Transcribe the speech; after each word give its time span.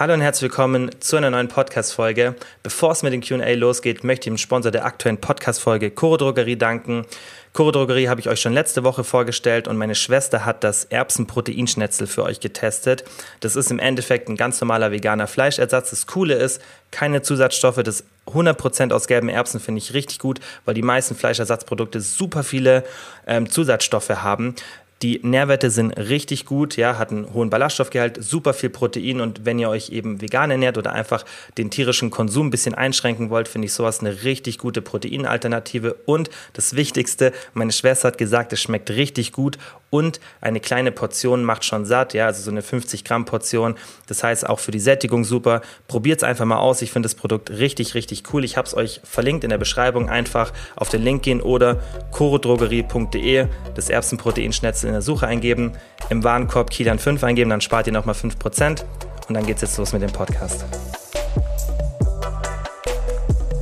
Hallo 0.00 0.14
und 0.14 0.22
herzlich 0.22 0.50
willkommen 0.50 0.90
zu 1.00 1.18
einer 1.18 1.28
neuen 1.28 1.48
Podcast-Folge. 1.48 2.34
Bevor 2.62 2.92
es 2.92 3.02
mit 3.02 3.12
dem 3.12 3.20
QA 3.20 3.52
losgeht, 3.52 4.02
möchte 4.02 4.30
ich 4.30 4.32
dem 4.32 4.38
Sponsor 4.38 4.72
der 4.72 4.86
aktuellen 4.86 5.18
Podcast-Folge 5.18 5.90
Coro 5.90 6.16
Drogerie 6.16 6.56
danken. 6.56 7.04
Coro 7.52 7.70
Drogerie 7.70 8.08
habe 8.08 8.18
ich 8.18 8.30
euch 8.30 8.40
schon 8.40 8.54
letzte 8.54 8.82
Woche 8.82 9.04
vorgestellt 9.04 9.68
und 9.68 9.76
meine 9.76 9.94
Schwester 9.94 10.46
hat 10.46 10.64
das 10.64 10.84
Erbsenproteinschnetzel 10.84 12.06
für 12.06 12.22
euch 12.22 12.40
getestet. 12.40 13.04
Das 13.40 13.56
ist 13.56 13.70
im 13.70 13.78
Endeffekt 13.78 14.30
ein 14.30 14.36
ganz 14.36 14.58
normaler 14.62 14.90
veganer 14.90 15.26
Fleischersatz. 15.26 15.90
Das 15.90 16.06
Coole 16.06 16.36
ist, 16.36 16.62
keine 16.90 17.20
Zusatzstoffe, 17.20 17.82
das 17.82 18.04
100% 18.26 18.94
aus 18.94 19.06
gelben 19.06 19.28
Erbsen 19.28 19.60
finde 19.60 19.80
ich 19.80 19.92
richtig 19.92 20.18
gut, 20.18 20.40
weil 20.64 20.72
die 20.72 20.80
meisten 20.80 21.14
Fleischersatzprodukte 21.14 22.00
super 22.00 22.42
viele 22.42 22.84
ähm, 23.26 23.50
Zusatzstoffe 23.50 24.08
haben. 24.08 24.54
Die 25.02 25.18
Nährwerte 25.22 25.70
sind 25.70 25.92
richtig 25.92 26.44
gut, 26.44 26.76
ja, 26.76 26.98
hat 26.98 27.10
einen 27.10 27.32
hohen 27.32 27.48
Ballaststoffgehalt, 27.48 28.22
super 28.22 28.52
viel 28.52 28.68
Protein 28.68 29.22
und 29.22 29.46
wenn 29.46 29.58
ihr 29.58 29.70
euch 29.70 29.88
eben 29.88 30.20
vegan 30.20 30.50
ernährt 30.50 30.76
oder 30.76 30.92
einfach 30.92 31.24
den 31.56 31.70
tierischen 31.70 32.10
Konsum 32.10 32.48
ein 32.48 32.50
bisschen 32.50 32.74
einschränken 32.74 33.30
wollt, 33.30 33.48
finde 33.48 33.64
ich 33.64 33.72
sowas 33.72 34.00
eine 34.00 34.24
richtig 34.24 34.58
gute 34.58 34.82
Proteinalternative. 34.82 35.94
Und 36.04 36.28
das 36.52 36.76
Wichtigste, 36.76 37.32
meine 37.54 37.72
Schwester 37.72 38.08
hat 38.08 38.18
gesagt, 38.18 38.52
es 38.52 38.60
schmeckt 38.60 38.90
richtig 38.90 39.32
gut 39.32 39.56
und 39.90 40.20
eine 40.40 40.60
kleine 40.60 40.92
Portion 40.92 41.44
macht 41.44 41.64
schon 41.64 41.84
satt, 41.84 42.14
ja, 42.14 42.26
also 42.26 42.42
so 42.42 42.50
eine 42.50 42.62
50 42.62 43.04
Gramm 43.04 43.24
Portion. 43.24 43.74
Das 44.06 44.22
heißt 44.22 44.48
auch 44.48 44.60
für 44.60 44.70
die 44.70 44.80
Sättigung 44.80 45.24
super. 45.24 45.60
Probiert 45.88 46.18
es 46.18 46.24
einfach 46.24 46.44
mal 46.44 46.58
aus. 46.58 46.80
Ich 46.82 46.92
finde 46.92 47.08
das 47.08 47.14
Produkt 47.14 47.50
richtig, 47.50 47.94
richtig 47.94 48.22
cool. 48.32 48.44
Ich 48.44 48.56
habe 48.56 48.66
es 48.66 48.74
euch 48.74 49.00
verlinkt 49.04 49.44
in 49.44 49.50
der 49.50 49.58
Beschreibung. 49.58 50.08
Einfach 50.08 50.52
auf 50.76 50.88
den 50.88 51.02
Link 51.02 51.22
gehen 51.22 51.40
oder 51.40 51.80
chorodrogerie.de 52.12 53.46
das 53.74 53.90
Erbsenproteinschnetzel 53.90 54.86
in 54.86 54.92
der 54.92 55.02
Suche 55.02 55.26
eingeben, 55.26 55.72
im 56.08 56.24
Warenkorb 56.24 56.70
Kilian 56.70 56.98
5 56.98 57.22
eingeben, 57.24 57.50
dann 57.50 57.60
spart 57.60 57.86
ihr 57.86 57.92
nochmal 57.92 58.14
5% 58.14 58.84
und 59.28 59.34
dann 59.34 59.46
geht 59.46 59.56
es 59.56 59.62
jetzt 59.62 59.78
los 59.78 59.92
mit 59.92 60.02
dem 60.02 60.12
Podcast. 60.12 60.64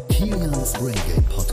Kilians 0.08 0.72
Brain 0.74 0.94
Podcast. 1.28 1.47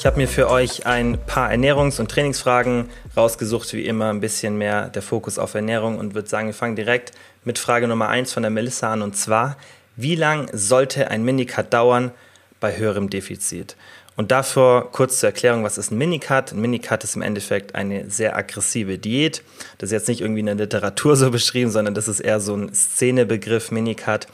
Ich 0.00 0.06
habe 0.06 0.16
mir 0.16 0.28
für 0.28 0.48
euch 0.48 0.86
ein 0.86 1.18
paar 1.26 1.50
Ernährungs- 1.50 2.00
und 2.00 2.10
Trainingsfragen 2.10 2.88
rausgesucht, 3.14 3.74
wie 3.74 3.84
immer 3.84 4.08
ein 4.08 4.20
bisschen 4.20 4.56
mehr 4.56 4.88
der 4.88 5.02
Fokus 5.02 5.38
auf 5.38 5.52
Ernährung 5.52 5.98
und 5.98 6.14
würde 6.14 6.26
sagen, 6.26 6.46
wir 6.46 6.54
fangen 6.54 6.74
direkt 6.74 7.12
mit 7.44 7.58
Frage 7.58 7.86
Nummer 7.86 8.08
1 8.08 8.32
von 8.32 8.42
der 8.42 8.48
Melissa 8.48 8.90
an 8.90 9.02
und 9.02 9.14
zwar, 9.14 9.58
wie 9.96 10.14
lang 10.14 10.48
sollte 10.54 11.10
ein 11.10 11.22
Minicut 11.22 11.74
dauern 11.74 12.12
bei 12.60 12.78
höherem 12.78 13.10
Defizit? 13.10 13.76
Und 14.16 14.30
dafür 14.30 14.88
kurz 14.90 15.20
zur 15.20 15.28
Erklärung, 15.28 15.64
was 15.64 15.76
ist 15.76 15.90
ein 15.90 15.98
Minicut? 15.98 16.52
Ein 16.52 16.62
Minicut 16.62 17.04
ist 17.04 17.16
im 17.16 17.22
Endeffekt 17.22 17.74
eine 17.74 18.08
sehr 18.08 18.34
aggressive 18.36 18.96
Diät. 18.96 19.42
Das 19.76 19.88
ist 19.88 19.92
jetzt 19.92 20.08
nicht 20.08 20.22
irgendwie 20.22 20.40
in 20.40 20.46
der 20.46 20.54
Literatur 20.54 21.14
so 21.14 21.30
beschrieben, 21.30 21.70
sondern 21.70 21.92
das 21.92 22.08
ist 22.08 22.20
eher 22.20 22.40
so 22.40 22.54
ein 22.54 22.74
Szenebegriff, 22.74 23.70
Minicut. 23.70 24.28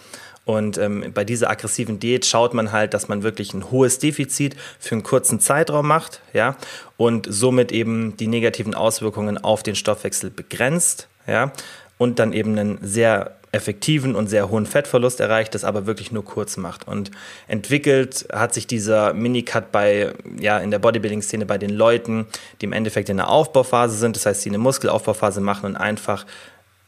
Und 0.47 0.79
ähm, 0.79 1.11
bei 1.13 1.25
dieser 1.25 1.51
aggressiven 1.51 1.99
Diät 1.99 2.25
schaut 2.25 2.55
man 2.55 2.71
halt, 2.71 2.95
dass 2.95 3.09
man 3.09 3.25
wirklich 3.25 3.53
ein 3.53 3.73
hohes 3.73 3.99
Defizit 3.99 4.55
für 4.79 4.95
einen 4.95 5.03
kurzen 5.03 5.41
Zeitraum 5.41 5.89
macht, 5.89 6.21
ja, 6.33 6.57
und 6.97 7.27
somit 7.29 7.73
eben 7.73 8.17
die 8.17 8.29
negativen 8.29 8.73
Auswirkungen 8.73 9.39
auf 9.39 9.65
den 9.65 9.75
Stoffwechsel 9.75 10.31
begrenzt, 10.31 11.09
ja, 11.27 11.53
und 11.99 12.21
dann 12.21 12.33
eben 12.33 12.57
einen 12.57 12.79
sehr 12.81 13.37
effektiven 13.51 14.15
und 14.15 14.29
sehr 14.29 14.49
hohen 14.49 14.67
Fettverlust 14.67 15.19
erreicht, 15.19 15.55
das 15.55 15.65
aber 15.65 15.87
wirklich 15.87 16.13
nur 16.13 16.25
kurz 16.25 16.57
macht. 16.57 16.87
Und 16.87 17.11
entwickelt 17.49 18.29
hat 18.33 18.55
sich 18.55 18.69
dieser 18.69 19.15
Minicut 19.15 19.73
bei, 19.73 20.13
ja, 20.39 20.59
in 20.59 20.71
der 20.71 20.79
Bodybuilding-Szene 20.79 21.47
bei 21.47 21.59
den 21.59 21.71
Leuten, 21.71 22.27
die 22.61 22.67
im 22.67 22.73
Endeffekt 22.73 23.09
in 23.09 23.17
der 23.17 23.31
Aufbauphase 23.31 23.97
sind, 23.97 24.15
das 24.15 24.27
heißt, 24.27 24.45
die 24.45 24.51
eine 24.51 24.59
Muskelaufbauphase 24.59 25.41
machen 25.41 25.67
und 25.67 25.77
einfach 25.77 26.25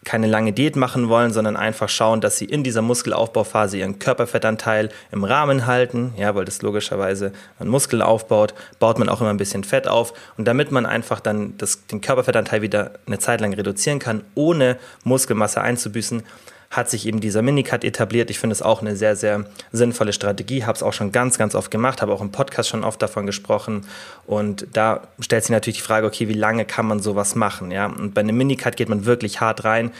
keine 0.09 0.27
lange 0.27 0.55
Diät 0.55 0.75
machen 0.75 1.11
wollen, 1.11 1.35
sondern 1.35 1.55
einfach 1.55 1.91
schauen, 1.91 2.23
dass 2.23 2.39
sie 2.39 2.47
in 2.47 2.65
dieser 2.65 2.81
Muskelaufbauphase 2.81 3.77
ihren 3.77 3.99
Körperfettanteil 3.99 4.89
im 5.13 5.23
Rahmen 5.23 5.67
halten. 5.67 6.15
Ja, 6.17 6.35
weil 6.35 6.47
das 6.47 6.63
logischerweise 6.63 7.33
man 7.59 7.69
Muskeln 7.69 8.01
aufbaut, 8.01 8.55
baut 8.79 8.99
man 8.99 9.11
auch 9.11 9.21
immer 9.21 9.29
ein 9.29 9.37
bisschen 9.37 9.65
Fett 9.65 9.87
auf. 9.87 10.15
Und 10.39 10.47
damit 10.47 10.73
man 10.73 10.87
einfach 10.87 11.21
dann 11.21 11.59
das, 11.59 11.87
den 11.89 12.01
Körperfettanteil 12.01 12.63
wieder 12.63 12.93
eine 13.07 13.19
Zeit 13.19 13.43
lang 13.43 13.53
reduzieren 13.53 13.99
kann, 13.99 14.23
ohne 14.35 14.79
Muskelmasse 15.05 15.61
einzubüßen, 15.61 16.23
hat 16.71 16.91
sich 16.91 17.07
eben 17.07 17.21
dieser 17.21 17.41
Minicut 17.41 17.83
etabliert. 17.83 18.31
Ich 18.31 18.39
finde 18.39 18.53
es 18.53 18.63
auch 18.63 18.83
eine 18.83 18.95
sehr, 18.95 19.17
sehr 19.17 19.47
sinnvolle 19.73 20.13
Strategie. 20.13 20.65
Habe 20.65 20.77
es 20.77 20.83
auch 20.83 20.93
schon 20.93 21.13
ganz, 21.13 21.39
ganz 21.39 21.55
oft 21.55 21.71
gemacht, 21.71 22.03
habe 22.03 22.13
auch 22.13 22.21
im 22.21 22.31
Podcast 22.31 22.69
schon 22.69 22.85
oft 22.85 23.01
davon 23.01 23.25
gesprochen. 23.25 23.87
Und 24.27 24.67
da 24.75 25.09
stellt 25.19 25.45
sich 25.45 25.51
natürlich 25.51 25.79
die 25.79 25.83
Frage, 25.83 26.07
okay, 26.07 26.29
wie 26.29 26.35
lange 26.35 26.67
kann 26.67 26.87
man 26.87 27.01
sowas 27.01 27.35
machen? 27.35 27.71
Ja? 27.71 27.87
Und 27.87 28.13
bei 28.13 28.21
einem 28.21 28.37
Minicut 28.37 28.77
geht 28.77 28.91
man 28.91 29.07
wirklich 29.07 29.41
hart 29.41 29.65
rein. 29.65 29.93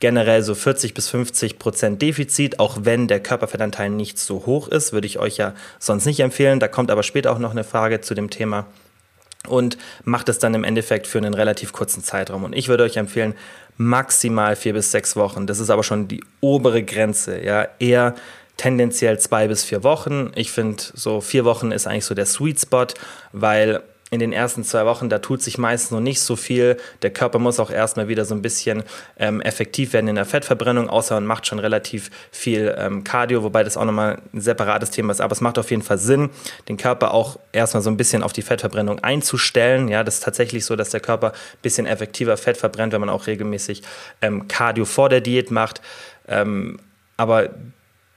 Generell 0.00 0.42
so 0.42 0.54
40 0.54 0.94
bis 0.94 1.08
50 1.08 1.58
Prozent 1.58 2.02
Defizit, 2.02 2.58
auch 2.58 2.78
wenn 2.80 3.06
der 3.06 3.20
Körperfettanteil 3.20 3.90
nicht 3.90 4.18
so 4.18 4.44
hoch 4.46 4.68
ist, 4.68 4.92
würde 4.92 5.06
ich 5.06 5.18
euch 5.18 5.36
ja 5.36 5.54
sonst 5.78 6.06
nicht 6.06 6.20
empfehlen. 6.20 6.58
Da 6.58 6.68
kommt 6.68 6.90
aber 6.90 7.02
später 7.02 7.32
auch 7.32 7.38
noch 7.38 7.52
eine 7.52 7.64
Frage 7.64 8.00
zu 8.00 8.14
dem 8.14 8.30
Thema 8.30 8.66
und 9.48 9.76
macht 10.04 10.28
es 10.28 10.38
dann 10.38 10.54
im 10.54 10.64
Endeffekt 10.64 11.06
für 11.06 11.18
einen 11.18 11.34
relativ 11.34 11.72
kurzen 11.72 12.02
Zeitraum. 12.02 12.44
Und 12.44 12.54
ich 12.54 12.68
würde 12.68 12.84
euch 12.84 12.96
empfehlen, 12.96 13.34
maximal 13.76 14.56
vier 14.56 14.72
bis 14.72 14.90
sechs 14.90 15.16
Wochen. 15.16 15.46
Das 15.46 15.58
ist 15.58 15.70
aber 15.70 15.82
schon 15.82 16.08
die 16.08 16.22
obere 16.40 16.82
Grenze. 16.82 17.42
Ja, 17.42 17.68
eher 17.78 18.14
tendenziell 18.56 19.18
zwei 19.18 19.48
bis 19.48 19.64
vier 19.64 19.82
Wochen. 19.82 20.30
Ich 20.34 20.52
finde, 20.52 20.82
so 20.94 21.20
vier 21.20 21.44
Wochen 21.44 21.72
ist 21.72 21.86
eigentlich 21.86 22.04
so 22.04 22.14
der 22.14 22.26
Sweet 22.26 22.60
Spot, 22.60 22.86
weil 23.32 23.82
in 24.14 24.20
den 24.20 24.32
ersten 24.32 24.64
zwei 24.64 24.86
Wochen, 24.86 25.08
da 25.08 25.18
tut 25.18 25.42
sich 25.42 25.58
meistens 25.58 25.90
noch 25.90 26.00
nicht 26.00 26.20
so 26.20 26.36
viel. 26.36 26.76
Der 27.02 27.10
Körper 27.10 27.38
muss 27.38 27.60
auch 27.60 27.70
erstmal 27.70 28.08
wieder 28.08 28.24
so 28.24 28.34
ein 28.34 28.42
bisschen 28.42 28.84
ähm, 29.18 29.40
effektiv 29.40 29.92
werden 29.92 30.08
in 30.08 30.14
der 30.14 30.24
Fettverbrennung, 30.24 30.88
außer 30.88 31.14
man 31.16 31.26
macht 31.26 31.46
schon 31.46 31.58
relativ 31.58 32.10
viel 32.30 32.74
ähm, 32.78 33.04
Cardio, 33.04 33.42
wobei 33.42 33.64
das 33.64 33.76
auch 33.76 33.84
nochmal 33.84 34.18
ein 34.32 34.40
separates 34.40 34.90
Thema 34.90 35.10
ist. 35.12 35.20
Aber 35.20 35.32
es 35.32 35.40
macht 35.40 35.58
auf 35.58 35.70
jeden 35.70 35.82
Fall 35.82 35.98
Sinn, 35.98 36.30
den 36.68 36.76
Körper 36.76 37.12
auch 37.12 37.38
erstmal 37.52 37.82
so 37.82 37.90
ein 37.90 37.96
bisschen 37.96 38.22
auf 38.22 38.32
die 38.32 38.42
Fettverbrennung 38.42 39.00
einzustellen. 39.00 39.88
Ja, 39.88 40.04
das 40.04 40.14
ist 40.14 40.22
tatsächlich 40.22 40.64
so, 40.64 40.76
dass 40.76 40.90
der 40.90 41.00
Körper 41.00 41.32
ein 41.32 41.58
bisschen 41.62 41.86
effektiver 41.86 42.36
Fett 42.36 42.56
verbrennt, 42.56 42.92
wenn 42.92 43.00
man 43.00 43.10
auch 43.10 43.26
regelmäßig 43.26 43.82
ähm, 44.22 44.48
Cardio 44.48 44.84
vor 44.84 45.08
der 45.08 45.20
Diät 45.20 45.50
macht. 45.50 45.80
Ähm, 46.28 46.78
aber 47.16 47.50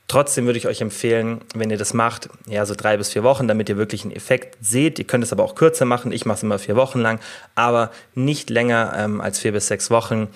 Trotzdem 0.07 0.45
würde 0.45 0.57
ich 0.57 0.67
euch 0.67 0.79
empfehlen, 0.79 1.41
wenn 1.53 1.69
ihr 1.69 1.77
das 1.77 1.93
macht, 1.93 2.29
ja, 2.47 2.65
so 2.65 2.75
drei 2.75 2.95
bis 2.95 3.09
vier 3.09 3.23
Wochen, 3.23 3.49
damit 3.49 3.67
ihr 3.67 3.75
wirklich 3.75 4.03
einen 4.03 4.15
Effekt 4.15 4.57
seht. 4.61 4.99
Ihr 4.99 5.05
könnt 5.05 5.23
es 5.23 5.33
aber 5.33 5.43
auch 5.43 5.53
kürzer 5.53 5.83
machen. 5.83 6.13
Ich 6.13 6.25
mache 6.25 6.37
es 6.37 6.43
immer 6.43 6.59
vier 6.59 6.77
Wochen 6.77 6.99
lang, 6.99 7.19
aber 7.55 7.91
nicht 8.15 8.49
länger 8.49 8.93
ähm, 8.95 9.19
als 9.19 9.39
vier 9.39 9.51
bis 9.51 9.67
sechs 9.67 9.91
Wochen, 9.91 10.29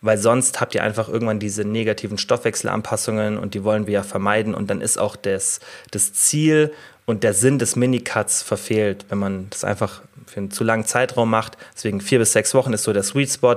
weil 0.00 0.16
sonst 0.16 0.62
habt 0.62 0.74
ihr 0.74 0.82
einfach 0.82 1.10
irgendwann 1.10 1.40
diese 1.40 1.64
negativen 1.64 2.16
Stoffwechselanpassungen 2.16 3.36
und 3.36 3.52
die 3.52 3.64
wollen 3.64 3.86
wir 3.86 3.94
ja 3.94 4.02
vermeiden. 4.02 4.54
Und 4.54 4.70
dann 4.70 4.80
ist 4.80 4.98
auch 4.98 5.14
das, 5.14 5.60
das 5.90 6.14
Ziel 6.14 6.72
und 7.04 7.22
der 7.22 7.34
Sinn 7.34 7.58
des 7.58 7.76
Minicuts 7.76 8.42
verfehlt, 8.42 9.04
wenn 9.10 9.18
man 9.18 9.48
das 9.50 9.62
einfach 9.62 10.00
für 10.24 10.38
einen 10.38 10.50
zu 10.50 10.64
langen 10.64 10.86
Zeitraum 10.86 11.28
macht. 11.28 11.58
Deswegen 11.74 12.00
vier 12.00 12.18
bis 12.18 12.32
sechs 12.32 12.54
Wochen 12.54 12.72
ist 12.72 12.84
so 12.84 12.94
der 12.94 13.02
Sweet 13.02 13.30
Spot. 13.30 13.56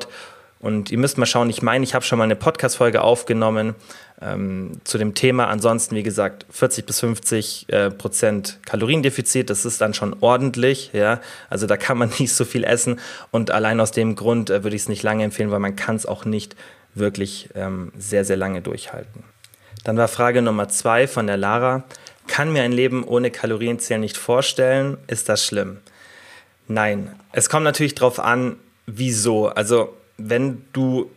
Und 0.62 0.92
ihr 0.92 1.00
müsst 1.00 1.18
mal 1.18 1.26
schauen, 1.26 1.50
ich 1.50 1.64
meine, 1.64 1.84
ich 1.84 1.96
habe 1.96 2.06
schon 2.06 2.20
mal 2.20 2.26
eine 2.26 2.36
Podcast-Folge 2.36 3.02
aufgenommen 3.02 3.74
ähm, 4.22 4.74
zu 4.84 5.00
dem 5.00 5.16
Thema. 5.16 5.48
Ansonsten, 5.48 5.96
wie 5.96 6.04
gesagt, 6.04 6.46
40 6.52 6.86
bis 6.86 7.00
50 7.00 7.66
äh, 7.70 7.90
Prozent 7.90 8.60
Kaloriendefizit, 8.68 9.50
das 9.50 9.66
ist 9.66 9.82
dann 9.82 9.96
schon 9.96 10.16
ordentlich. 10.22 10.92
Ja? 10.94 11.20
Also 11.50 11.66
da 11.66 11.78
kann 11.78 11.98
man 11.98 12.12
nicht 12.20 12.34
so 12.34 12.46
viel 12.46 12.64
essen. 12.64 13.00
Und 13.32 13.50
allein 13.50 13.80
aus 13.80 13.92
dem 13.92 14.16
Grund 14.16 14.52
äh, 14.52 14.64
würde 14.64 14.76
ich 14.76 14.84
es 14.84 14.90
nicht 14.90 15.02
lange 15.02 15.24
empfehlen, 15.24 15.50
weil 15.50 15.60
man 15.60 15.76
kann 15.76 15.96
es 15.96 16.06
auch 16.06 16.26
nicht 16.26 16.56
wirklich 16.94 17.50
ähm, 17.56 17.92
sehr, 17.98 18.24
sehr 18.24 18.38
lange 18.38 18.62
durchhalten. 18.62 19.24
Dann 19.84 19.98
war 19.98 20.08
Frage 20.08 20.44
Nummer 20.44 20.70
zwei 20.70 21.08
von 21.08 21.26
der 21.26 21.38
Lara. 21.38 21.86
Kann 22.28 22.54
mir 22.54 22.62
ein 22.62 22.72
Leben 22.72 23.04
ohne 23.04 23.32
Kalorienzählen 23.32 24.00
nicht 24.00 24.16
vorstellen? 24.16 24.98
Ist 25.08 25.28
das 25.28 25.44
schlimm? 25.44 25.78
Nein. 26.68 27.16
Es 27.32 27.50
kommt 27.50 27.64
natürlich 27.64 27.96
darauf 27.96 28.20
an, 28.20 28.58
wieso. 28.86 29.48
Also 29.48 29.98
wenn 30.30 30.64
du 30.74 31.10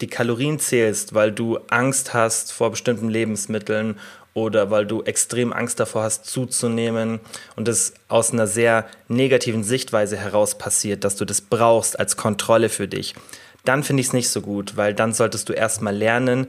die 0.00 0.06
Kalorien 0.06 0.58
zählst, 0.58 1.14
weil 1.14 1.32
du 1.32 1.58
Angst 1.70 2.14
hast 2.14 2.52
vor 2.52 2.70
bestimmten 2.70 3.08
Lebensmitteln 3.08 3.98
oder 4.34 4.70
weil 4.70 4.86
du 4.86 5.02
extrem 5.02 5.52
Angst 5.52 5.80
davor 5.80 6.04
hast 6.04 6.26
zuzunehmen 6.26 7.18
und 7.56 7.66
es 7.66 7.94
aus 8.06 8.32
einer 8.32 8.46
sehr 8.46 8.86
negativen 9.08 9.64
Sichtweise 9.64 10.16
heraus 10.16 10.56
passiert, 10.56 11.02
dass 11.02 11.16
du 11.16 11.24
das 11.24 11.40
brauchst 11.40 11.98
als 11.98 12.16
Kontrolle 12.16 12.68
für 12.68 12.86
dich, 12.86 13.14
dann 13.64 13.82
finde 13.82 14.00
ich 14.00 14.08
es 14.08 14.12
nicht 14.12 14.30
so 14.30 14.40
gut, 14.40 14.76
weil 14.76 14.94
dann 14.94 15.12
solltest 15.12 15.48
du 15.48 15.52
erstmal 15.52 15.96
lernen, 15.96 16.46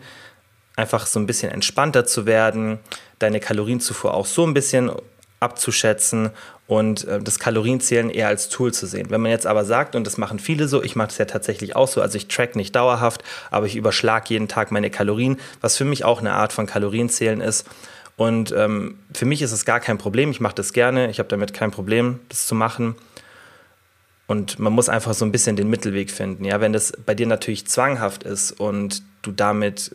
einfach 0.75 1.07
so 1.07 1.19
ein 1.19 1.25
bisschen 1.25 1.51
entspannter 1.51 2.05
zu 2.05 2.25
werden, 2.25 2.79
deine 3.17 3.39
Kalorienzufuhr 3.39 4.13
auch 4.13 4.25
so 4.25 4.45
ein 4.45 4.53
bisschen 4.53 4.91
abzuschätzen 5.39 6.29
und 6.69 7.05
äh, 7.05 7.19
das 7.19 7.39
Kalorienzählen 7.39 8.11
eher 8.11 8.27
als 8.27 8.47
Tool 8.47 8.71
zu 8.71 8.85
sehen. 8.85 9.07
Wenn 9.09 9.21
man 9.21 9.31
jetzt 9.31 9.47
aber 9.47 9.65
sagt, 9.65 9.95
und 9.95 10.05
das 10.05 10.19
machen 10.19 10.37
viele 10.37 10.67
so, 10.67 10.83
ich 10.83 10.95
mache 10.95 11.07
das 11.07 11.17
ja 11.17 11.25
tatsächlich 11.25 11.75
auch 11.75 11.87
so, 11.87 11.99
also 11.99 12.15
ich 12.15 12.27
track 12.27 12.55
nicht 12.55 12.75
dauerhaft, 12.75 13.23
aber 13.49 13.65
ich 13.65 13.75
überschlage 13.75 14.25
jeden 14.29 14.47
Tag 14.47 14.71
meine 14.71 14.91
Kalorien, 14.91 15.39
was 15.61 15.77
für 15.77 15.83
mich 15.83 16.05
auch 16.05 16.19
eine 16.19 16.33
Art 16.33 16.53
von 16.53 16.67
Kalorienzählen 16.67 17.41
ist. 17.41 17.67
Und 18.17 18.53
ähm, 18.55 18.99
für 19.15 19.25
mich 19.25 19.41
ist 19.41 19.51
es 19.51 19.65
gar 19.65 19.79
kein 19.79 19.97
Problem, 19.97 20.29
ich 20.29 20.41
mache 20.41 20.53
das 20.53 20.71
gerne, 20.71 21.09
ich 21.09 21.17
habe 21.17 21.27
damit 21.27 21.55
kein 21.55 21.71
Problem, 21.71 22.19
das 22.29 22.45
zu 22.45 22.53
machen. 22.53 22.95
Und 24.29 24.59
man 24.59 24.71
muss 24.73 24.89
einfach 24.89 25.15
so 25.15 25.25
ein 25.25 25.31
bisschen 25.31 25.55
den 25.55 25.71
Mittelweg 25.71 26.11
finden. 26.11 26.45
Ja, 26.45 26.61
wenn 26.61 26.71
das 26.71 26.93
bei 27.03 27.15
dir 27.15 27.25
natürlich 27.25 27.65
zwanghaft 27.65 28.21
ist 28.21 28.51
und 28.51 29.01
du 29.23 29.31
damit 29.31 29.89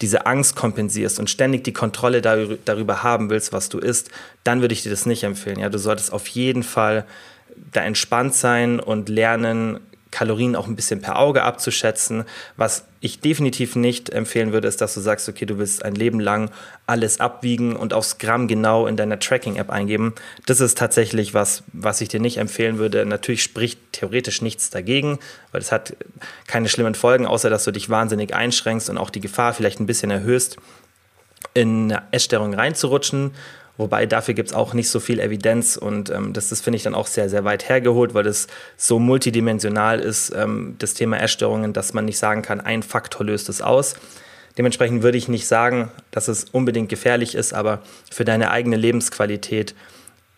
diese 0.00 0.26
Angst 0.26 0.54
kompensierst 0.54 1.18
und 1.18 1.28
ständig 1.28 1.64
die 1.64 1.72
Kontrolle 1.72 2.22
darüber 2.22 3.02
haben 3.02 3.30
willst, 3.30 3.52
was 3.52 3.70
du 3.70 3.80
isst, 3.80 4.12
dann 4.44 4.60
würde 4.60 4.74
ich 4.74 4.84
dir 4.84 4.90
das 4.90 5.06
nicht 5.06 5.24
empfehlen. 5.24 5.58
Ja, 5.58 5.70
du 5.70 5.78
solltest 5.78 6.12
auf 6.12 6.28
jeden 6.28 6.62
Fall 6.62 7.04
da 7.72 7.82
entspannt 7.82 8.36
sein 8.36 8.78
und 8.78 9.08
lernen, 9.08 9.80
Kalorien 10.14 10.54
auch 10.54 10.68
ein 10.68 10.76
bisschen 10.76 11.02
per 11.02 11.18
Auge 11.18 11.42
abzuschätzen. 11.42 12.24
Was 12.56 12.84
ich 13.00 13.18
definitiv 13.18 13.74
nicht 13.74 14.10
empfehlen 14.10 14.52
würde, 14.52 14.68
ist, 14.68 14.80
dass 14.80 14.94
du 14.94 15.00
sagst, 15.00 15.28
okay, 15.28 15.44
du 15.44 15.58
willst 15.58 15.84
ein 15.84 15.96
Leben 15.96 16.20
lang 16.20 16.52
alles 16.86 17.18
abwiegen 17.18 17.74
und 17.74 17.92
aufs 17.92 18.18
Gramm 18.18 18.46
genau 18.46 18.86
in 18.86 18.96
deiner 18.96 19.18
Tracking-App 19.18 19.70
eingeben. 19.70 20.14
Das 20.46 20.60
ist 20.60 20.78
tatsächlich 20.78 21.34
was, 21.34 21.64
was 21.72 22.00
ich 22.00 22.08
dir 22.08 22.20
nicht 22.20 22.36
empfehlen 22.36 22.78
würde. 22.78 23.04
Natürlich 23.04 23.42
spricht 23.42 23.80
theoretisch 23.90 24.40
nichts 24.40 24.70
dagegen, 24.70 25.18
weil 25.50 25.60
es 25.60 25.72
hat 25.72 25.96
keine 26.46 26.68
schlimmen 26.68 26.94
Folgen, 26.94 27.26
außer 27.26 27.50
dass 27.50 27.64
du 27.64 27.72
dich 27.72 27.90
wahnsinnig 27.90 28.34
einschränkst 28.34 28.88
und 28.90 28.98
auch 28.98 29.10
die 29.10 29.20
Gefahr 29.20 29.52
vielleicht 29.52 29.80
ein 29.80 29.86
bisschen 29.86 30.12
erhöhst, 30.12 30.58
in 31.54 31.92
eine 31.92 32.02
Essstörung 32.12 32.54
reinzurutschen 32.54 33.32
Wobei 33.76 34.06
dafür 34.06 34.34
gibt 34.34 34.50
es 34.50 34.54
auch 34.54 34.72
nicht 34.72 34.88
so 34.88 35.00
viel 35.00 35.18
Evidenz 35.18 35.76
und 35.76 36.10
ähm, 36.10 36.32
das, 36.32 36.48
das 36.48 36.60
finde 36.60 36.76
ich 36.76 36.84
dann 36.84 36.94
auch 36.94 37.08
sehr, 37.08 37.28
sehr 37.28 37.44
weit 37.44 37.68
hergeholt, 37.68 38.14
weil 38.14 38.26
es 38.26 38.46
so 38.76 39.00
multidimensional 39.00 39.98
ist, 39.98 40.32
ähm, 40.34 40.76
das 40.78 40.94
Thema 40.94 41.18
Essstörungen, 41.20 41.72
dass 41.72 41.92
man 41.92 42.04
nicht 42.04 42.18
sagen 42.18 42.42
kann, 42.42 42.60
ein 42.60 42.84
Faktor 42.84 43.26
löst 43.26 43.48
es 43.48 43.60
aus. 43.60 43.96
Dementsprechend 44.56 45.02
würde 45.02 45.18
ich 45.18 45.28
nicht 45.28 45.48
sagen, 45.48 45.90
dass 46.12 46.28
es 46.28 46.44
unbedingt 46.44 46.88
gefährlich 46.88 47.34
ist, 47.34 47.52
aber 47.52 47.82
für 48.12 48.24
deine 48.24 48.52
eigene 48.52 48.76
Lebensqualität 48.76 49.74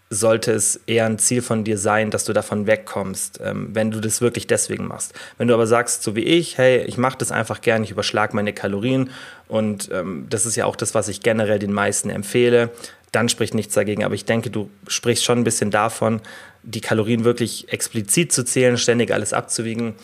sollte 0.09 0.53
es 0.53 0.81
eher 0.87 1.05
ein 1.05 1.19
Ziel 1.19 1.43
von 1.43 1.65
dir 1.65 1.79
sein, 1.79 2.11
dass 2.11 2.25
du 2.25 2.33
davon 2.33 2.67
wegkommst, 2.67 3.41
ähm, 3.43 3.71
wenn 3.73 3.91
du 3.91 4.01
das 4.01 4.21
wirklich 4.21 4.47
deswegen 4.47 4.87
machst. 4.87 5.13
Wenn 5.37 5.49
du 5.49 5.55
aber 5.55 5.67
sagst, 5.67 6.03
so 6.03 6.15
wie 6.15 6.23
ich, 6.23 6.59
hey, 6.59 6.85
ich 6.85 6.97
mache 6.97 7.19
das 7.19 7.33
einfach 7.33 7.61
gern, 7.61 7.83
ich 7.83 7.91
überschlage 7.91 8.35
meine 8.35 8.53
Kalorien 8.53 9.11
und 9.49 9.91
ähm, 9.93 10.27
das 10.31 10.47
ist 10.47 10.57
ja 10.57 10.65
auch 10.65 10.77
das, 10.77 10.95
was 10.95 11.09
ich 11.09 11.23
generell 11.23 11.59
den 11.59 11.73
meisten 11.73 12.09
empfehle, 12.09 12.71
dann 13.13 13.29
spricht 13.29 13.55
nichts 13.55 13.75
dagegen. 13.75 14.05
Aber 14.05 14.15
ich 14.15 14.25
denke, 14.25 14.51
du 14.51 14.71
sprichst 14.89 15.25
schon 15.25 15.39
ein 15.39 15.45
bisschen 15.45 15.71
davon, 15.71 16.21
die 16.63 16.81
Kalorien 16.81 17.25
wirklich 17.25 17.73
explizit 17.73 18.33
zu 18.33 18.45
zählen, 18.45 18.77
ständig 18.77 19.13
alles 19.13 19.33
abzuwiegen. 19.33 19.95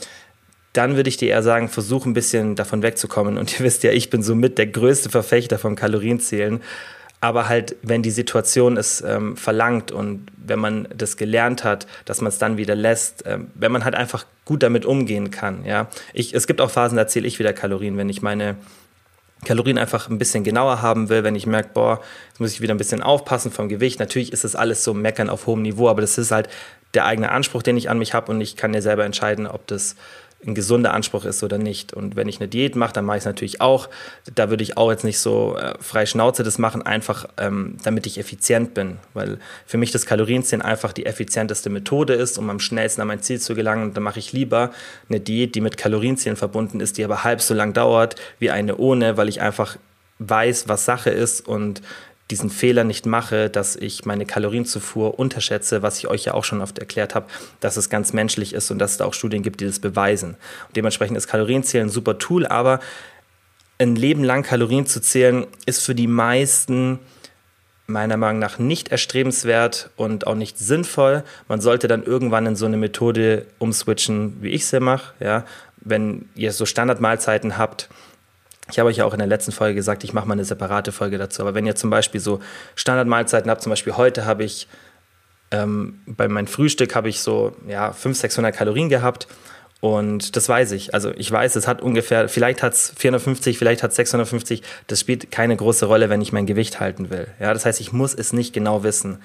Dann 0.72 0.96
würde 0.96 1.08
ich 1.08 1.18
dir 1.18 1.28
eher 1.28 1.42
sagen, 1.42 1.68
versuch 1.68 2.06
ein 2.06 2.14
bisschen 2.14 2.56
davon 2.56 2.82
wegzukommen. 2.82 3.36
Und 3.38 3.52
ihr 3.58 3.64
wisst 3.64 3.82
ja, 3.82 3.92
ich 3.92 4.10
bin 4.10 4.22
somit 4.22 4.58
der 4.58 4.66
größte 4.66 5.10
Verfechter 5.10 5.58
vom 5.58 5.76
Kalorienzählen. 5.76 6.60
Aber 7.20 7.48
halt, 7.48 7.76
wenn 7.82 8.02
die 8.02 8.10
Situation 8.10 8.76
es 8.76 9.00
ähm, 9.00 9.36
verlangt 9.36 9.92
und 9.92 10.26
wenn 10.36 10.58
man 10.58 10.88
das 10.96 11.16
gelernt 11.16 11.62
hat, 11.62 11.86
dass 12.04 12.20
man 12.20 12.30
es 12.30 12.38
dann 12.38 12.56
wieder 12.56 12.74
lässt, 12.74 13.22
ähm, 13.26 13.46
wenn 13.54 13.70
man 13.70 13.84
halt 13.84 13.94
einfach 13.94 14.26
gut 14.44 14.64
damit 14.64 14.84
umgehen 14.84 15.30
kann. 15.30 15.64
Ja, 15.64 15.88
ich, 16.14 16.34
es 16.34 16.48
gibt 16.48 16.60
auch 16.60 16.70
Phasen, 16.70 16.96
da 16.96 17.06
zähle 17.06 17.28
ich 17.28 17.38
wieder 17.38 17.52
Kalorien, 17.52 17.96
wenn 17.96 18.08
ich 18.08 18.22
meine 18.22 18.56
Kalorien 19.44 19.78
einfach 19.78 20.08
ein 20.08 20.18
bisschen 20.18 20.44
genauer 20.44 20.82
haben 20.82 21.08
will, 21.08 21.24
wenn 21.24 21.34
ich 21.34 21.46
merke, 21.46 21.70
boah, 21.74 22.00
jetzt 22.28 22.40
muss 22.40 22.52
ich 22.52 22.60
wieder 22.60 22.74
ein 22.74 22.78
bisschen 22.78 23.02
aufpassen 23.02 23.50
vom 23.50 23.68
Gewicht. 23.68 23.98
Natürlich 23.98 24.32
ist 24.32 24.44
das 24.44 24.54
alles 24.54 24.84
so 24.84 24.94
meckern 24.94 25.28
auf 25.28 25.46
hohem 25.46 25.62
Niveau, 25.62 25.88
aber 25.88 26.00
das 26.00 26.16
ist 26.16 26.30
halt 26.30 26.48
der 26.94 27.06
eigene 27.06 27.30
Anspruch, 27.30 27.62
den 27.62 27.76
ich 27.76 27.90
an 27.90 27.98
mich 27.98 28.14
habe 28.14 28.30
und 28.30 28.40
ich 28.40 28.56
kann 28.56 28.74
ja 28.74 28.80
selber 28.80 29.04
entscheiden, 29.04 29.46
ob 29.46 29.66
das 29.66 29.96
ein 30.46 30.54
gesunder 30.54 30.92
Anspruch 30.92 31.24
ist 31.24 31.42
oder 31.42 31.58
nicht. 31.58 31.92
Und 31.92 32.16
wenn 32.16 32.28
ich 32.28 32.40
eine 32.40 32.48
Diät 32.48 32.76
mache, 32.76 32.92
dann 32.92 33.04
mache 33.04 33.18
ich 33.18 33.22
es 33.22 33.26
natürlich 33.26 33.60
auch. 33.60 33.88
Da 34.34 34.50
würde 34.50 34.62
ich 34.62 34.76
auch 34.76 34.90
jetzt 34.90 35.04
nicht 35.04 35.18
so 35.18 35.56
äh, 35.56 35.74
frei 35.80 36.06
Schnauze 36.06 36.42
das 36.42 36.58
machen, 36.58 36.82
einfach 36.82 37.26
ähm, 37.38 37.76
damit 37.84 38.06
ich 38.06 38.18
effizient 38.18 38.74
bin. 38.74 38.98
Weil 39.14 39.38
für 39.66 39.78
mich 39.78 39.92
das 39.92 40.06
Kalorienzählen 40.06 40.62
einfach 40.62 40.92
die 40.92 41.06
effizienteste 41.06 41.70
Methode 41.70 42.14
ist, 42.14 42.38
um 42.38 42.50
am 42.50 42.60
schnellsten 42.60 43.02
an 43.02 43.08
mein 43.08 43.22
Ziel 43.22 43.40
zu 43.40 43.54
gelangen. 43.54 43.84
Und 43.84 43.96
dann 43.96 44.02
mache 44.02 44.18
ich 44.18 44.32
lieber 44.32 44.70
eine 45.08 45.20
Diät, 45.20 45.54
die 45.54 45.60
mit 45.60 45.76
Kalorienzählen 45.76 46.36
verbunden 46.36 46.80
ist, 46.80 46.98
die 46.98 47.04
aber 47.04 47.24
halb 47.24 47.40
so 47.40 47.54
lang 47.54 47.72
dauert 47.72 48.16
wie 48.38 48.50
eine 48.50 48.76
ohne, 48.76 49.16
weil 49.16 49.28
ich 49.28 49.40
einfach 49.40 49.76
weiß, 50.18 50.68
was 50.68 50.84
Sache 50.84 51.10
ist 51.10 51.46
und 51.46 51.82
diesen 52.30 52.50
Fehler 52.50 52.84
nicht 52.84 53.04
mache, 53.04 53.50
dass 53.50 53.76
ich 53.76 54.04
meine 54.04 54.24
Kalorienzufuhr 54.24 55.18
unterschätze, 55.18 55.82
was 55.82 55.98
ich 55.98 56.08
euch 56.08 56.24
ja 56.24 56.34
auch 56.34 56.44
schon 56.44 56.62
oft 56.62 56.78
erklärt 56.78 57.14
habe, 57.14 57.26
dass 57.60 57.76
es 57.76 57.90
ganz 57.90 58.12
menschlich 58.12 58.54
ist 58.54 58.70
und 58.70 58.78
dass 58.78 58.92
es 58.92 58.96
da 58.96 59.04
auch 59.04 59.14
Studien 59.14 59.42
gibt, 59.42 59.60
die 59.60 59.66
das 59.66 59.80
beweisen. 59.80 60.36
Und 60.68 60.76
dementsprechend 60.76 61.16
ist 61.16 61.26
Kalorienzählen 61.26 61.88
ein 61.88 61.90
super 61.90 62.18
Tool, 62.18 62.46
aber 62.46 62.80
ein 63.78 63.96
Leben 63.96 64.24
lang 64.24 64.44
Kalorien 64.44 64.86
zu 64.86 65.00
zählen, 65.00 65.46
ist 65.66 65.84
für 65.84 65.94
die 65.94 66.06
meisten 66.06 67.00
meiner 67.86 68.16
Meinung 68.16 68.38
nach 68.38 68.58
nicht 68.58 68.88
erstrebenswert 68.88 69.90
und 69.96 70.26
auch 70.26 70.34
nicht 70.34 70.58
sinnvoll. 70.58 71.24
Man 71.48 71.60
sollte 71.60 71.88
dann 71.88 72.04
irgendwann 72.04 72.46
in 72.46 72.56
so 72.56 72.64
eine 72.66 72.76
Methode 72.76 73.46
umswitchen, 73.58 74.38
wie 74.40 74.50
ich 74.50 74.66
sie 74.66 74.80
mache. 74.80 75.14
Ja? 75.20 75.44
Wenn 75.76 76.28
ihr 76.34 76.52
so 76.52 76.64
Standardmahlzeiten 76.64 77.58
habt, 77.58 77.88
ich 78.72 78.78
habe 78.78 78.88
euch 78.88 78.96
ja 78.96 79.04
auch 79.04 79.12
in 79.12 79.18
der 79.18 79.28
letzten 79.28 79.52
Folge 79.52 79.74
gesagt, 79.74 80.02
ich 80.02 80.14
mache 80.14 80.26
mal 80.26 80.32
eine 80.32 80.44
separate 80.44 80.92
Folge 80.92 81.18
dazu. 81.18 81.42
Aber 81.42 81.54
wenn 81.54 81.66
ihr 81.66 81.74
zum 81.74 81.90
Beispiel 81.90 82.20
so 82.20 82.40
Standardmahlzeiten 82.74 83.50
habt, 83.50 83.62
zum 83.62 83.70
Beispiel 83.70 83.96
heute 83.96 84.24
habe 84.24 84.44
ich 84.44 84.66
ähm, 85.50 86.00
bei 86.06 86.26
meinem 86.26 86.46
Frühstück 86.46 86.94
habe 86.94 87.10
ich 87.10 87.20
so 87.20 87.54
ja, 87.68 87.92
500, 87.92 88.16
600 88.16 88.56
Kalorien 88.56 88.88
gehabt. 88.88 89.28
Und 89.80 90.36
das 90.36 90.48
weiß 90.48 90.72
ich. 90.72 90.94
Also 90.94 91.10
ich 91.16 91.30
weiß, 91.30 91.56
es 91.56 91.66
hat 91.66 91.82
ungefähr, 91.82 92.28
vielleicht 92.28 92.62
hat 92.62 92.72
es 92.72 92.94
450, 92.96 93.58
vielleicht 93.58 93.82
hat 93.82 93.90
es 93.90 93.96
650. 93.96 94.62
Das 94.86 95.00
spielt 95.00 95.30
keine 95.30 95.56
große 95.56 95.86
Rolle, 95.86 96.08
wenn 96.08 96.22
ich 96.22 96.32
mein 96.32 96.46
Gewicht 96.46 96.80
halten 96.80 97.10
will. 97.10 97.26
Ja, 97.40 97.52
das 97.52 97.66
heißt, 97.66 97.80
ich 97.80 97.92
muss 97.92 98.14
es 98.14 98.32
nicht 98.32 98.54
genau 98.54 98.84
wissen. 98.84 99.18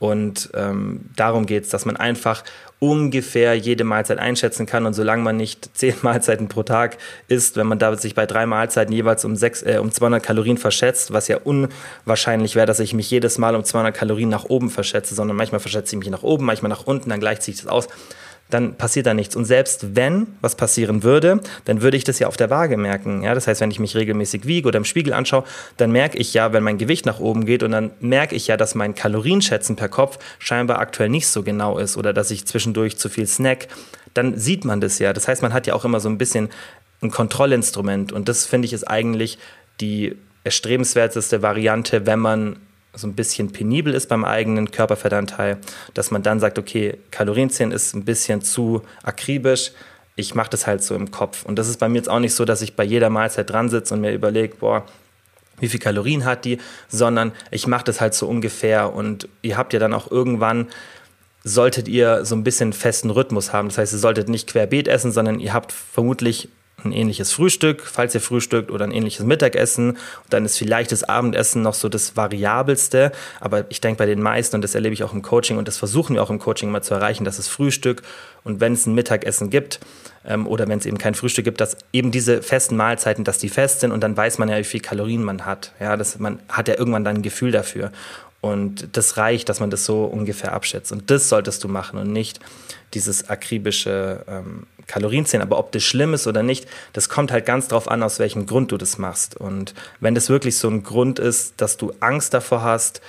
Und 0.00 0.50
ähm, 0.54 1.02
darum 1.14 1.44
geht 1.44 1.64
es, 1.64 1.68
dass 1.68 1.84
man 1.84 1.96
einfach 1.96 2.42
ungefähr 2.78 3.54
jede 3.54 3.84
Mahlzeit 3.84 4.18
einschätzen 4.18 4.64
kann. 4.64 4.86
Und 4.86 4.94
solange 4.94 5.22
man 5.22 5.36
nicht 5.36 5.70
zehn 5.76 5.94
Mahlzeiten 6.02 6.48
pro 6.48 6.62
Tag 6.62 6.96
isst, 7.28 7.56
wenn 7.56 7.66
man 7.66 7.78
da 7.78 7.94
sich 7.94 8.14
bei 8.14 8.24
drei 8.24 8.46
Mahlzeiten 8.46 8.92
jeweils 8.94 9.26
um, 9.26 9.36
sechs, 9.36 9.62
äh, 9.62 9.78
um 9.78 9.92
200 9.92 10.22
Kalorien 10.22 10.56
verschätzt, 10.56 11.12
was 11.12 11.28
ja 11.28 11.36
unwahrscheinlich 11.36 12.56
wäre, 12.56 12.66
dass 12.66 12.80
ich 12.80 12.94
mich 12.94 13.10
jedes 13.10 13.36
Mal 13.36 13.54
um 13.54 13.62
200 13.62 13.94
Kalorien 13.94 14.30
nach 14.30 14.46
oben 14.46 14.70
verschätze, 14.70 15.14
sondern 15.14 15.36
manchmal 15.36 15.60
verschätze 15.60 15.94
ich 15.94 15.98
mich 16.00 16.10
nach 16.10 16.22
oben, 16.22 16.46
manchmal 16.46 16.70
nach 16.70 16.86
unten, 16.86 17.10
dann 17.10 17.20
gleicht 17.20 17.42
sich 17.42 17.56
das 17.56 17.66
aus 17.66 17.86
dann 18.50 18.74
passiert 18.74 19.06
da 19.06 19.14
nichts. 19.14 19.36
Und 19.36 19.44
selbst 19.44 19.96
wenn 19.96 20.26
was 20.40 20.54
passieren 20.54 21.02
würde, 21.02 21.40
dann 21.64 21.82
würde 21.82 21.96
ich 21.96 22.04
das 22.04 22.18
ja 22.18 22.26
auf 22.28 22.36
der 22.36 22.50
Waage 22.50 22.76
merken. 22.76 23.22
Ja, 23.22 23.34
das 23.34 23.46
heißt, 23.46 23.60
wenn 23.60 23.70
ich 23.70 23.78
mich 23.78 23.96
regelmäßig 23.96 24.46
wiege 24.46 24.68
oder 24.68 24.78
im 24.78 24.84
Spiegel 24.84 25.12
anschaue, 25.12 25.44
dann 25.76 25.90
merke 25.92 26.18
ich 26.18 26.34
ja, 26.34 26.52
wenn 26.52 26.62
mein 26.62 26.78
Gewicht 26.78 27.06
nach 27.06 27.20
oben 27.20 27.46
geht 27.46 27.62
und 27.62 27.72
dann 27.72 27.92
merke 28.00 28.34
ich 28.34 28.46
ja, 28.46 28.56
dass 28.56 28.74
mein 28.74 28.94
Kalorienschätzen 28.94 29.76
per 29.76 29.88
Kopf 29.88 30.18
scheinbar 30.38 30.78
aktuell 30.78 31.08
nicht 31.08 31.28
so 31.28 31.42
genau 31.42 31.78
ist 31.78 31.96
oder 31.96 32.12
dass 32.12 32.30
ich 32.30 32.46
zwischendurch 32.46 32.96
zu 32.98 33.08
viel 33.08 33.26
snack, 33.26 33.68
dann 34.14 34.36
sieht 34.36 34.64
man 34.64 34.80
das 34.80 34.98
ja. 34.98 35.12
Das 35.12 35.28
heißt, 35.28 35.42
man 35.42 35.52
hat 35.52 35.66
ja 35.66 35.74
auch 35.74 35.84
immer 35.84 36.00
so 36.00 36.08
ein 36.08 36.18
bisschen 36.18 36.48
ein 37.02 37.10
Kontrollinstrument 37.10 38.12
und 38.12 38.28
das 38.28 38.46
finde 38.46 38.66
ich 38.66 38.72
ist 38.72 38.84
eigentlich 38.84 39.38
die 39.80 40.16
erstrebenswerteste 40.44 41.42
Variante, 41.42 42.06
wenn 42.06 42.18
man 42.18 42.56
so 42.94 43.06
ein 43.06 43.14
bisschen 43.14 43.52
penibel 43.52 43.94
ist 43.94 44.08
beim 44.08 44.24
eigenen 44.24 44.70
Körperfettanteil, 44.70 45.58
dass 45.94 46.10
man 46.10 46.22
dann 46.22 46.40
sagt, 46.40 46.58
okay, 46.58 46.98
Kalorienzählen 47.10 47.72
ist 47.72 47.94
ein 47.94 48.04
bisschen 48.04 48.42
zu 48.42 48.82
akribisch, 49.02 49.72
ich 50.16 50.34
mache 50.34 50.50
das 50.50 50.66
halt 50.66 50.82
so 50.82 50.94
im 50.94 51.10
Kopf. 51.10 51.44
Und 51.44 51.58
das 51.58 51.68
ist 51.68 51.78
bei 51.78 51.88
mir 51.88 51.98
jetzt 51.98 52.10
auch 52.10 52.18
nicht 52.18 52.34
so, 52.34 52.44
dass 52.44 52.62
ich 52.62 52.76
bei 52.76 52.84
jeder 52.84 53.10
Mahlzeit 53.10 53.48
dran 53.48 53.68
sitze 53.68 53.94
und 53.94 54.00
mir 54.00 54.12
überlege, 54.12 54.56
boah, 54.56 54.84
wie 55.60 55.68
viel 55.68 55.80
Kalorien 55.80 56.24
hat 56.24 56.44
die, 56.44 56.58
sondern 56.88 57.32
ich 57.50 57.66
mache 57.66 57.84
das 57.84 58.00
halt 58.00 58.14
so 58.14 58.26
ungefähr 58.26 58.92
und 58.92 59.28
ihr 59.42 59.56
habt 59.56 59.72
ja 59.72 59.78
dann 59.78 59.94
auch 59.94 60.10
irgendwann 60.10 60.68
solltet 61.42 61.88
ihr 61.88 62.24
so 62.24 62.34
ein 62.34 62.44
bisschen 62.44 62.72
festen 62.72 63.10
Rhythmus 63.10 63.52
haben. 63.52 63.68
Das 63.68 63.78
heißt, 63.78 63.92
ihr 63.94 63.98
solltet 63.98 64.28
nicht 64.28 64.48
querbeet 64.48 64.88
essen, 64.88 65.10
sondern 65.10 65.40
ihr 65.40 65.54
habt 65.54 65.72
vermutlich 65.72 66.48
ein 66.84 66.92
ähnliches 66.92 67.32
Frühstück, 67.32 67.82
falls 67.84 68.14
ihr 68.14 68.20
frühstückt, 68.20 68.70
oder 68.70 68.84
ein 68.84 68.92
ähnliches 68.92 69.24
Mittagessen. 69.24 69.90
Und 69.90 69.98
dann 70.30 70.44
ist 70.44 70.58
vielleicht 70.58 70.92
das 70.92 71.04
Abendessen 71.04 71.62
noch 71.62 71.74
so 71.74 71.88
das 71.88 72.16
Variabelste. 72.16 73.12
Aber 73.40 73.64
ich 73.70 73.80
denke 73.80 73.98
bei 73.98 74.06
den 74.06 74.22
meisten, 74.22 74.56
und 74.56 74.62
das 74.62 74.74
erlebe 74.74 74.94
ich 74.94 75.04
auch 75.04 75.12
im 75.12 75.22
Coaching, 75.22 75.58
und 75.58 75.68
das 75.68 75.76
versuchen 75.76 76.16
wir 76.16 76.22
auch 76.22 76.30
im 76.30 76.38
Coaching 76.38 76.70
mal 76.70 76.82
zu 76.82 76.94
erreichen, 76.94 77.24
dass 77.24 77.38
es 77.38 77.48
Frühstück 77.48 78.02
und 78.44 78.60
wenn 78.60 78.72
es 78.72 78.86
ein 78.86 78.94
Mittagessen 78.94 79.50
gibt, 79.50 79.80
ähm, 80.24 80.46
oder 80.46 80.68
wenn 80.68 80.78
es 80.78 80.86
eben 80.86 80.98
kein 80.98 81.14
Frühstück 81.14 81.44
gibt, 81.44 81.60
dass 81.60 81.76
eben 81.92 82.10
diese 82.10 82.42
festen 82.42 82.76
Mahlzeiten, 82.76 83.24
dass 83.24 83.38
die 83.38 83.48
fest 83.48 83.80
sind 83.80 83.92
und 83.92 84.00
dann 84.00 84.16
weiß 84.16 84.38
man 84.38 84.48
ja, 84.48 84.58
wie 84.58 84.64
viel 84.64 84.80
Kalorien 84.80 85.22
man 85.22 85.46
hat. 85.46 85.72
Ja, 85.80 85.96
das, 85.96 86.18
man 86.18 86.40
hat 86.48 86.68
ja 86.68 86.78
irgendwann 86.78 87.04
dann 87.04 87.16
ein 87.16 87.22
Gefühl 87.22 87.52
dafür. 87.52 87.92
Und 88.40 88.96
das 88.96 89.18
reicht, 89.18 89.48
dass 89.50 89.60
man 89.60 89.70
das 89.70 89.84
so 89.84 90.04
ungefähr 90.04 90.52
abschätzt. 90.52 90.92
Und 90.92 91.10
das 91.10 91.28
solltest 91.28 91.62
du 91.62 91.68
machen 91.68 91.98
und 91.98 92.10
nicht 92.10 92.40
dieses 92.94 93.28
akribische 93.28 94.24
ähm, 94.28 94.66
Kalorienzählen. 94.86 95.42
Aber 95.42 95.58
ob 95.58 95.72
das 95.72 95.84
schlimm 95.84 96.14
ist 96.14 96.26
oder 96.26 96.42
nicht, 96.42 96.66
das 96.92 97.08
kommt 97.08 97.30
halt 97.32 97.46
ganz 97.46 97.68
drauf 97.68 97.88
an, 97.88 98.02
aus 98.02 98.18
welchem 98.18 98.46
Grund 98.46 98.72
du 98.72 98.76
das 98.76 98.98
machst. 98.98 99.36
Und 99.36 99.74
wenn 100.00 100.14
das 100.14 100.28
wirklich 100.28 100.56
so 100.56 100.68
ein 100.68 100.82
Grund 100.82 101.18
ist, 101.18 101.60
dass 101.60 101.76
du 101.76 101.92
Angst 102.00 102.34
davor 102.34 102.62
hast, 102.62 103.00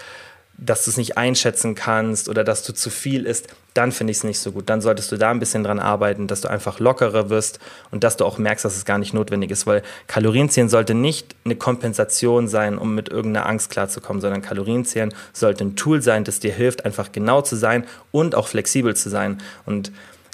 dass 0.62 0.86
du 0.86 0.92
es 0.92 0.98
nicht 0.98 1.18
einschätzen 1.18 1.74
kannst 1.74 2.30
oder 2.30 2.44
dass 2.44 2.64
du 2.64 2.72
zu 2.72 2.92
viel 2.92 3.26
isst, 3.26 3.48
dann 3.74 3.92
finde 3.92 4.12
ich 4.12 4.18
es 4.18 4.24
nicht 4.24 4.40
so 4.40 4.52
gut. 4.52 4.70
Dann 4.70 4.80
solltest 4.80 5.12
du 5.12 5.18
da 5.18 5.32
ein 5.32 5.40
bisschen 5.40 5.64
dran 5.64 5.80
arbeiten, 5.80 6.28
dass 6.28 6.42
du 6.42 6.50
einfach 6.50 6.80
lockerer 6.80 7.30
wirst 7.30 7.60
und 7.90 8.04
dass 8.04 8.16
du 8.16 8.26
auch 8.26 8.38
merkst, 8.38 8.64
dass 8.64 8.76
es 8.76 8.86
gar 8.86 9.00
nicht 9.00 9.14
notwendig 9.14 9.50
ist, 9.50 9.66
weil 9.66 9.82
Kalorienzählen 10.06 10.70
sollte 10.70 10.94
nicht 10.94 11.36
eine 11.46 11.56
Kompensation 11.56 12.48
sein, 12.48 12.78
um 12.78 12.94
mit 12.94 13.10
irgendeiner 13.10 13.48
Angst 13.48 13.72
klarzukommen, 13.72 14.22
sondern 14.22 14.44
Kalorienzählen 14.44 15.14
sollte 15.34 15.64
ein 15.64 15.76
Tool 15.76 16.04
sein, 16.04 16.26
das 16.26 16.40
dir 16.40 16.54
hilft, 16.54 16.86
einfach 16.86 17.12
genau 17.12 17.42
zu 17.42 17.56
sein 17.56 17.86
und 18.12 18.36
auch 18.36 18.48
flexibel 18.48 18.96
zu 18.96 19.10
sein. 19.10 19.42
Und 19.66 19.92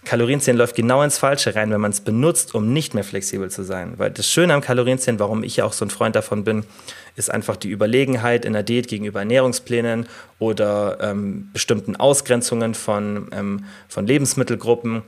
Kalorienzählen 0.08 0.58
läuft 0.58 0.76
genau 0.76 1.04
ins 1.04 1.18
Falsche 1.18 1.54
rein, 1.54 1.70
wenn 1.70 1.82
man 1.82 1.92
es 1.92 2.00
benutzt, 2.02 2.56
um 2.56 2.72
nicht 2.72 2.94
mehr 2.94 3.04
flexibel 3.04 3.52
zu 3.52 3.64
sein. 3.64 3.94
Weil 3.98 4.10
das 4.10 4.30
Schöne 4.30 4.54
am 4.54 4.62
Kalorienzählen, 4.62 5.20
warum 5.20 5.44
ich 5.44 5.58
ja 5.58 5.66
auch 5.66 5.74
so 5.74 5.84
ein 5.84 5.90
Freund 5.90 6.16
davon 6.16 6.44
bin, 6.44 6.64
ist 7.18 7.30
einfach 7.30 7.58
die 7.58 7.70
Überlegenheit 7.70 8.46
in 8.46 8.54
der 8.54 8.64
Diät 8.64 8.88
gegenüber 8.88 9.20
Ernährungsplänen 9.20 10.08
oder 10.40 10.98
ähm, 11.02 11.50
bestimmten 11.52 11.98
Ausgrenzungen 11.98 12.74
von, 12.74 13.28
ähm, 13.34 13.66
von 13.90 14.08
Lebensmittelgruppen. 14.08 15.04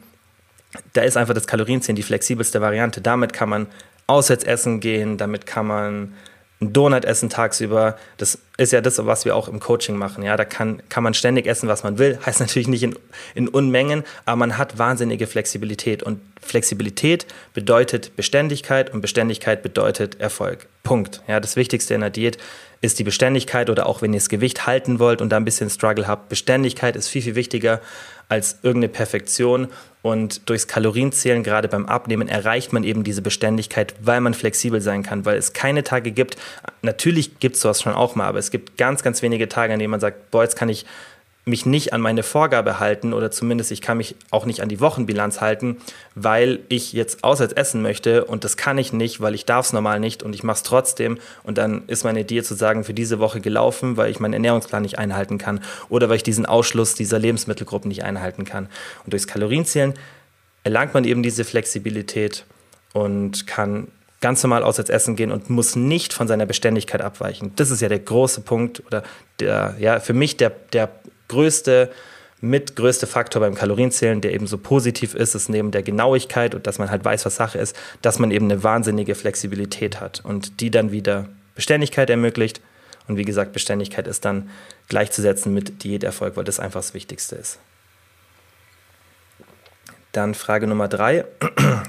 Da 0.94 1.02
ist 1.02 1.16
einfach 1.16 1.34
das 1.34 1.48
Kalorienzählen 1.48 1.96
die 1.96 2.04
flexibelste 2.04 2.60
Variante. 2.60 3.00
Damit 3.00 3.32
kann 3.32 3.50
man 3.50 3.68
auswärts 4.06 4.44
essen 4.44 4.82
gehen, 4.82 5.18
damit 5.18 5.46
kann 5.46 5.68
man 5.68 6.14
einen 6.62 6.74
Donut 6.74 7.06
essen 7.06 7.30
tagsüber. 7.30 7.98
Das 8.18 8.38
ist 8.58 8.74
ja 8.74 8.82
das, 8.82 9.06
was 9.06 9.24
wir 9.24 9.36
auch 9.36 9.48
im 9.48 9.60
Coaching 9.60 9.96
machen. 9.96 10.24
Ja, 10.24 10.36
da 10.36 10.44
kann, 10.44 10.82
kann 10.90 11.04
man 11.04 11.14
ständig 11.14 11.48
essen, 11.48 11.70
was 11.70 11.84
man 11.84 11.98
will. 11.98 12.20
Heißt 12.26 12.40
natürlich 12.40 12.68
nicht 12.68 12.84
in, 12.84 12.96
in 13.34 13.48
Unmengen, 13.48 14.04
aber 14.26 14.36
man 14.36 14.58
hat 14.58 14.78
wahnsinnige 14.78 15.28
Flexibilität. 15.28 16.04
Und 16.04 16.20
Flexibilität 16.42 17.26
bedeutet 17.54 18.16
Beständigkeit 18.16 18.94
und 18.94 19.02
Beständigkeit 19.02 19.64
bedeutet 19.64 20.20
Erfolg. 20.20 20.68
Punkt. 20.84 21.22
Ja, 21.28 21.40
das 21.40 21.56
Wichtigste 21.56 21.94
in 21.94 22.02
der 22.02 22.10
Diät 22.10 22.38
ist 22.82 23.00
die 23.00 23.04
Beständigkeit 23.04 23.70
oder 23.70 23.86
auch 23.86 24.02
wenn 24.02 24.14
ihr 24.14 24.20
das 24.20 24.30
Gewicht 24.30 24.66
halten 24.66 25.00
wollt 25.00 25.22
und 25.22 25.30
da 25.30 25.38
ein 25.38 25.46
bisschen 25.46 25.70
Struggle 25.70 26.08
habt, 26.08 26.30
Beständigkeit 26.30 26.96
ist 26.96 27.10
viel, 27.10 27.22
viel 27.22 27.36
wichtiger 27.36 27.82
als 28.30 28.60
irgendeine 28.62 28.94
Perfektion. 28.94 29.68
Und 30.02 30.50
durchs 30.50 30.68
Kalorienzählen, 30.68 31.44
gerade 31.44 31.68
beim 31.68 31.86
Abnehmen, 31.86 32.30
erreicht 32.30 32.72
man 32.72 32.86
eben 32.86 33.04
diese 33.04 33.22
Beständigkeit, 33.22 33.96
weil 34.02 34.22
man 34.22 34.34
flexibel 34.34 34.80
sein 34.80 35.04
kann, 35.04 35.26
weil 35.26 35.38
es 35.38 35.52
keine 35.52 35.84
Tage 35.84 36.12
gibt. 36.12 36.38
Natürlich 36.82 37.40
gibt 37.40 37.58
es 37.58 37.62
sowas 37.62 37.82
schon 37.82 37.94
auch 37.94 38.16
mal, 38.16 38.28
aber 38.28 38.40
es 38.40 38.50
gibt 38.50 38.78
ganz, 38.78 39.04
ganz 39.04 39.22
wenige 39.22 39.50
Tage, 39.50 39.74
an 39.74 39.80
denen 39.80 39.92
man 39.92 40.00
sagt, 40.00 40.32
boah, 40.32 40.44
jetzt 40.44 40.56
kann 40.56 40.70
ich 40.70 40.86
mich 41.50 41.66
nicht 41.66 41.94
an 41.94 42.02
meine 42.02 42.24
Vorgabe 42.24 42.80
halten 42.80 43.14
oder 43.14 43.32
zumindest 43.32 43.72
ich 43.72 43.82
kann 43.82 43.98
mich 43.98 44.16
auch 44.32 44.46
nicht 44.46 44.62
an 44.62 44.70
die 44.70 44.80
Wochenbilanz 44.80 45.42
halten, 45.42 45.78
weil 46.16 46.60
ich 46.70 46.94
jetzt 46.94 47.24
auswärts 47.24 47.54
essen 47.54 47.82
möchte 47.82 48.26
und 48.26 48.44
das 48.44 48.58
kann 48.58 48.78
ich 48.78 48.94
nicht, 48.94 49.22
weil 49.22 49.36
ich 49.36 49.46
darf 49.46 49.68
es 49.68 49.74
normal 49.74 50.00
nicht 50.00 50.24
und 50.24 50.34
ich 50.34 50.44
mache 50.44 50.58
es 50.58 50.64
trotzdem 50.64 51.18
und 51.44 51.58
dann 51.58 51.84
ist 51.88 52.04
meine 52.04 52.22
Idee 52.22 52.44
zu 52.44 52.56
sagen, 52.56 52.84
für 52.84 52.94
diese 52.94 53.20
Woche 53.20 53.42
gelaufen, 53.42 53.98
weil 53.98 54.12
ich 54.12 54.20
meinen 54.20 54.34
Ernährungsplan 54.34 54.84
nicht 54.84 54.98
einhalten 54.98 55.38
kann 55.38 55.62
oder 55.90 56.10
weil 56.10 56.18
ich 56.18 56.24
diesen 56.24 56.46
Ausschluss 56.46 56.96
dieser 56.96 57.20
Lebensmittelgruppen 57.20 57.90
nicht 57.90 58.04
einhalten 58.04 58.46
kann. 58.46 58.68
Und 59.04 59.14
durchs 59.14 59.28
Kalorienzählen 59.28 59.94
erlangt 60.64 60.94
man 60.94 61.04
eben 61.04 61.24
diese 61.24 61.44
Flexibilität 61.44 62.46
und 62.94 63.48
kann 63.48 63.88
ganz 64.22 64.44
normal 64.44 64.64
auswärts 64.64 64.90
essen 64.90 65.16
gehen 65.16 65.32
und 65.32 65.50
muss 65.50 65.76
nicht 65.76 66.14
von 66.14 66.28
seiner 66.28 66.46
Beständigkeit 66.46 67.02
abweichen. 67.02 67.54
Das 67.56 67.72
ist 67.72 67.82
ja 67.82 67.88
der 67.88 68.00
große 68.00 68.42
Punkt 68.42 68.84
oder 68.86 69.04
der, 69.40 69.76
ja, 69.80 70.00
für 70.00 70.14
mich 70.14 70.38
der, 70.38 70.52
der 70.74 70.90
größte, 71.30 71.90
mit 72.42 72.76
größte 72.76 73.08
Faktor 73.08 73.42
beim 73.42 73.56
Kalorienzählen, 73.56 74.22
der 74.22 74.34
eben 74.34 74.48
so 74.48 74.58
positiv 74.58 75.14
ist, 75.14 75.36
ist 75.36 75.50
neben 75.50 75.72
der 75.72 75.84
Genauigkeit 75.84 76.56
und 76.56 76.68
dass 76.68 76.78
man 76.78 76.92
halt 76.92 77.04
weiß, 77.04 77.26
was 77.26 77.36
Sache 77.36 77.58
ist, 77.58 77.76
dass 78.02 78.20
man 78.20 78.32
eben 78.32 78.46
eine 78.46 78.64
wahnsinnige 78.64 79.16
Flexibilität 79.16 80.00
hat 80.00 80.22
und 80.24 80.60
die 80.60 80.72
dann 80.72 80.92
wieder 80.92 81.30
Beständigkeit 81.56 82.10
ermöglicht. 82.10 82.62
Und 83.08 83.18
wie 83.18 83.26
gesagt, 83.26 83.54
Beständigkeit 83.54 84.08
ist 84.08 84.24
dann 84.24 84.50
gleichzusetzen 84.88 85.54
mit 85.54 85.84
Diäterfolg, 85.84 86.38
weil 86.38 86.44
das 86.44 86.60
einfach 86.60 86.82
das 86.82 86.94
Wichtigste 86.94 87.36
ist. 87.36 87.60
Dann 90.12 90.34
Frage 90.34 90.68
Nummer 90.68 90.88
drei 90.88 91.26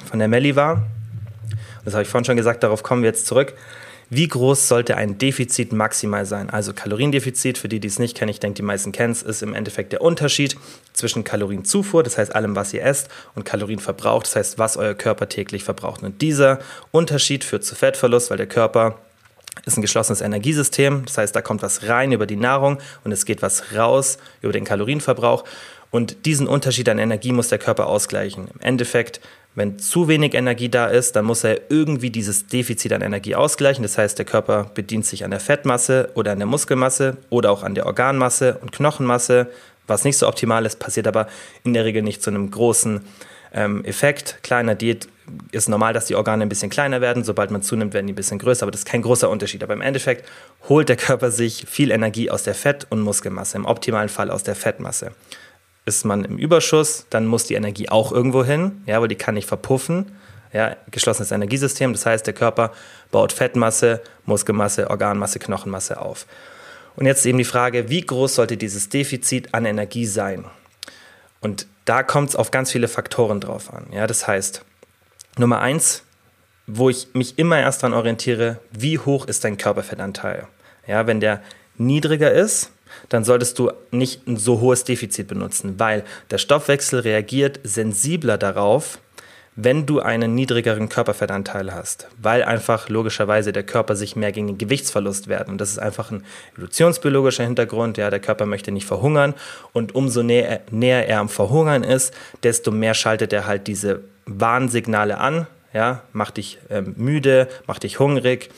von 0.09 0.19
der 0.19 0.29
Melli 0.29 0.57
war, 0.57 0.87
das 1.85 1.95
habe 1.95 2.03
ich 2.03 2.09
vorhin 2.09 2.25
schon 2.25 2.37
gesagt, 2.37 2.63
darauf 2.63 2.83
kommen 2.83 3.03
wir 3.03 3.09
jetzt 3.09 3.27
zurück. 3.27 3.55
Wie 4.13 4.27
groß 4.27 4.67
sollte 4.67 4.97
ein 4.97 5.19
Defizit 5.19 5.73
maximal 5.73 6.27
sein? 6.27 6.51
Also 6.51 6.73
Kaloriendefizit, 6.73 7.59
für 7.59 7.69
die, 7.69 7.79
die 7.79 7.87
es 7.87 8.01
nicht 8.01 8.17
kennen, 8.17 8.29
ich 8.29 8.41
denke, 8.41 8.57
die 8.57 8.63
meisten 8.63 8.91
kennen 8.91 9.13
es, 9.13 9.23
ist 9.23 9.41
im 9.41 9.55
Endeffekt 9.55 9.93
der 9.93 10.03
Unterschied 10.03 10.57
zwischen 10.93 11.23
Kalorienzufuhr, 11.23 12.03
das 12.03 12.19
heißt 12.19 12.35
allem, 12.35 12.57
was 12.57 12.75
ihr 12.75 12.83
esst, 12.85 13.09
und 13.37 13.45
Kalorienverbrauch, 13.45 14.25
das 14.25 14.35
heißt, 14.35 14.59
was 14.59 14.77
euer 14.77 14.95
Körper 14.95 15.29
täglich 15.29 15.63
verbraucht. 15.63 16.03
Und 16.03 16.23
dieser 16.23 16.59
Unterschied 16.91 17.45
führt 17.45 17.65
zu 17.65 17.77
Fettverlust, 17.77 18.31
weil 18.31 18.37
der 18.37 18.49
Körper 18.49 18.99
ist 19.65 19.79
ein 19.79 19.83
geschlossenes 19.83 20.23
Energiesystem, 20.23 21.05
das 21.05 21.17
heißt, 21.17 21.37
da 21.37 21.41
kommt 21.41 21.63
was 21.63 21.87
rein 21.87 22.11
über 22.11 22.27
die 22.27 22.35
Nahrung 22.35 22.79
und 23.05 23.13
es 23.13 23.25
geht 23.25 23.43
was 23.43 23.77
raus 23.77 24.19
über 24.43 24.53
den 24.53 24.65
Kalorienverbrauch. 24.65 25.45
Und 25.93 26.27
diesen 26.27 26.49
Unterschied 26.49 26.89
an 26.89 26.99
Energie 26.99 27.33
muss 27.33 27.49
der 27.49 27.59
Körper 27.59 27.87
ausgleichen. 27.87 28.49
Im 28.55 28.61
Endeffekt 28.61 29.21
wenn 29.55 29.79
zu 29.79 30.07
wenig 30.07 30.35
Energie 30.35 30.69
da 30.69 30.87
ist, 30.87 31.17
dann 31.17 31.25
muss 31.25 31.43
er 31.43 31.71
irgendwie 31.71 32.11
dieses 32.11 32.47
Defizit 32.47 32.93
an 32.93 33.03
Energie 33.03 33.35
ausgleichen. 33.35 33.83
Das 33.83 33.99
heißt, 33.99 34.17
der 34.19 34.25
Körper 34.25 34.71
bedient 34.75 35.07
sich 35.07 35.25
an 35.25 35.33
der 35.33 35.41
Fettmasse 35.41 36.11
oder 36.15 36.33
an 36.33 36.39
der 36.39 36.47
Muskelmasse 36.47 37.17
oder 37.31 37.51
auch 37.51 37.65
an 37.65 37.75
der 37.75 37.87
Organmasse 37.87 38.59
und 38.63 38.73
Knochenmasse, 38.73 39.49
was 39.87 40.05
nicht 40.05 40.19
so 40.19 40.29
optimal 40.29 40.67
ist, 40.67 40.79
passiert 40.79 41.09
aber 41.09 41.27
in 41.65 41.75
der 41.75 41.85
Regel 41.85 42.03
nicht 42.03 42.23
zu 42.23 42.31
einem 42.31 42.51
großen 42.51 43.01
ähm, 43.53 43.85
Effekt. 43.85 44.39
Kleiner 44.43 44.77
Diät 44.77 45.09
ist 45.51 45.69
normal, 45.69 45.95
dass 45.95 46.07
die 46.07 46.15
Organe 46.15 46.43
ein 46.45 46.49
bisschen 46.49 46.71
kleiner 46.71 47.01
werden. 47.01 47.25
Sobald 47.25 47.51
man 47.51 47.63
zunimmt, 47.63 47.93
werden 47.93 48.07
die 48.07 48.13
ein 48.13 48.17
bisschen 48.17 48.39
größer, 48.39 48.63
aber 48.63 48.71
das 48.71 48.83
ist 48.83 48.87
kein 48.87 49.03
großer 49.03 49.29
Unterschied. 49.29 49.65
Aber 49.65 49.75
im 49.75 49.81
Endeffekt 49.81 50.29
holt 50.69 50.89
der 50.89 50.97
Körper 50.97 51.33
sich 51.33 51.67
viel 51.69 51.91
Energie 51.91 52.31
aus 52.31 52.45
der 52.45 52.55
Fett- 52.55 52.87
und 52.91 53.01
Muskelmasse, 53.01 53.57
im 53.57 53.65
optimalen 53.65 54.09
Fall 54.09 54.31
aus 54.31 54.45
der 54.45 54.55
Fettmasse 54.55 55.13
ist 55.85 56.05
man 56.05 56.25
im 56.25 56.39
Überschuss, 56.39 57.07
dann 57.11 57.27
muss 57.27 57.45
die 57.45 57.55
Energie 57.55 57.89
auch 57.89 58.13
irgendwo 58.13 58.45
hin, 58.45 58.83
ja, 58.87 59.01
weil 59.01 59.09
die 59.09 59.17
kann 59.17 59.35
nicht 59.35 59.49
verpuffen. 59.49 60.13
Ja, 60.53 60.77
geschlossenes 60.91 61.31
Energiesystem, 61.31 61.93
das 61.93 62.07
heißt, 62.07 62.27
der 62.27 62.35
Körper 62.35 62.73
baut 63.13 63.33
Fettmasse, 63.33 64.01
Muskelmasse, 64.25 64.91
Organmasse, 64.91 65.39
Knochenmasse 65.39 66.01
auf. 66.01 66.27
Und 66.97 67.07
jetzt 67.07 67.25
eben 67.25 67.39
die 67.39 67.45
Frage, 67.45 67.89
wie 67.89 68.01
groß 68.01 68.35
sollte 68.35 68.57
dieses 68.57 68.89
Defizit 68.89 69.55
an 69.55 69.65
Energie 69.65 70.07
sein? 70.07 70.45
Und 71.41 71.67
da 71.85 72.03
kommt 72.03 72.31
es 72.31 72.37
auf 72.37 72.51
ganz 72.51 72.73
viele 72.73 72.89
Faktoren 72.89 73.41
drauf 73.41 73.73
an. 73.73 73.87
Ja, 73.93 74.07
das 74.07 74.27
heißt, 74.27 74.65
Nummer 75.39 75.61
eins, 75.61 76.03
wo 76.67 76.91
ich 76.91 77.09
mich 77.15 77.39
immer 77.39 77.59
erst 77.59 77.83
daran 77.83 77.95
orientiere, 77.95 78.59
wie 78.71 78.99
hoch 78.99 79.27
ist 79.27 79.45
dein 79.45 79.57
Körperfettanteil? 79.57 80.47
Ja, 80.87 81.07
wenn 81.07 81.21
der 81.21 81.43
niedriger 81.77 82.33
ist, 82.33 82.71
dann 83.09 83.25
solltest 83.25 83.59
du 83.59 83.71
nicht 83.91 84.27
ein 84.27 84.37
so 84.37 84.61
hohes 84.61 84.85
Defizit 84.85 85.29
benutzen, 85.29 85.75
weil 85.79 86.05
der 86.31 86.39
Stoffwechsel 86.39 87.01
reagiert 87.01 87.61
sensibler 87.65 88.39
darauf, 88.39 88.99
wenn 89.57 89.85
du 89.85 90.01
einen 90.01 90.35
niedrigeren 90.35 90.89
Körperfettanteil 90.89 91.75
hast, 91.75 92.09
weil 92.21 92.43
einfach 92.43 92.89
logischerweise 92.89 93.53
der 93.53 93.65
Körper 93.65 93.97
sich 93.97 94.17
mehr 94.17 94.33
gegen 94.33 94.47
den 94.47 94.59
Gewichtsverlust 94.59 95.29
wehrt. 95.29 95.49
Und 95.49 95.59
das 95.61 95.71
ist 95.71 95.79
einfach 95.79 96.11
ein 96.11 96.25
evolutionsbiologischer 96.55 97.45
Hintergrund. 97.45 97.99
Ja, 97.99 98.11
der 98.11 98.21
Körper 98.21 98.47
möchte 98.47 98.73
nicht 98.73 98.87
verhungern 98.87 99.35
und 99.73 99.95
umso 99.95 100.23
näher, 100.23 100.61
näher 100.71 101.09
er 101.09 101.21
am 101.21 101.29
Verhungern 101.29 101.83
ist, 101.83 102.15
desto 102.43 102.71
mehr 102.71 102.95
schaltet 102.95 103.33
er 103.33 103.47
halt 103.47 103.67
diese 103.67 104.01
Warnsignale 104.27 105.19
an. 105.19 105.47
Ja, 105.73 106.03
macht 106.13 106.37
dich 106.37 106.59
ähm, 106.69 106.95
müde, 106.97 107.49
macht 107.67 107.85
dich 107.85 108.01
hungrig 108.01 108.51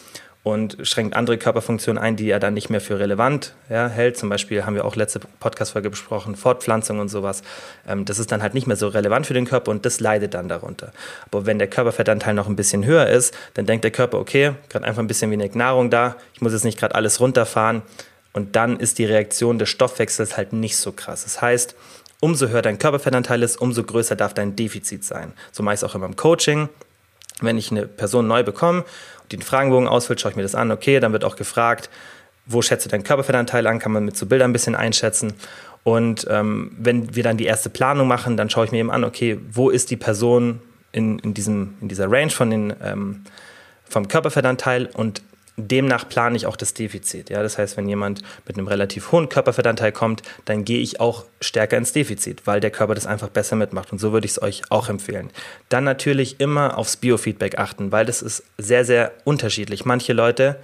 und 0.45 0.77
schränkt 0.83 1.15
andere 1.15 1.39
Körperfunktionen 1.39 2.03
ein, 2.03 2.17
die 2.17 2.29
er 2.29 2.41
dann 2.41 2.55
nicht 2.55 2.69
mehr 2.69 2.81
für 2.81 2.99
relevant 2.99 3.55
ja, 3.71 3.87
hält. 3.89 4.17
Zum 4.17 4.29
Beispiel 4.29 4.67
haben 4.67 4.75
wir 4.75 4.85
auch 4.85 4.97
letzte 4.97 5.21
Podcast-Folge 5.21 5.91
besprochen, 5.91 6.35
Fortpflanzung 6.35 6.99
und 6.99 7.09
sowas. 7.09 7.43
Ähm, 7.87 8.05
das 8.05 8.19
ist 8.19 8.33
dann 8.33 8.43
halt 8.43 8.55
nicht 8.55 8.67
mehr 8.67 8.77
so 8.77 8.89
relevant 8.89 9.27
für 9.27 9.35
den 9.35 9.47
Körper 9.47 9.71
und 9.71 9.87
das 9.87 10.01
leidet 10.01 10.35
dann 10.35 10.49
darunter. 10.49 10.93
Aber 11.31 11.47
wenn 11.47 11.59
der 11.59 11.69
Körperfettanteil 11.69 12.35
noch 12.35 12.49
ein 12.49 12.57
bisschen 12.57 12.85
höher 12.85 13.07
ist, 13.07 13.35
dann 13.55 13.67
denkt 13.67 13.85
der 13.85 13.93
Körper, 13.93 14.19
okay, 14.19 14.55
gerade 14.69 14.85
einfach 14.85 15.01
ein 15.01 15.07
bisschen 15.07 15.31
wenig 15.31 15.55
Nahrung 15.55 15.91
da, 15.91 16.17
ich 16.35 16.41
muss 16.41 16.53
jetzt 16.53 16.65
nicht 16.65 16.79
gerade 16.79 16.95
alles 16.97 17.21
runterfahren. 17.21 17.83
Und 18.33 18.57
dann 18.57 18.81
ist 18.81 18.99
die 18.99 19.05
Reaktion 19.05 19.59
des 19.59 19.69
Stoffwechsels 19.69 20.37
halt 20.37 20.53
nicht 20.53 20.77
so 20.77 20.91
krass. 20.91 21.25
Das 21.25 21.41
heißt, 21.41 21.77
umso 22.19 22.49
höher 22.49 22.63
dein 22.63 22.79
Körperfettanteil 22.79 23.43
ist, 23.43 23.61
umso 23.61 23.85
größer 23.85 24.17
darf 24.17 24.33
dein 24.35 24.57
Defizit 24.57 25.05
sein. 25.05 25.35
So 25.53 25.63
meist 25.63 25.85
auch 25.85 25.95
immer 25.95 26.07
im 26.07 26.17
Coaching. 26.17 26.69
Wenn 27.41 27.59
ich 27.59 27.71
eine 27.71 27.87
Person 27.87 28.27
neu 28.27 28.43
bekomme 28.43 28.85
den 29.37 29.43
Fragenbogen 29.43 29.89
ausfüllt, 29.89 30.21
schaue 30.21 30.31
ich 30.31 30.37
mir 30.37 30.43
das 30.43 30.55
an. 30.55 30.71
Okay, 30.71 31.01
dann 31.01 31.13
wird 31.13 31.25
auch 31.25 31.37
gefragt, 31.37 31.91
wo 32.47 32.63
schätze 32.63 32.89
dein 32.89 33.05
Körperfettanteil 33.05 33.67
an? 33.67 33.79
Kann 33.79 33.93
man 33.93 34.05
mit 34.05 34.17
so 34.17 34.27
Bildern 34.27 34.51
ein 34.51 34.53
bisschen 34.53 34.75
einschätzen. 34.75 35.35
Und 35.85 36.27
ähm, 36.31 36.73
wenn 36.79 37.15
wir 37.15 37.23
dann 37.23 37.37
die 37.37 37.45
erste 37.45 37.71
Planung 37.71 38.07
machen, 38.07 38.37
dann 38.37 38.51
schaue 38.51 38.65
ich 38.65 38.73
mir 38.73 38.79
eben 38.79 38.91
an, 38.91 39.05
okay, 39.05 39.39
wo 39.51 39.71
ist 39.71 39.91
die 39.91 39.97
Person 39.97 40.61
in, 40.93 41.19
in, 41.21 41.35
diesem, 41.35 41.75
in 41.81 41.89
dieser 41.89 42.11
Range 42.11 42.31
von 42.31 42.51
den, 42.51 42.75
ähm, 42.83 43.25
vom 43.89 44.09
Körperfettanteil 44.09 44.87
und 44.87 45.23
demnach 45.57 46.09
plane 46.09 46.37
ich 46.37 46.47
auch 46.47 46.57
das 46.57 46.75
Defizit. 46.75 47.31
Ja? 47.31 47.43
Das 47.43 47.59
heißt, 47.59 47.77
wenn 47.77 47.89
jemand 47.89 48.23
mit 48.47 48.57
einem 48.57 48.69
relativ 48.69 49.13
hohen 49.13 49.29
Körperfettanteil 49.29 49.93
kommt, 49.93 50.23
dann 50.45 50.65
gehe 50.65 50.81
ich 50.81 51.01
auch 51.01 51.25
stärker 51.41 51.77
ins 51.77 51.93
Defizit, 51.93 52.47
weil 52.47 52.61
der 52.61 52.71
Körper 52.71 52.95
das 52.95 53.07
einfach 53.07 53.29
besser 53.29 53.57
mitmacht. 53.57 53.93
Und 53.93 53.99
so 53.99 54.13
würde 54.13 54.25
ich 54.25 54.33
es 54.33 54.43
euch 54.43 54.63
auch 54.71 54.89
empfehlen. 54.89 55.31
Dann 55.69 55.85
natürlich 55.85 56.41
immer 56.41 56.79
aufs 56.79 56.97
Biofeedback 56.97 57.59
achten, 57.59 57.93
weil 57.93 58.07
das 58.07 58.23
ist 58.23 58.45
sehr, 58.59 58.85
sehr 58.85 59.13
unterschiedlich. 59.25 59.85
Manche 59.85 60.13
Leute, 60.13 60.57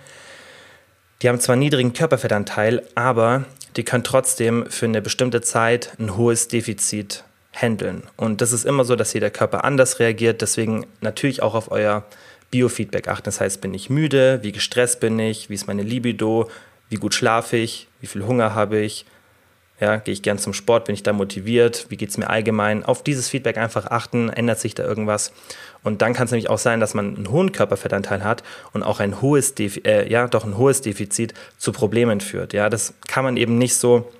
die 1.22 1.28
haben 1.28 1.40
zwar 1.40 1.56
niedrigen 1.56 1.92
Körperfettanteil, 1.92 2.82
aber 2.94 3.44
die 3.76 3.84
können 3.84 4.04
trotzdem 4.04 4.66
für 4.70 4.86
eine 4.86 5.02
bestimmte 5.02 5.40
Zeit 5.40 5.92
ein 5.98 6.16
hohes 6.16 6.48
Defizit 6.48 7.24
handeln. 7.52 8.04
Und 8.16 8.40
das 8.40 8.52
ist 8.52 8.64
immer 8.64 8.84
so, 8.84 8.96
dass 8.96 9.12
jeder 9.12 9.30
Körper 9.30 9.64
anders 9.64 9.98
reagiert. 9.98 10.40
Deswegen 10.42 10.86
natürlich 11.00 11.42
auch 11.42 11.54
auf 11.54 11.70
euer 11.70 12.04
Biofeedback 12.50 13.08
achten. 13.08 13.24
Das 13.24 13.40
heißt, 13.40 13.60
bin 13.60 13.74
ich 13.74 13.90
müde, 13.90 14.40
wie 14.42 14.52
gestresst 14.52 15.00
bin 15.00 15.18
ich, 15.18 15.50
wie 15.50 15.54
ist 15.54 15.66
meine 15.66 15.82
Libido, 15.82 16.50
wie 16.88 16.96
gut 16.96 17.14
schlafe 17.14 17.56
ich, 17.56 17.88
wie 18.00 18.06
viel 18.06 18.24
Hunger 18.24 18.54
habe 18.54 18.78
ich, 18.78 19.04
Ja, 19.80 19.96
gehe 19.96 20.12
ich 20.12 20.22
gern 20.22 20.38
zum 20.38 20.54
Sport, 20.54 20.86
bin 20.86 20.94
ich 20.94 21.04
da 21.04 21.12
motiviert, 21.12 21.86
wie 21.88 21.96
geht 21.96 22.10
es 22.10 22.18
mir 22.18 22.28
allgemein? 22.28 22.84
Auf 22.84 23.04
dieses 23.04 23.28
Feedback 23.28 23.58
einfach 23.58 23.86
achten, 23.86 24.28
ändert 24.28 24.58
sich 24.58 24.74
da 24.74 24.82
irgendwas? 24.82 25.32
Und 25.84 26.02
dann 26.02 26.14
kann 26.14 26.24
es 26.24 26.32
nämlich 26.32 26.50
auch 26.50 26.58
sein, 26.58 26.80
dass 26.80 26.94
man 26.94 27.14
einen 27.14 27.30
hohen 27.30 27.52
Körperfettanteil 27.52 28.24
hat 28.24 28.42
und 28.72 28.82
auch 28.82 28.98
ein 28.98 29.20
hohes, 29.20 29.54
Defi 29.54 29.80
äh, 29.84 30.10
ja, 30.10 30.26
doch 30.26 30.44
ein 30.44 30.56
hohes 30.58 30.80
Defizit 30.80 31.34
zu 31.58 31.70
Problemen 31.70 32.20
führt. 32.20 32.52
Ja, 32.52 32.68
das 32.68 32.94
kann 33.06 33.22
man 33.22 33.36
eben 33.36 33.56
nicht 33.56 33.76
so 33.76 34.10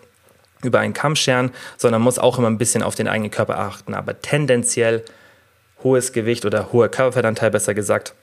über 0.63 0.79
einen 0.81 0.93
Kamm 0.93 1.17
scheren, 1.17 1.51
sondern 1.77 2.03
muss 2.03 2.19
auch 2.19 2.39
immer 2.39 2.51
ein 2.51 2.59
bisschen 2.59 2.83
auf 2.83 2.95
den 2.95 3.09
eigenen 3.09 3.31
Körper 3.31 3.59
achten. 3.59 3.95
Aber 3.95 4.21
tendenziell 4.21 5.05
hohes 5.83 6.13
Gewicht 6.13 6.45
oder 6.45 6.73
hoher 6.73 6.89
Körperfettanteil, 6.89 7.51
besser 7.51 7.75
gesagt, 7.75 8.15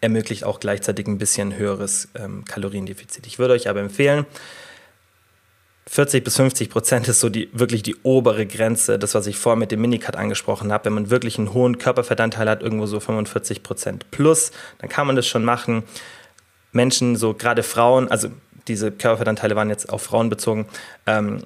ermöglicht 0.00 0.44
auch 0.44 0.60
gleichzeitig 0.60 1.06
ein 1.06 1.18
bisschen 1.18 1.56
höheres 1.56 2.08
ähm, 2.14 2.44
Kaloriendefizit. 2.44 3.26
Ich 3.26 3.38
würde 3.38 3.54
euch 3.54 3.68
aber 3.68 3.80
empfehlen, 3.80 4.26
40 5.88 6.22
bis 6.22 6.36
50 6.36 6.68
Prozent 6.68 7.08
ist 7.08 7.20
so 7.20 7.30
die, 7.30 7.48
wirklich 7.52 7.82
die 7.82 7.96
obere 8.02 8.46
Grenze, 8.46 8.98
das, 8.98 9.14
was 9.14 9.26
ich 9.26 9.38
vorher 9.38 9.58
mit 9.58 9.72
dem 9.72 9.80
Minicut 9.80 10.16
angesprochen 10.16 10.70
habe. 10.70 10.86
Wenn 10.86 10.92
man 10.92 11.10
wirklich 11.10 11.38
einen 11.38 11.54
hohen 11.54 11.78
Körperfettanteil 11.78 12.48
hat, 12.48 12.62
irgendwo 12.62 12.84
so 12.84 13.00
45 13.00 13.62
Prozent 13.62 14.10
plus, 14.10 14.52
dann 14.78 14.90
kann 14.90 15.06
man 15.06 15.16
das 15.16 15.26
schon 15.26 15.44
machen. 15.44 15.84
Menschen, 16.72 17.16
so 17.16 17.32
gerade 17.32 17.62
Frauen, 17.62 18.10
also 18.10 18.28
diese 18.68 18.92
Körperfettanteile 18.92 19.56
waren 19.56 19.70
jetzt 19.70 19.88
auf 19.88 20.02
Frauen 20.02 20.28
bezogen, 20.28 20.66
ähm, 21.06 21.42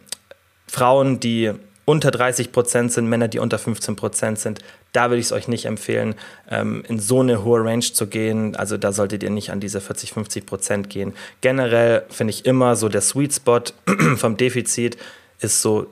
Frauen, 0.67 1.21
die 1.21 1.53
unter 1.85 2.11
30 2.11 2.51
Prozent 2.51 2.93
sind, 2.93 3.09
Männer, 3.09 3.29
die 3.29 3.39
unter 3.39 3.59
15 3.59 3.95
Prozent 3.95 4.41
sind, 4.41 4.61
da 4.93 5.11
würde 5.11 5.21
ich 5.21 5.27
es 5.27 5.33
euch 5.33 5.49
nicht 5.49 5.65
empfehlen, 5.65 6.15
ähm, 6.51 6.85
in 6.87 7.01
so 7.01 7.21
eine 7.21 7.45
hohe 7.45 7.65
Range 7.65 7.81
zu 7.81 8.07
gehen. 8.07 8.55
Also 8.57 8.77
da 8.77 8.93
solltet 8.93 9.23
ihr 9.23 9.31
nicht 9.31 9.51
an 9.51 9.61
diese 9.61 9.81
40, 9.81 10.13
50 10.13 10.47
Prozent 10.47 10.91
gehen. 10.91 11.15
Generell 11.41 12.05
finde 12.11 12.33
ich 12.33 12.45
immer 12.45 12.77
so 12.77 12.89
der 12.89 13.01
Sweet 13.01 13.35
Spot 13.35 13.63
vom 14.17 14.37
Defizit 14.37 14.99
ist 15.41 15.63
so 15.63 15.87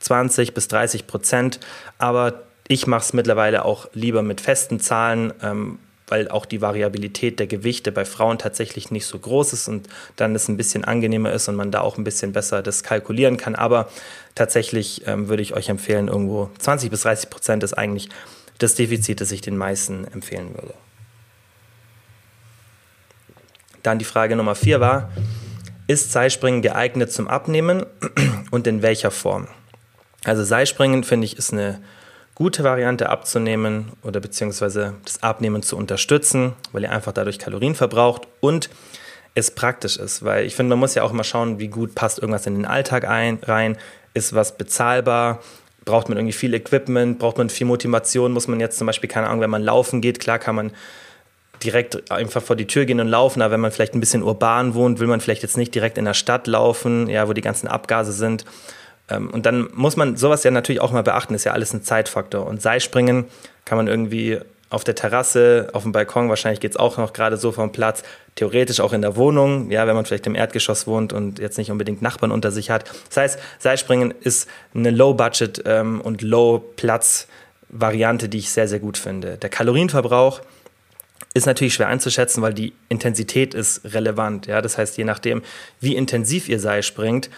20 0.00 0.54
bis 0.54 0.68
30 0.68 1.06
Prozent. 1.06 1.60
Aber 1.98 2.42
ich 2.68 2.86
mache 2.86 3.02
es 3.02 3.12
mittlerweile 3.12 3.64
auch 3.64 3.88
lieber 3.92 4.22
mit 4.22 4.40
festen 4.40 4.80
Zahlen, 4.80 5.32
ähm, 5.42 5.78
weil 6.12 6.28
auch 6.28 6.44
die 6.44 6.60
Variabilität 6.60 7.38
der 7.38 7.46
Gewichte 7.46 7.90
bei 7.90 8.04
Frauen 8.04 8.36
tatsächlich 8.36 8.90
nicht 8.90 9.06
so 9.06 9.18
groß 9.18 9.54
ist 9.54 9.66
und 9.66 9.88
dann 10.16 10.34
es 10.34 10.46
ein 10.46 10.58
bisschen 10.58 10.84
angenehmer 10.84 11.32
ist 11.32 11.48
und 11.48 11.56
man 11.56 11.70
da 11.70 11.80
auch 11.80 11.96
ein 11.96 12.04
bisschen 12.04 12.34
besser 12.34 12.62
das 12.62 12.82
kalkulieren 12.82 13.38
kann. 13.38 13.54
Aber 13.54 13.88
tatsächlich 14.34 15.06
ähm, 15.06 15.30
würde 15.30 15.42
ich 15.42 15.54
euch 15.54 15.70
empfehlen, 15.70 16.08
irgendwo 16.08 16.50
20 16.58 16.90
bis 16.90 17.00
30 17.00 17.30
Prozent 17.30 17.62
ist 17.62 17.72
eigentlich 17.72 18.10
das 18.58 18.74
Defizit, 18.74 19.22
das 19.22 19.32
ich 19.32 19.40
den 19.40 19.56
meisten 19.56 20.04
empfehlen 20.04 20.54
würde. 20.54 20.74
Dann 23.82 23.98
die 23.98 24.04
Frage 24.04 24.36
Nummer 24.36 24.54
vier 24.54 24.80
war, 24.80 25.10
ist 25.86 26.12
Seilspringen 26.12 26.60
geeignet 26.60 27.10
zum 27.10 27.26
Abnehmen 27.26 27.86
und 28.50 28.66
in 28.66 28.82
welcher 28.82 29.10
Form? 29.10 29.48
Also 30.24 30.44
Seilspringen 30.44 31.04
finde 31.04 31.24
ich 31.24 31.38
ist 31.38 31.54
eine 31.54 31.80
gute 32.42 32.64
Variante 32.64 33.08
abzunehmen 33.08 33.92
oder 34.02 34.18
beziehungsweise 34.18 34.94
das 35.04 35.22
Abnehmen 35.22 35.62
zu 35.62 35.76
unterstützen, 35.76 36.54
weil 36.72 36.82
ihr 36.82 36.90
einfach 36.90 37.12
dadurch 37.12 37.38
Kalorien 37.38 37.76
verbraucht 37.76 38.26
und 38.40 38.68
es 39.36 39.52
praktisch 39.52 39.96
ist, 39.96 40.24
weil 40.24 40.44
ich 40.44 40.56
finde, 40.56 40.70
man 40.70 40.80
muss 40.80 40.96
ja 40.96 41.04
auch 41.04 41.12
immer 41.12 41.22
schauen, 41.22 41.60
wie 41.60 41.68
gut 41.68 41.94
passt 41.94 42.18
irgendwas 42.18 42.44
in 42.48 42.56
den 42.56 42.66
Alltag 42.66 43.06
ein, 43.06 43.38
rein, 43.44 43.78
ist 44.12 44.34
was 44.34 44.58
bezahlbar, 44.58 45.38
braucht 45.84 46.08
man 46.08 46.18
irgendwie 46.18 46.32
viel 46.32 46.52
Equipment, 46.52 47.20
braucht 47.20 47.38
man 47.38 47.48
viel 47.48 47.68
Motivation, 47.68 48.32
muss 48.32 48.48
man 48.48 48.58
jetzt 48.58 48.76
zum 48.76 48.88
Beispiel, 48.88 49.08
keine 49.08 49.28
Ahnung, 49.28 49.40
wenn 49.40 49.50
man 49.50 49.62
laufen 49.62 50.00
geht, 50.00 50.18
klar 50.18 50.40
kann 50.40 50.56
man 50.56 50.72
direkt 51.62 52.10
einfach 52.10 52.42
vor 52.42 52.56
die 52.56 52.66
Tür 52.66 52.86
gehen 52.86 52.98
und 52.98 53.06
laufen, 53.06 53.40
aber 53.40 53.52
wenn 53.52 53.60
man 53.60 53.70
vielleicht 53.70 53.94
ein 53.94 54.00
bisschen 54.00 54.24
urban 54.24 54.74
wohnt, 54.74 54.98
will 54.98 55.06
man 55.06 55.20
vielleicht 55.20 55.44
jetzt 55.44 55.56
nicht 55.56 55.76
direkt 55.76 55.96
in 55.96 56.06
der 56.06 56.14
Stadt 56.14 56.48
laufen, 56.48 57.08
ja, 57.08 57.28
wo 57.28 57.34
die 57.34 57.40
ganzen 57.40 57.68
Abgase 57.68 58.10
sind 58.10 58.44
und 59.10 59.46
dann 59.46 59.68
muss 59.74 59.96
man 59.96 60.16
sowas 60.16 60.44
ja 60.44 60.50
natürlich 60.50 60.80
auch 60.80 60.92
mal 60.92 61.02
beachten, 61.02 61.34
ist 61.34 61.44
ja 61.44 61.52
alles 61.52 61.72
ein 61.72 61.82
Zeitfaktor. 61.82 62.46
Und 62.46 62.62
Seilspringen 62.62 63.24
kann 63.64 63.76
man 63.76 63.88
irgendwie 63.88 64.38
auf 64.70 64.84
der 64.84 64.94
Terrasse, 64.94 65.68
auf 65.74 65.82
dem 65.82 65.92
Balkon, 65.92 66.30
wahrscheinlich 66.30 66.60
geht 66.60 66.70
es 66.70 66.76
auch 66.78 66.96
noch 66.96 67.12
gerade 67.12 67.36
so 67.36 67.52
vom 67.52 67.72
Platz, 67.72 68.02
theoretisch 68.36 68.80
auch 68.80 68.94
in 68.94 69.02
der 69.02 69.16
Wohnung, 69.16 69.70
ja, 69.70 69.86
wenn 69.86 69.94
man 69.94 70.06
vielleicht 70.06 70.26
im 70.26 70.34
Erdgeschoss 70.34 70.86
wohnt 70.86 71.12
und 71.12 71.38
jetzt 71.38 71.58
nicht 71.58 71.70
unbedingt 71.70 72.00
Nachbarn 72.00 72.32
unter 72.32 72.50
sich 72.50 72.70
hat. 72.70 72.90
Das 73.08 73.18
heißt, 73.18 73.38
Seilspringen 73.58 74.14
ist 74.20 74.48
eine 74.74 74.90
Low-Budget- 74.90 75.62
ähm, 75.66 76.00
und 76.00 76.22
Low-Platz-Variante, 76.22 78.30
die 78.30 78.38
ich 78.38 78.50
sehr, 78.50 78.66
sehr 78.66 78.80
gut 78.80 78.96
finde. 78.96 79.36
Der 79.36 79.50
Kalorienverbrauch 79.50 80.40
ist 81.34 81.46
natürlich 81.46 81.74
schwer 81.74 81.88
einzuschätzen, 81.88 82.40
weil 82.42 82.54
die 82.54 82.72
Intensität 82.88 83.52
ist 83.52 83.82
relevant. 83.92 84.46
Ja? 84.46 84.62
Das 84.62 84.78
heißt, 84.78 84.96
je 84.96 85.04
nachdem, 85.04 85.42
wie 85.80 85.96
intensiv 85.96 86.48
ihr 86.48 86.60
Seil 86.60 86.82
springt, 86.82 87.28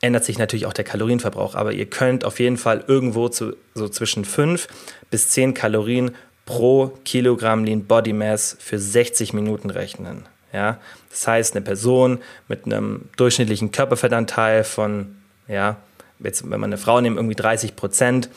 ändert 0.00 0.24
sich 0.24 0.38
natürlich 0.38 0.66
auch 0.66 0.72
der 0.72 0.84
Kalorienverbrauch. 0.84 1.54
Aber 1.54 1.72
ihr 1.72 1.86
könnt 1.86 2.24
auf 2.24 2.38
jeden 2.38 2.56
Fall 2.56 2.84
irgendwo 2.86 3.28
zu, 3.28 3.56
so 3.74 3.88
zwischen 3.88 4.24
5 4.24 4.68
bis 5.10 5.30
10 5.30 5.54
Kalorien 5.54 6.14
pro 6.44 6.92
Kilogramm 7.04 7.64
Lean 7.64 7.84
Body 7.84 8.12
Mass 8.12 8.56
für 8.60 8.78
60 8.78 9.32
Minuten 9.32 9.70
rechnen. 9.70 10.26
Ja? 10.52 10.78
Das 11.10 11.26
heißt, 11.26 11.54
eine 11.54 11.64
Person 11.64 12.18
mit 12.48 12.66
einem 12.66 13.08
durchschnittlichen 13.16 13.72
Körperfettanteil 13.72 14.64
von, 14.64 15.16
ja, 15.48 15.76
jetzt, 16.20 16.48
wenn 16.48 16.60
man 16.60 16.70
eine 16.70 16.78
Frau 16.78 17.00
nimmt, 17.00 17.16
irgendwie 17.16 17.34
30 17.34 17.76
Prozent 17.76 18.30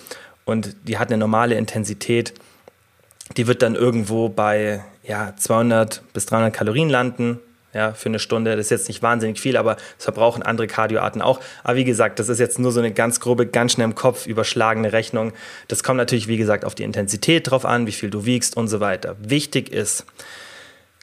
und 0.46 0.76
die 0.88 0.98
hat 0.98 1.10
eine 1.10 1.18
normale 1.18 1.56
Intensität, 1.56 2.34
die 3.38 3.48
wird 3.48 3.62
dann 3.62 3.76
irgendwo 3.76 4.30
bei 4.30 4.84
ja, 5.04 5.34
200 5.36 6.02
bis 6.14 6.26
300 6.26 6.54
Kalorien 6.54 6.90
landen 6.90 7.40
ja, 7.74 7.94
für 7.94 8.10
eine 8.10 8.20
Stunde. 8.20 8.56
Das 8.56 8.68
ist 8.68 8.72
jetzt 8.72 8.88
nicht 8.88 9.02
wahnsinnig 9.02 9.40
viel, 9.40 9.58
aber 9.58 9.78
es 9.98 10.04
verbrauchen 10.04 10.44
andere 10.44 10.68
Kardioarten 10.68 11.22
auch. 11.22 11.40
Aber 11.64 11.76
wie 11.76 11.84
gesagt, 11.84 12.20
das 12.20 12.30
ist 12.30 12.40
jetzt 12.40 12.60
nur 12.60 12.72
so 12.72 12.80
eine 12.80 12.92
ganz 12.92 13.20
grobe, 13.20 13.48
ganz 13.48 13.74
schnell 13.74 13.86
im 13.86 13.96
Kopf 13.96 14.26
überschlagene 14.26 14.94
Rechnung. 14.94 15.34
Das 15.68 15.84
kommt 15.84 15.98
natürlich, 15.98 16.28
wie 16.28 16.38
gesagt, 16.38 16.66
auf 16.66 16.76
die 16.76 16.84
Intensität 16.84 17.50
drauf 17.50 17.66
an, 17.66 17.88
wie 17.88 17.92
viel 17.92 18.10
du 18.10 18.26
wiegst 18.26 18.58
und 18.58 18.68
so 18.68 18.80
weiter. 18.80 19.16
Wichtig 19.20 19.72
ist, 19.72 20.06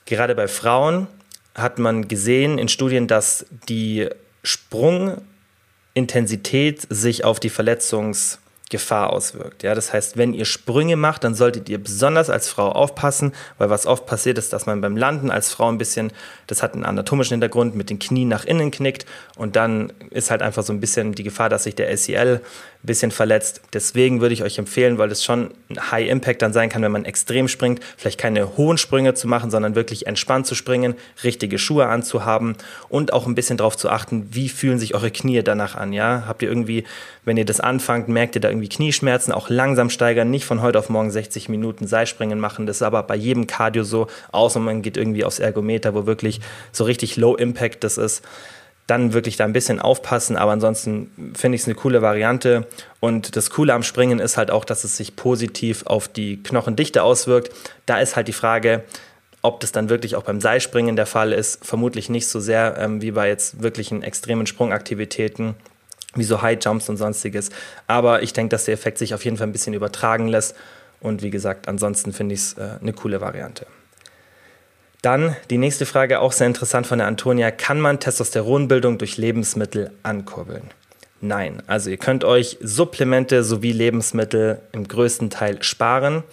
gerade 0.05 0.35
bei 0.35 0.49
Frauen 0.49 1.07
hat 1.55 1.79
man 1.79 2.09
gesehen 2.09 2.59
in 2.59 2.69
Studien, 2.69 3.07
dass 3.07 3.47
die 3.69 4.09
Sprungintensität 4.43 6.83
sich 6.91 7.25
auf 7.25 7.41
die 7.41 7.51
Verletzungs- 7.51 8.39
Gefahr 8.69 9.13
auswirkt. 9.13 9.63
Ja, 9.63 9.77
das 9.77 9.93
heißt, 9.93 10.17
wenn 10.17 10.35
ihr 10.35 10.45
Sprünge 10.45 10.97
macht, 10.97 11.23
dann 11.23 11.37
solltet 11.37 11.69
ihr 11.69 11.79
besonders 11.79 12.31
als 12.31 12.49
Frau 12.49 12.73
aufpassen, 12.73 13.33
weil 13.59 13.71
was 13.71 13.87
oft 13.87 14.07
passiert 14.07 14.39
ist, 14.39 14.53
dass 14.53 14.67
man 14.67 14.81
beim 14.81 14.97
Landen 14.97 15.31
als 15.31 15.53
Frau 15.53 15.69
ein 15.69 15.79
bisschen, 15.79 16.13
das 16.49 16.65
hat 16.65 16.75
einen 16.75 16.85
anatomischen 16.85 17.35
Hintergrund, 17.35 17.77
mit 17.77 17.91
den 17.91 18.01
Knien 18.01 18.29
nach 18.29 18.45
innen 18.45 18.73
knickt 18.73 19.07
und 19.37 19.55
dann 19.55 19.93
ist 20.11 20.33
halt 20.33 20.43
einfach 20.43 20.65
so 20.65 20.73
ein 20.73 20.81
bisschen 20.81 21.13
die 21.13 21.23
Gefahr, 21.23 21.49
dass 21.49 21.63
sich 21.63 21.77
der 21.77 21.89
ACL 21.93 22.41
ein 22.41 22.87
bisschen 22.87 23.13
verletzt. 23.13 23.61
Deswegen 23.73 24.21
würde 24.21 24.35
ich 24.35 24.43
euch 24.43 24.59
empfehlen, 24.59 24.99
weil 24.99 25.13
es 25.13 25.23
schon 25.23 25.53
ein 25.69 25.91
High 25.93 26.09
Impact 26.09 26.43
dann 26.43 26.53
sein 26.53 26.69
kann, 26.69 26.83
wenn 26.83 26.93
man 26.93 27.05
extrem 27.05 27.47
springt, 27.47 27.81
vielleicht 27.97 28.19
keine 28.19 28.57
hohen 28.57 28.79
Sprünge 28.79 29.15
zu 29.15 29.29
machen, 29.29 29.51
sondern 29.51 29.77
wirklich 29.77 30.09
entspannt 30.09 30.47
zu 30.47 30.57
springen, 30.57 30.95
richtige 31.23 31.59
Schuhe 31.59 31.87
anzuhaben 31.87 32.57
und 32.89 33.13
auch 33.13 33.27
ein 33.27 33.37
bisschen 33.37 33.59
darauf 33.59 33.77
zu 33.77 33.91
achten, 33.91 34.29
wie 34.33 34.49
fühlen 34.49 34.81
sich 34.81 34.95
eure 34.95 35.13
Knie 35.13 35.43
danach 35.43 35.77
an. 35.77 35.93
Ja, 35.93 36.25
habt 36.27 36.43
ihr 36.43 36.49
irgendwie, 36.49 36.85
wenn 37.25 37.37
ihr 37.37 37.45
das 37.45 37.61
anfangt, 37.61 38.09
merkt 38.09 38.35
ihr 38.35 38.41
da 38.41 38.56
irgendwie 38.57 38.69
Knieschmerzen, 38.69 39.33
auch 39.33 39.49
langsam 39.49 39.91
steigern, 39.91 40.31
nicht 40.31 40.45
von 40.45 40.63
heute 40.63 40.79
auf 40.79 40.89
morgen 40.89 41.11
60 41.11 41.49
Minuten 41.49 41.87
Seilspringen 41.87 42.41
machen. 42.41 42.67
Das 42.67 42.77
ist 42.77 42.83
aber 42.83 43.03
bei 43.03 43.17
jedem 43.17 43.47
Cardio 43.47 43.85
so, 43.85 44.07
außer 44.33 44.61
man 44.61 44.83
geht 44.83 44.97
irgendwie 44.97 45.25
aufs 45.25 45.39
Ergometer, 45.39 45.95
wo 45.95 46.07
wirklich 46.07 46.41
so 46.73 46.85
richtig 46.85 47.17
Low 47.17 47.37
Impact 47.37 47.85
das 47.85 47.99
ist 47.99 48.23
dann 48.87 49.13
wirklich 49.13 49.37
da 49.37 49.45
ein 49.45 49.53
bisschen 49.53 49.81
aufpassen. 49.81 50.37
Aber 50.37 50.53
ansonsten 50.53 51.33
finde 51.35 51.57
ich 51.57 51.63
es 51.63 51.67
eine 51.67 51.75
coole 51.75 52.03
Variante. 52.03 52.67
Und 53.01 53.37
das 53.37 53.51
Coole 53.51 53.75
am 53.75 53.83
Springen 53.83 54.21
ist 54.21 54.37
halt 54.37 54.51
auch, 54.51 54.65
dass 54.65 54.85
es 54.85 54.97
sich 54.97 55.17
positiv 55.17 55.85
auf 55.87 56.09
die 56.09 56.43
Knochendichte 56.43 57.03
auswirkt. 57.03 57.51
Da 57.87 57.99
ist 57.99 58.15
halt 58.15 58.29
die 58.29 58.33
Frage, 58.33 58.85
ob 59.43 59.61
das 59.61 59.73
dann 59.73 59.89
wirklich 59.89 60.17
auch 60.17 60.23
beim 60.23 60.41
Seilspringen 60.41 60.97
der 60.97 61.07
Fall 61.07 61.33
ist. 61.33 61.65
Vermutlich 61.65 62.09
nicht 62.09 62.29
so 62.29 62.39
sehr 62.39 62.77
ähm, 62.79 63.03
wie 63.03 63.11
bei 63.11 63.29
jetzt 63.29 63.63
wirklichen 63.63 64.03
extremen 64.03 64.47
Sprungaktivitäten 64.47 65.55
wie 66.15 66.25
so 66.25 66.43
High 66.43 66.59
Jumps 66.63 66.89
und 66.89 66.97
sonstiges. 66.97 67.51
Aber 67.87 68.23
ich 68.23 68.33
denke, 68.33 68.51
dass 68.51 68.65
der 68.65 68.75
Effekt 68.75 68.99
sich 68.99 69.15
auf 69.15 69.25
jeden 69.25 69.37
Fall 69.37 69.47
ein 69.47 69.53
bisschen 69.53 69.75
übertragen 69.75 70.29
lässt. 70.29 70.55
Und 71.01 71.23
wie 71.23 71.31
gesagt, 71.31 71.69
ansonsten 71.69 72.13
finde 72.13 72.35
ich 72.35 72.41
es 72.41 72.53
äh, 72.55 72.79
eine 72.81 72.93
coole 72.93 73.21
Variante. 73.21 73.67
Dann 75.03 75.37
die 75.51 75.59
nächste 75.59 75.87
Frage, 75.87 76.21
auch 76.21 76.33
sehr 76.33 76.47
interessant 76.47 76.87
von 76.87 76.99
der 76.99 77.07
Antonia. 77.07 77.51
Kann 77.51 77.81
man 77.81 78.01
Testosteronbildung 78.01 78.99
durch 78.99 79.19
Lebensmittel 79.19 79.93
ankurbeln? 80.03 80.71
Nein. 81.21 81.63
Also 81.67 81.91
ihr 81.91 81.97
könnt 81.97 82.25
euch 82.25 82.59
Supplemente 82.61 83.45
sowie 83.45 83.73
Lebensmittel 83.73 84.61
im 84.73 84.89
größten 84.89 85.31
Teil 85.31 85.63
sparen, 85.63 86.25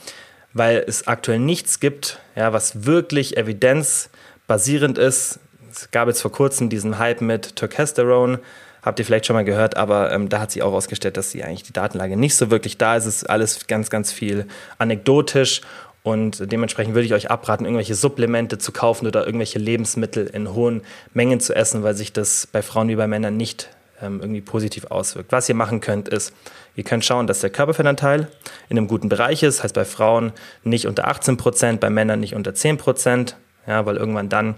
weil 0.54 0.84
es 0.88 1.08
aktuell 1.08 1.40
nichts 1.40 1.80
gibt, 1.80 2.20
ja, 2.36 2.54
was 2.54 2.86
wirklich 2.86 3.38
evidenzbasierend 3.38 4.98
ist. 4.98 5.40
Es 5.72 5.92
gab 5.92 6.08
jetzt 6.08 6.22
vor 6.22 6.32
kurzem 6.32 6.70
diesen 6.70 7.00
Hype 7.00 7.22
mit 7.22 7.56
Testosterone, 7.56 8.40
habt 8.84 9.00
ihr 9.00 9.06
vielleicht 9.06 9.26
schon 9.26 9.36
mal 9.36 9.46
gehört, 9.46 9.78
aber 9.78 10.12
ähm, 10.12 10.30
da 10.30 10.40
hat 10.40 10.52
sich 10.52 10.62
auch 10.62 10.72
herausgestellt, 10.72 11.18
dass 11.18 11.32
die 11.32 11.44
eigentlich 11.44 11.64
die 11.64 11.74
Datenlage 11.74 12.18
nicht 12.18 12.36
so 12.36 12.52
wirklich 12.52 12.78
da 12.78 12.96
ist. 12.96 13.06
Es 13.06 13.18
ist 13.18 13.30
alles 13.30 13.68
ganz, 13.68 13.90
ganz 13.90 14.12
viel 14.12 14.46
anekdotisch 14.78 15.62
und 16.04 16.52
dementsprechend 16.52 16.94
würde 16.94 17.06
ich 17.06 17.14
euch 17.14 17.32
abraten, 17.32 17.64
irgendwelche 17.64 17.96
Supplemente 17.96 18.58
zu 18.58 18.74
kaufen 18.74 19.08
oder 19.08 19.26
irgendwelche 19.26 19.58
Lebensmittel 19.58 20.28
in 20.28 20.54
hohen 20.54 20.82
Mengen 21.14 21.40
zu 21.40 21.56
essen, 21.56 21.82
weil 21.84 21.96
sich 21.96 22.12
das 22.12 22.46
bei 22.46 22.62
Frauen 22.62 22.90
wie 22.90 22.96
bei 22.96 23.08
Männern 23.08 23.38
nicht 23.38 23.70
ähm, 24.02 24.20
irgendwie 24.20 24.42
positiv 24.42 24.86
auswirkt. 24.86 25.32
Was 25.32 25.48
ihr 25.48 25.56
machen 25.56 25.80
könnt, 25.80 26.10
ist, 26.10 26.34
ihr 26.76 26.84
könnt 26.84 27.06
schauen, 27.06 27.26
dass 27.26 27.40
der 27.40 27.52
Körperfettanteil 27.52 28.28
in 28.68 28.78
einem 28.78 28.90
guten 28.90 29.08
Bereich 29.08 29.44
ist, 29.44 29.64
heißt 29.64 29.74
bei 29.74 29.86
Frauen 29.86 30.34
nicht 30.64 30.88
unter 30.88 31.08
18 31.08 31.38
Prozent, 31.38 31.80
bei 31.80 31.90
Männern 31.90 32.20
nicht 32.20 32.36
unter 32.36 32.54
10 32.54 32.78
Prozent, 32.78 33.38
ja, 33.66 33.86
weil 33.86 33.96
irgendwann 33.96 34.28
dann 34.28 34.56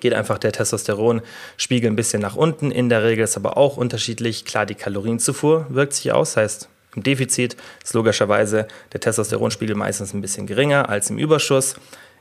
geht 0.00 0.14
einfach 0.14 0.38
der 0.38 0.52
Testosteronspiegel 0.52 1.90
ein 1.90 1.96
bisschen 1.96 2.20
nach 2.22 2.36
unten. 2.36 2.70
In 2.70 2.88
der 2.88 3.02
Regel 3.04 3.24
ist 3.24 3.36
aber 3.36 3.56
auch 3.56 3.76
unterschiedlich. 3.76 4.44
Klar, 4.44 4.66
die 4.66 4.74
Kalorienzufuhr 4.74 5.66
wirkt 5.70 5.94
sich 5.94 6.12
aus, 6.12 6.36
heißt 6.36 6.68
im 6.96 7.02
Defizit 7.02 7.56
ist 7.84 7.94
logischerweise 7.94 8.66
der 8.92 9.00
Testosteronspiegel 9.00 9.76
meistens 9.76 10.14
ein 10.14 10.22
bisschen 10.22 10.46
geringer 10.46 10.88
als 10.88 11.10
im 11.10 11.18
Überschuss. 11.18 11.76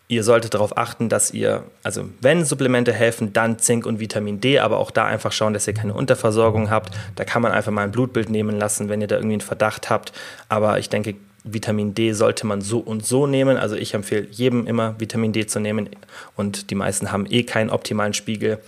Ihr 0.08 0.24
solltet 0.24 0.54
darauf 0.54 0.78
achten, 0.78 1.10
dass 1.10 1.32
ihr, 1.32 1.64
also 1.82 2.10
wenn 2.22 2.46
Supplemente 2.46 2.94
helfen, 2.94 3.34
dann 3.34 3.58
Zink 3.58 3.88
und 3.88 4.00
Vitamin 4.00 4.40
D, 4.40 4.60
aber 4.60 4.78
auch 4.78 4.92
da 4.92 5.06
einfach 5.06 5.32
schauen, 5.32 5.54
dass 5.54 5.66
ihr 5.66 5.74
keine 5.74 5.96
Unterversorgung 5.96 6.70
habt. 6.70 6.94
Da 7.16 7.24
kann 7.24 7.42
man 7.42 7.52
einfach 7.52 7.72
mal 7.72 7.84
ein 7.84 7.92
Blutbild 7.92 8.30
nehmen 8.30 8.60
lassen, 8.60 8.88
wenn 8.88 9.02
ihr 9.02 9.08
da 9.08 9.16
irgendwie 9.16 9.36
einen 9.36 9.42
Verdacht 9.42 9.90
habt. 9.90 10.12
Aber 10.48 10.78
ich 10.78 10.90
denke, 10.90 11.16
Vitamin 11.46 11.94
D 11.94 12.12
sollte 12.14 12.46
man 12.48 12.62
so 12.62 12.80
und 12.80 13.06
so 13.06 13.28
nehmen. 13.28 13.58
Also 13.58 13.76
ich 13.76 13.94
empfehle 13.94 14.28
jedem 14.32 14.68
immer 14.68 15.00
Vitamin 15.00 15.32
D 15.32 15.46
zu 15.46 15.60
nehmen 15.60 15.90
und 16.36 16.70
die 16.72 16.76
meisten 16.76 17.12
haben 17.12 17.26
eh 17.30 17.44
keinen 17.44 17.70
optimalen 17.70 18.14
Spiegel. 18.14 18.60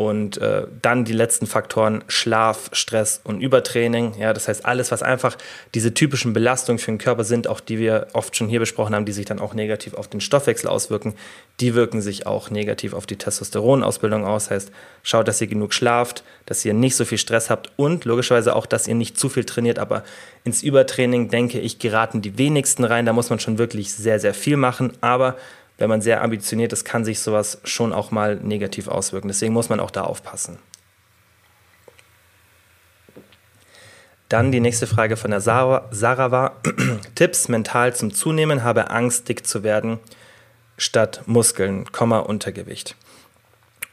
Und 0.00 0.38
äh, 0.38 0.66
dann 0.80 1.04
die 1.04 1.12
letzten 1.12 1.46
Faktoren 1.46 2.02
Schlaf, 2.08 2.70
Stress 2.72 3.20
und 3.22 3.42
Übertraining. 3.42 4.14
Ja, 4.18 4.32
das 4.32 4.48
heißt 4.48 4.64
alles, 4.64 4.90
was 4.90 5.02
einfach 5.02 5.36
diese 5.74 5.92
typischen 5.92 6.32
Belastungen 6.32 6.78
für 6.78 6.90
den 6.90 6.96
Körper 6.96 7.22
sind, 7.22 7.46
auch 7.46 7.60
die 7.60 7.78
wir 7.78 8.06
oft 8.14 8.34
schon 8.34 8.48
hier 8.48 8.60
besprochen 8.60 8.94
haben, 8.94 9.04
die 9.04 9.12
sich 9.12 9.26
dann 9.26 9.40
auch 9.40 9.52
negativ 9.52 9.92
auf 9.92 10.08
den 10.08 10.22
Stoffwechsel 10.22 10.70
auswirken, 10.70 11.16
die 11.60 11.74
wirken 11.74 12.00
sich 12.00 12.26
auch 12.26 12.48
negativ 12.48 12.94
auf 12.94 13.04
die 13.04 13.16
Testosteronausbildung 13.16 14.24
aus. 14.24 14.50
Heißt, 14.50 14.72
schaut, 15.02 15.28
dass 15.28 15.38
ihr 15.42 15.48
genug 15.48 15.74
schlaft, 15.74 16.24
dass 16.46 16.64
ihr 16.64 16.72
nicht 16.72 16.96
so 16.96 17.04
viel 17.04 17.18
Stress 17.18 17.50
habt 17.50 17.70
und 17.76 18.06
logischerweise 18.06 18.56
auch, 18.56 18.64
dass 18.64 18.88
ihr 18.88 18.94
nicht 18.94 19.18
zu 19.18 19.28
viel 19.28 19.44
trainiert. 19.44 19.78
Aber 19.78 20.02
ins 20.44 20.62
Übertraining, 20.62 21.28
denke 21.28 21.60
ich, 21.60 21.78
geraten 21.78 22.22
die 22.22 22.38
wenigsten 22.38 22.84
rein. 22.84 23.04
Da 23.04 23.12
muss 23.12 23.28
man 23.28 23.38
schon 23.38 23.58
wirklich 23.58 23.92
sehr, 23.92 24.18
sehr 24.18 24.32
viel 24.32 24.56
machen. 24.56 24.94
Aber 25.02 25.36
wenn 25.80 25.88
man 25.88 26.02
sehr 26.02 26.22
ambitioniert 26.22 26.74
ist, 26.74 26.84
kann 26.84 27.06
sich 27.06 27.20
sowas 27.20 27.58
schon 27.64 27.94
auch 27.94 28.10
mal 28.10 28.36
negativ 28.36 28.86
auswirken. 28.86 29.28
Deswegen 29.28 29.54
muss 29.54 29.70
man 29.70 29.80
auch 29.80 29.90
da 29.90 30.02
aufpassen. 30.02 30.58
Dann 34.28 34.52
die 34.52 34.60
nächste 34.60 34.86
Frage 34.86 35.16
von 35.16 35.30
der 35.30 35.40
Sarah, 35.40 35.88
Sarah 35.90 36.30
war, 36.30 36.60
Tipps 37.14 37.48
mental 37.48 37.96
zum 37.96 38.12
Zunehmen, 38.12 38.62
habe 38.62 38.90
Angst, 38.90 39.30
dick 39.30 39.46
zu 39.46 39.62
werden, 39.62 39.98
statt 40.76 41.22
Muskeln, 41.24 41.90
Komma, 41.90 42.18
Untergewicht. 42.18 42.94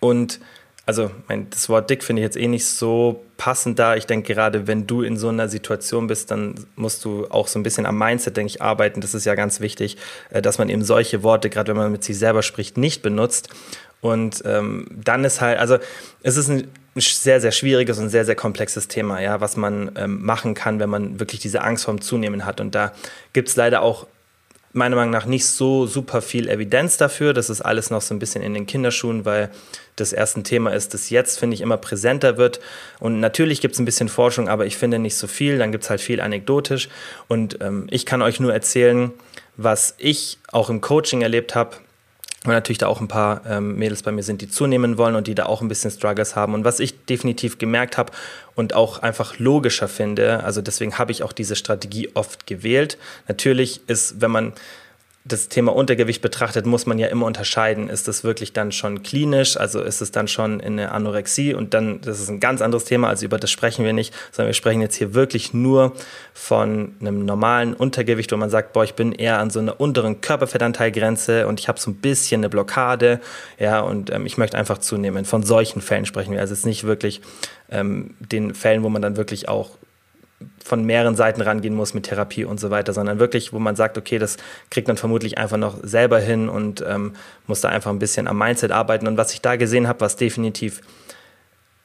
Und 0.02 0.42
also 0.88 1.12
mein, 1.28 1.50
das 1.50 1.68
Wort 1.68 1.90
dick 1.90 2.02
finde 2.02 2.22
ich 2.22 2.24
jetzt 2.24 2.38
eh 2.38 2.48
nicht 2.48 2.66
so 2.66 3.26
passend 3.36 3.78
da. 3.78 3.98
Ich 3.98 4.08
denke, 4.08 4.34
gerade 4.34 4.68
wenn 4.68 4.88
du 4.88 5.02
in 5.02 5.18
so 5.18 5.28
einer 5.28 5.50
Situation 5.50 6.08
bist, 6.08 6.32
dann 6.32 6.56
musst 6.78 7.04
du 7.04 7.28
auch 7.30 7.50
so 7.50 7.60
ein 7.60 7.64
bisschen 7.64 7.86
am 7.86 7.98
Mindset, 8.00 8.38
denke 8.38 8.52
ich, 8.52 8.62
arbeiten. 8.62 9.02
Das 9.02 9.14
ist 9.14 9.26
ja 9.26 9.36
ganz 9.36 9.60
wichtig, 9.60 9.98
äh, 10.30 10.42
dass 10.42 10.58
man 10.58 10.70
eben 10.70 10.86
solche 10.86 11.24
Worte, 11.24 11.50
gerade 11.50 11.72
wenn 11.72 11.78
man 11.78 11.92
mit 11.92 12.06
sich 12.06 12.18
selber 12.18 12.42
spricht, 12.42 12.78
nicht 12.78 13.02
benutzt. 13.02 13.50
Und 14.00 14.44
ähm, 14.46 14.88
dann 14.92 15.26
ist 15.26 15.42
halt, 15.42 15.60
also 15.60 15.78
es 16.24 16.38
ist 16.38 16.50
ein 16.50 16.70
sehr, 16.96 17.42
sehr 17.42 17.52
schwieriges 17.52 18.00
und 18.00 18.08
sehr, 18.08 18.24
sehr 18.24 18.36
komplexes 18.36 18.88
Thema, 18.88 19.20
ja, 19.20 19.42
was 19.42 19.58
man 19.58 19.92
ähm, 19.98 20.24
machen 20.24 20.54
kann, 20.54 20.80
wenn 20.80 20.90
man 20.90 21.20
wirklich 21.20 21.42
diese 21.42 21.64
Angst 21.64 21.84
vorm 21.84 22.00
Zunehmen 22.00 22.46
hat. 22.46 22.62
Und 22.62 22.76
da 22.76 22.94
gibt 23.34 23.50
es 23.50 23.58
leider 23.58 23.82
auch 23.82 24.08
meiner 24.78 24.96
Meinung 24.96 25.12
nach 25.12 25.26
nicht 25.26 25.46
so 25.46 25.86
super 25.86 26.22
viel 26.22 26.48
Evidenz 26.48 26.98
dafür. 26.98 27.34
Das 27.34 27.50
ist 27.50 27.62
alles 27.62 27.90
noch 27.90 28.02
so 28.02 28.14
ein 28.14 28.20
bisschen 28.20 28.42
in 28.42 28.54
den 28.54 28.66
Kinderschuhen, 28.66 29.26
weil 29.26 29.50
das 29.96 30.14
erste 30.14 30.44
Thema 30.44 30.72
ist, 30.74 30.94
das 30.94 31.10
jetzt, 31.10 31.40
finde 31.40 31.56
ich, 31.56 31.62
immer 31.62 31.78
präsenter 31.78 32.38
wird. 32.38 32.60
Und 33.00 33.20
natürlich 33.20 33.60
gibt 33.60 33.74
es 33.74 33.80
ein 33.80 33.86
bisschen 33.86 34.10
Forschung, 34.10 34.48
aber 34.48 34.66
ich 34.66 34.78
finde 34.78 35.00
nicht 35.00 35.16
so 35.16 35.28
viel. 35.28 35.58
Dann 35.58 35.72
gibt 35.72 35.84
es 35.84 35.90
halt 35.90 36.00
viel 36.00 36.22
anekdotisch. 36.22 36.88
Und 37.28 37.60
ähm, 37.62 37.88
ich 37.90 38.06
kann 38.06 38.22
euch 38.22 38.40
nur 38.40 38.54
erzählen, 38.54 39.12
was 39.58 39.96
ich 39.98 40.38
auch 40.52 40.70
im 40.70 40.82
Coaching 40.82 41.22
erlebt 41.22 41.56
habe 41.56 41.78
und 42.48 42.54
natürlich 42.54 42.78
da 42.78 42.88
auch 42.88 43.02
ein 43.02 43.08
paar 43.08 43.42
ähm, 43.46 43.76
Mädels 43.76 44.04
bei 44.04 44.12
mir 44.12 44.24
sind, 44.24 44.42
die 44.42 44.50
zunehmen 44.50 44.98
wollen 44.98 45.16
und 45.16 45.28
die 45.28 45.36
da 45.36 45.46
auch 45.46 45.62
ein 45.62 45.68
bisschen 45.68 45.92
Struggles 45.92 46.36
haben. 46.36 46.54
Und 46.54 46.64
was 46.64 46.80
ich 46.80 47.06
definitiv 47.06 47.58
gemerkt 47.58 47.98
habe 47.98 48.14
und 48.56 48.74
auch 48.74 49.00
einfach 49.00 49.38
logischer 49.40 49.88
finde, 49.88 50.44
also 50.44 50.62
deswegen 50.62 50.98
habe 50.98 51.12
ich 51.12 51.24
auch 51.24 51.34
diese 51.34 51.56
Strategie 51.56 52.10
oft 52.14 52.48
gewählt. 52.48 52.98
Natürlich 53.28 53.82
ist, 53.88 54.22
wenn 54.22 54.32
man 54.32 54.54
das 55.28 55.50
Thema 55.50 55.76
Untergewicht 55.76 56.22
betrachtet, 56.22 56.66
muss 56.66 56.86
man 56.86 57.00
ja 57.00 57.08
immer 57.08 57.26
unterscheiden. 57.26 57.90
Ist 57.90 58.08
das 58.08 58.24
wirklich 58.24 58.54
dann 58.54 58.72
schon 58.72 59.04
klinisch? 59.04 59.58
Also 59.58 59.82
ist 59.82 60.02
es 60.02 60.12
dann 60.12 60.28
schon 60.28 60.60
in 60.60 60.74
eine 60.74 60.92
Anorexie? 60.92 61.54
Und 61.54 61.74
dann, 61.74 62.02
das 62.02 62.20
ist 62.20 62.30
ein 62.30 62.40
ganz 62.40 62.62
anderes 62.62 62.86
Thema, 62.86 63.10
also 63.10 63.26
über 63.26 63.38
das 63.38 63.52
sprechen 63.52 63.86
wir 63.86 63.94
nicht, 63.94 64.14
sondern 64.32 64.50
wir 64.50 64.54
sprechen 64.54 64.82
jetzt 64.82 64.96
hier 64.96 65.14
wirklich 65.14 65.54
nur 65.54 65.94
von 66.34 66.96
einem 67.00 67.26
normalen 67.26 67.74
Untergewicht, 67.74 68.32
wo 68.32 68.38
man 68.38 68.50
sagt, 68.50 68.74
boah, 68.74 68.84
ich 68.84 68.94
bin 68.94 69.12
eher 69.12 69.40
an 69.40 69.50
so 69.50 69.60
einer 69.60 69.80
unteren 69.80 70.22
Körperfettanteilgrenze 70.22 71.48
und 71.48 71.60
ich 71.60 71.68
habe 71.68 71.80
so 71.80 71.92
ein 71.92 71.96
bisschen 71.96 72.42
eine 72.42 72.50
Blockade, 72.50 73.20
ja, 73.60 73.80
und 73.82 74.12
ähm, 74.12 74.26
ich 74.26 74.38
möchte 74.38 74.58
einfach 74.58 74.78
zunehmen. 74.78 75.26
Von 75.26 75.44
solchen 75.44 75.82
Fällen 75.82 76.06
sprechen 76.06 76.34
wir. 76.34 76.40
Also 76.40 76.54
jetzt 76.54 76.66
nicht 76.66 76.84
wirklich 76.84 77.22
ähm, 77.70 78.16
den 78.20 78.54
Fällen, 78.54 78.84
wo 78.84 78.90
man 78.90 79.02
dann 79.02 79.18
wirklich 79.18 79.50
auch 79.50 79.72
von 80.64 80.84
mehreren 80.84 81.16
Seiten 81.16 81.42
rangehen 81.42 81.74
muss 81.74 81.94
mit 81.94 82.04
Therapie 82.06 82.46
und 82.46 82.60
so 82.60 82.70
weiter, 82.70 82.94
sondern 82.94 83.20
wirklich, 83.20 83.54
wo 83.54 83.60
man 83.60 83.76
sagt, 83.76 83.98
okay, 83.98 84.20
das 84.20 84.38
kriegt 84.70 84.88
man 84.88 84.98
vermutlich 84.98 85.38
einfach 85.38 85.58
noch 85.58 85.78
selber 85.82 86.20
hin 86.20 86.50
und 86.50 86.84
ähm, 86.88 87.14
muss 87.48 87.62
da 87.62 87.70
einfach 87.70 87.92
ein 87.92 88.00
bisschen 88.00 88.28
am 88.28 88.38
Mindset 88.38 88.72
arbeiten. 88.72 89.08
Und 89.08 89.18
was 89.18 89.34
ich 89.34 89.42
da 89.42 89.56
gesehen 89.56 89.88
habe, 89.88 90.02
was 90.02 90.16
definitiv 90.16 90.82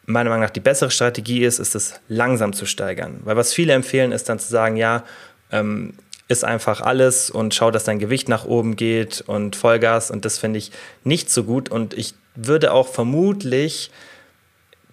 meiner 0.05 0.31
Meinung 0.31 0.45
nach 0.45 0.51
die 0.51 0.61
bessere 0.61 0.91
Strategie 0.91 1.45
ist, 1.45 1.59
ist 1.59 1.75
es 1.75 2.01
langsam 2.09 2.53
zu 2.53 2.67
steigern. 2.67 3.21
Weil 3.25 3.37
was 3.37 3.55
viele 3.55 3.73
empfehlen, 3.73 4.13
ist 4.13 4.29
dann 4.29 4.39
zu 4.39 4.51
sagen, 4.51 4.77
ja, 4.77 5.05
ähm, 5.51 5.95
ist 6.29 6.45
einfach 6.45 6.81
alles 6.81 7.31
und 7.31 7.55
schau, 7.55 7.71
dass 7.71 7.85
dein 7.85 7.99
Gewicht 7.99 8.29
nach 8.29 8.45
oben 8.45 8.77
geht 8.77 9.23
und 9.27 9.55
Vollgas. 9.57 10.11
Und 10.11 10.25
das 10.25 10.39
finde 10.39 10.59
ich 10.59 10.73
nicht 11.05 11.31
so 11.31 11.45
gut. 11.45 11.69
Und 11.69 11.95
ich 11.95 12.15
würde 12.35 12.73
auch 12.73 12.89
vermutlich 12.89 13.91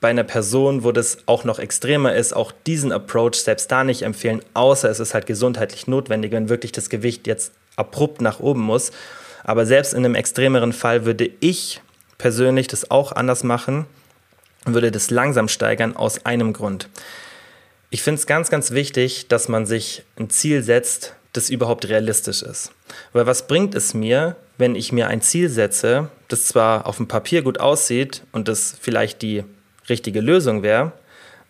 bei 0.01 0.09
einer 0.09 0.23
Person, 0.23 0.83
wo 0.83 0.91
das 0.91 1.17
auch 1.25 1.43
noch 1.43 1.59
extremer 1.59 2.15
ist, 2.15 2.33
auch 2.33 2.51
diesen 2.65 2.91
Approach 2.91 3.35
selbst 3.35 3.71
da 3.71 3.83
nicht 3.83 4.03
empfehlen, 4.03 4.41
außer 4.53 4.89
es 4.89 4.99
ist 4.99 5.13
halt 5.13 5.25
gesundheitlich 5.25 5.87
notwendig, 5.87 6.31
wenn 6.31 6.49
wirklich 6.49 6.71
das 6.71 6.89
Gewicht 6.89 7.27
jetzt 7.27 7.51
abrupt 7.75 8.21
nach 8.21 8.39
oben 8.39 8.61
muss. 8.61 8.91
Aber 9.43 9.65
selbst 9.65 9.93
in 9.93 10.05
einem 10.05 10.15
extremeren 10.15 10.73
Fall 10.73 11.05
würde 11.05 11.29
ich 11.39 11.81
persönlich 12.17 12.67
das 12.67 12.91
auch 12.91 13.11
anders 13.11 13.43
machen 13.43 13.85
und 14.65 14.73
würde 14.73 14.91
das 14.91 15.09
langsam 15.09 15.47
steigern 15.47 15.95
aus 15.95 16.25
einem 16.25 16.53
Grund. 16.53 16.89
Ich 17.89 18.03
finde 18.03 18.19
es 18.19 18.27
ganz, 18.27 18.49
ganz 18.49 18.71
wichtig, 18.71 19.27
dass 19.27 19.47
man 19.49 19.65
sich 19.65 20.03
ein 20.17 20.29
Ziel 20.29 20.61
setzt, 20.61 21.15
das 21.33 21.49
überhaupt 21.49 21.87
realistisch 21.87 22.41
ist. 22.41 22.71
Weil 23.13 23.25
was 23.25 23.47
bringt 23.47 23.75
es 23.75 23.93
mir, 23.93 24.35
wenn 24.57 24.75
ich 24.75 24.91
mir 24.91 25.07
ein 25.07 25.21
Ziel 25.21 25.49
setze, 25.49 26.09
das 26.27 26.45
zwar 26.45 26.85
auf 26.85 26.97
dem 26.97 27.07
Papier 27.07 27.41
gut 27.41 27.59
aussieht 27.59 28.23
und 28.31 28.47
das 28.47 28.75
vielleicht 28.79 29.21
die 29.21 29.43
richtige 29.89 30.21
Lösung 30.21 30.63
wäre. 30.63 30.91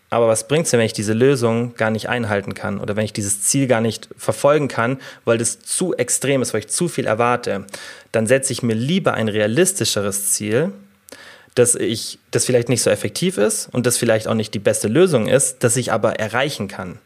Aber 0.10 0.28
was 0.28 0.48
bringt 0.48 0.66
es 0.66 0.72
mir, 0.72 0.80
wenn 0.80 0.86
ich 0.88 0.94
diese 0.94 1.14
Lösung 1.14 1.76
gar 1.76 1.92
nicht 1.92 2.10
einhalten 2.10 2.56
kann 2.56 2.80
oder 2.80 2.96
wenn 2.96 3.06
ich 3.06 3.14
dieses 3.14 3.44
Ziel 3.44 3.68
gar 3.68 3.82
nicht 3.82 4.10
verfolgen 4.18 4.68
kann, 4.68 4.98
weil 5.24 5.38
das 5.38 5.60
zu 5.60 5.96
extrem 5.96 6.42
ist, 6.42 6.54
weil 6.54 6.62
ich 6.62 6.68
zu 6.68 6.88
viel 6.88 7.06
erwarte? 7.06 7.66
Dann 8.12 8.26
setze 8.26 8.52
ich 8.52 8.64
mir 8.64 8.74
lieber 8.74 9.14
ein 9.14 9.28
realistischeres 9.28 10.32
Ziel, 10.32 10.72
dass 11.54 11.76
ich, 11.76 12.18
das 12.32 12.46
vielleicht 12.46 12.70
nicht 12.70 12.82
so 12.82 12.90
effektiv 12.90 13.38
ist 13.38 13.70
und 13.72 13.86
das 13.86 13.98
vielleicht 13.98 14.28
auch 14.28 14.34
nicht 14.34 14.54
die 14.54 14.60
beste 14.60 14.88
Lösung 14.88 15.28
ist, 15.28 15.58
das 15.64 15.78
ich 15.78 15.92
aber 15.92 16.20
erreichen 16.20 16.68
kann. 16.68 16.98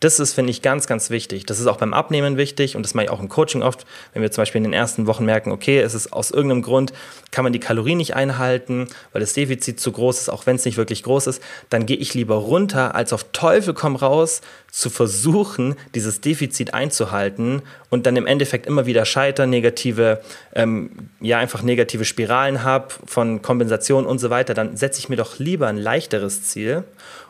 Das 0.00 0.20
ist, 0.20 0.34
finde 0.34 0.50
ich, 0.50 0.62
ganz, 0.62 0.86
ganz 0.86 1.10
wichtig. 1.10 1.46
Das 1.46 1.58
ist 1.58 1.66
auch 1.66 1.78
beim 1.78 1.94
Abnehmen 1.94 2.36
wichtig 2.36 2.76
und 2.76 2.84
das 2.84 2.94
mache 2.94 3.06
ich 3.06 3.10
auch 3.10 3.20
im 3.20 3.28
Coaching 3.28 3.62
oft, 3.62 3.86
wenn 4.12 4.22
wir 4.22 4.30
zum 4.30 4.42
Beispiel 4.42 4.58
in 4.58 4.64
den 4.64 4.72
ersten 4.72 5.06
Wochen 5.06 5.24
merken, 5.24 5.52
okay, 5.52 5.78
es 5.80 5.94
ist 5.94 6.12
aus 6.12 6.30
irgendeinem 6.30 6.62
Grund, 6.62 6.92
kann 7.30 7.44
man 7.44 7.52
die 7.52 7.60
Kalorien 7.60 7.98
nicht 7.98 8.14
einhalten, 8.14 8.88
weil 9.12 9.20
das 9.20 9.32
Defizit 9.32 9.80
zu 9.80 9.92
groß 9.92 10.20
ist, 10.20 10.28
auch 10.28 10.46
wenn 10.46 10.56
es 10.56 10.64
nicht 10.64 10.76
wirklich 10.76 11.02
groß 11.02 11.26
ist, 11.28 11.42
dann 11.70 11.86
gehe 11.86 11.96
ich 11.96 12.14
lieber 12.14 12.36
runter, 12.36 12.94
als 12.94 13.12
auf 13.12 13.24
Teufel 13.32 13.74
komm 13.74 13.96
raus 13.96 14.42
zu 14.70 14.90
versuchen, 14.90 15.74
dieses 15.94 16.20
Defizit 16.20 16.74
einzuhalten 16.74 17.62
und 17.88 18.04
dann 18.04 18.16
im 18.16 18.26
Endeffekt 18.26 18.66
immer 18.66 18.84
wieder 18.84 19.06
scheitern, 19.06 19.48
negative, 19.48 20.20
ähm, 20.54 20.90
ja, 21.20 21.38
einfach 21.38 21.62
negative 21.62 22.04
Spiralen 22.04 22.62
habe 22.62 22.88
von 23.06 23.40
Kompensation 23.40 24.04
und 24.04 24.18
so 24.18 24.28
weiter, 24.28 24.52
dann 24.52 24.76
setze 24.76 25.00
ich 25.00 25.08
mir 25.08 25.16
doch 25.16 25.38
lieber 25.38 25.68
ein 25.68 25.78
leichteres 25.78 26.42
Ziel 26.42 26.84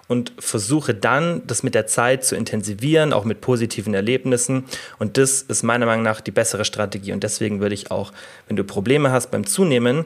und 0.09 0.33
versuche 0.39 0.95
dann, 0.95 1.43
das 1.47 1.63
mit 1.63 1.75
der 1.75 1.87
Zeit 1.87 2.25
zu 2.25 2.37
intensivieren, 2.37 3.13
auch 3.13 3.25
mit 3.25 3.41
positiven 3.41 3.95
Erlebnissen. 3.95 4.65
Und 4.99 5.17
das 5.17 5.43
ist 5.43 5.63
meiner 5.63 5.87
Meinung 5.87 6.05
nach 6.05 6.21
die 6.21 6.31
bessere 6.31 6.65
Strategie. 6.65 7.13
Und 7.13 7.23
deswegen 7.23 7.61
würde 7.61 7.75
ich 7.75 7.91
auch, 7.91 8.13
wenn 8.47 8.57
du 8.57 8.65
Probleme 8.65 9.11
hast 9.11 9.31
beim 9.31 9.47
Zunehmen, 9.47 10.05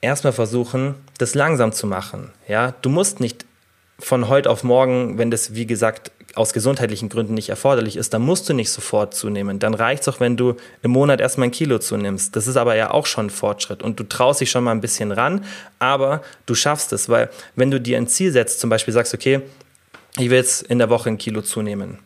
erstmal 0.00 0.32
versuchen, 0.32 0.94
das 1.18 1.34
langsam 1.34 1.72
zu 1.72 1.86
machen. 1.86 2.30
Ja, 2.48 2.74
du 2.82 2.90
musst 2.90 3.20
nicht 3.20 3.46
von 3.98 4.28
heute 4.28 4.50
auf 4.50 4.64
morgen, 4.64 5.18
wenn 5.18 5.30
das 5.30 5.54
wie 5.54 5.66
gesagt 5.66 6.10
aus 6.34 6.52
gesundheitlichen 6.52 7.08
Gründen 7.08 7.34
nicht 7.34 7.48
erforderlich 7.48 7.96
ist, 7.96 8.14
dann 8.14 8.22
musst 8.22 8.48
du 8.48 8.54
nicht 8.54 8.70
sofort 8.70 9.14
zunehmen. 9.14 9.58
Dann 9.58 9.74
reicht 9.74 10.02
es 10.02 10.08
auch, 10.08 10.20
wenn 10.20 10.36
du 10.36 10.54
im 10.82 10.92
Monat 10.92 11.20
erstmal 11.20 11.48
ein 11.48 11.52
Kilo 11.52 11.78
zunimmst. 11.78 12.36
Das 12.36 12.46
ist 12.46 12.56
aber 12.56 12.76
ja 12.76 12.90
auch 12.90 13.06
schon 13.06 13.26
ein 13.26 13.30
Fortschritt 13.30 13.82
und 13.82 13.98
du 13.98 14.04
traust 14.04 14.40
dich 14.40 14.50
schon 14.50 14.64
mal 14.64 14.72
ein 14.72 14.80
bisschen 14.80 15.12
ran, 15.12 15.44
aber 15.78 16.22
du 16.46 16.54
schaffst 16.54 16.92
es, 16.92 17.08
weil 17.08 17.30
wenn 17.56 17.70
du 17.70 17.80
dir 17.80 17.96
ein 17.96 18.06
Ziel 18.06 18.32
setzt, 18.32 18.60
zum 18.60 18.70
Beispiel 18.70 18.94
sagst, 18.94 19.14
okay, 19.14 19.40
ich 20.16 20.30
will 20.30 20.38
jetzt 20.38 20.62
in 20.62 20.78
der 20.78 20.90
Woche 20.90 21.08
ein 21.08 21.18
Kilo 21.18 21.42
zunehmen 21.42 21.98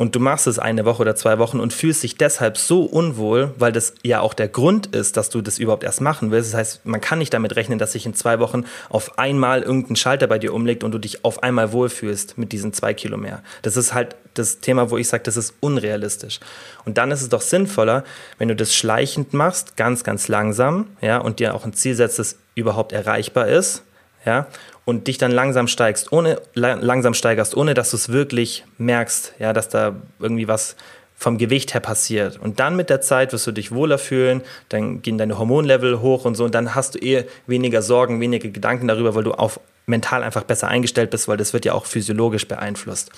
und 0.00 0.16
du 0.16 0.18
machst 0.18 0.46
es 0.46 0.58
eine 0.58 0.86
Woche 0.86 1.02
oder 1.02 1.14
zwei 1.14 1.38
Wochen 1.38 1.60
und 1.60 1.74
fühlst 1.74 2.02
dich 2.02 2.16
deshalb 2.16 2.56
so 2.56 2.84
unwohl, 2.84 3.52
weil 3.58 3.70
das 3.70 3.92
ja 4.02 4.20
auch 4.20 4.32
der 4.32 4.48
Grund 4.48 4.86
ist, 4.96 5.18
dass 5.18 5.28
du 5.28 5.42
das 5.42 5.58
überhaupt 5.58 5.84
erst 5.84 6.00
machen 6.00 6.30
willst. 6.30 6.54
Das 6.54 6.58
heißt, 6.58 6.86
man 6.86 7.02
kann 7.02 7.18
nicht 7.18 7.34
damit 7.34 7.54
rechnen, 7.54 7.78
dass 7.78 7.92
sich 7.92 8.06
in 8.06 8.14
zwei 8.14 8.38
Wochen 8.38 8.64
auf 8.88 9.18
einmal 9.18 9.60
irgendein 9.60 9.96
Schalter 9.96 10.26
bei 10.26 10.38
dir 10.38 10.54
umlegt 10.54 10.84
und 10.84 10.92
du 10.92 10.98
dich 10.98 11.22
auf 11.22 11.42
einmal 11.42 11.72
wohlfühlst 11.72 12.38
mit 12.38 12.52
diesen 12.52 12.72
zwei 12.72 12.94
Kilo 12.94 13.18
mehr. 13.18 13.42
Das 13.60 13.76
ist 13.76 13.92
halt 13.92 14.16
das 14.32 14.60
Thema, 14.60 14.90
wo 14.90 14.96
ich 14.96 15.06
sage, 15.06 15.22
das 15.24 15.36
ist 15.36 15.52
unrealistisch. 15.60 16.40
Und 16.86 16.96
dann 16.96 17.10
ist 17.10 17.20
es 17.20 17.28
doch 17.28 17.42
sinnvoller, 17.42 18.02
wenn 18.38 18.48
du 18.48 18.56
das 18.56 18.74
schleichend 18.74 19.34
machst, 19.34 19.76
ganz, 19.76 20.02
ganz 20.02 20.28
langsam, 20.28 20.86
ja, 21.02 21.18
und 21.18 21.40
dir 21.40 21.52
auch 21.52 21.66
ein 21.66 21.74
Ziel 21.74 21.94
setzt, 21.94 22.18
das 22.18 22.38
überhaupt 22.54 22.92
erreichbar 22.92 23.48
ist, 23.48 23.82
ja, 24.24 24.46
und 24.90 25.06
dich 25.06 25.18
dann 25.18 25.30
langsam 25.30 25.68
steigst, 25.68 26.10
ohne 26.10 26.40
langsam 26.54 27.14
steigerst, 27.14 27.56
ohne 27.56 27.74
dass 27.74 27.92
du 27.92 27.96
es 27.96 28.08
wirklich 28.08 28.64
merkst, 28.76 29.34
ja, 29.38 29.52
dass 29.52 29.68
da 29.68 29.94
irgendwie 30.18 30.48
was 30.48 30.74
vom 31.16 31.38
Gewicht 31.38 31.74
her 31.74 31.80
passiert. 31.80 32.40
Und 32.40 32.58
dann 32.58 32.74
mit 32.74 32.90
der 32.90 33.00
Zeit 33.00 33.32
wirst 33.32 33.46
du 33.46 33.52
dich 33.52 33.70
wohler 33.70 33.98
fühlen, 33.98 34.42
dann 34.68 35.00
gehen 35.00 35.16
deine 35.16 35.38
Hormonlevel 35.38 36.00
hoch 36.00 36.24
und 36.24 36.34
so, 36.34 36.44
und 36.44 36.56
dann 36.56 36.74
hast 36.74 36.96
du 36.96 36.98
eh 36.98 37.24
weniger 37.46 37.82
Sorgen, 37.82 38.20
weniger 38.20 38.48
Gedanken 38.48 38.88
darüber, 38.88 39.14
weil 39.14 39.22
du 39.22 39.30
auf 39.30 39.60
mental 39.86 40.24
einfach 40.24 40.42
besser 40.42 40.66
eingestellt 40.66 41.10
bist, 41.10 41.28
weil 41.28 41.36
das 41.36 41.52
wird 41.52 41.64
ja 41.64 41.72
auch 41.72 41.86
physiologisch 41.86 42.48
beeinflusst. 42.48 43.12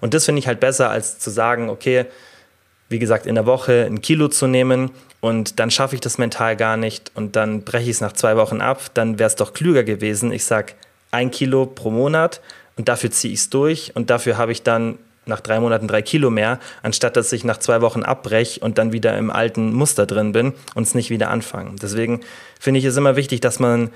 Und 0.00 0.14
das 0.14 0.26
finde 0.26 0.38
ich 0.38 0.46
halt 0.46 0.60
besser, 0.60 0.90
als 0.90 1.18
zu 1.18 1.30
sagen, 1.30 1.70
okay, 1.70 2.06
wie 2.88 3.00
gesagt, 3.00 3.26
in 3.26 3.34
der 3.34 3.46
Woche 3.46 3.84
ein 3.84 4.00
Kilo 4.00 4.28
zu 4.28 4.46
nehmen 4.46 4.92
und 5.20 5.58
dann 5.58 5.72
schaffe 5.72 5.96
ich 5.96 6.00
das 6.00 6.18
mental 6.18 6.56
gar 6.56 6.76
nicht 6.76 7.10
und 7.16 7.34
dann 7.34 7.62
breche 7.62 7.90
ich 7.90 7.96
es 7.96 8.00
nach 8.00 8.12
zwei 8.12 8.36
Wochen 8.36 8.60
ab, 8.60 8.80
dann 8.94 9.18
wäre 9.18 9.26
es 9.26 9.34
doch 9.34 9.54
klüger 9.54 9.82
gewesen. 9.82 10.30
Ich 10.30 10.44
sage, 10.44 10.74
ein 11.16 11.30
Kilo 11.30 11.66
pro 11.66 11.90
Monat 11.90 12.40
und 12.76 12.88
dafür 12.88 13.10
ziehe 13.10 13.32
ich 13.32 13.40
es 13.40 13.50
durch 13.50 13.92
und 13.94 14.10
dafür 14.10 14.36
habe 14.36 14.52
ich 14.52 14.62
dann 14.62 14.98
nach 15.24 15.40
drei 15.40 15.58
Monaten 15.58 15.88
drei 15.88 16.02
Kilo 16.02 16.30
mehr, 16.30 16.60
anstatt 16.82 17.16
dass 17.16 17.32
ich 17.32 17.42
nach 17.42 17.56
zwei 17.56 17.80
Wochen 17.80 18.02
abbreche 18.02 18.60
und 18.60 18.78
dann 18.78 18.92
wieder 18.92 19.16
im 19.18 19.30
alten 19.30 19.72
Muster 19.72 20.06
drin 20.06 20.32
bin 20.32 20.52
und 20.74 20.84
es 20.84 20.94
nicht 20.94 21.10
wieder 21.10 21.30
anfangen. 21.30 21.76
Deswegen 21.82 22.20
finde 22.60 22.78
ich 22.78 22.84
es 22.84 22.96
immer 22.96 23.16
wichtig, 23.16 23.40
dass 23.40 23.58
man, 23.58 23.90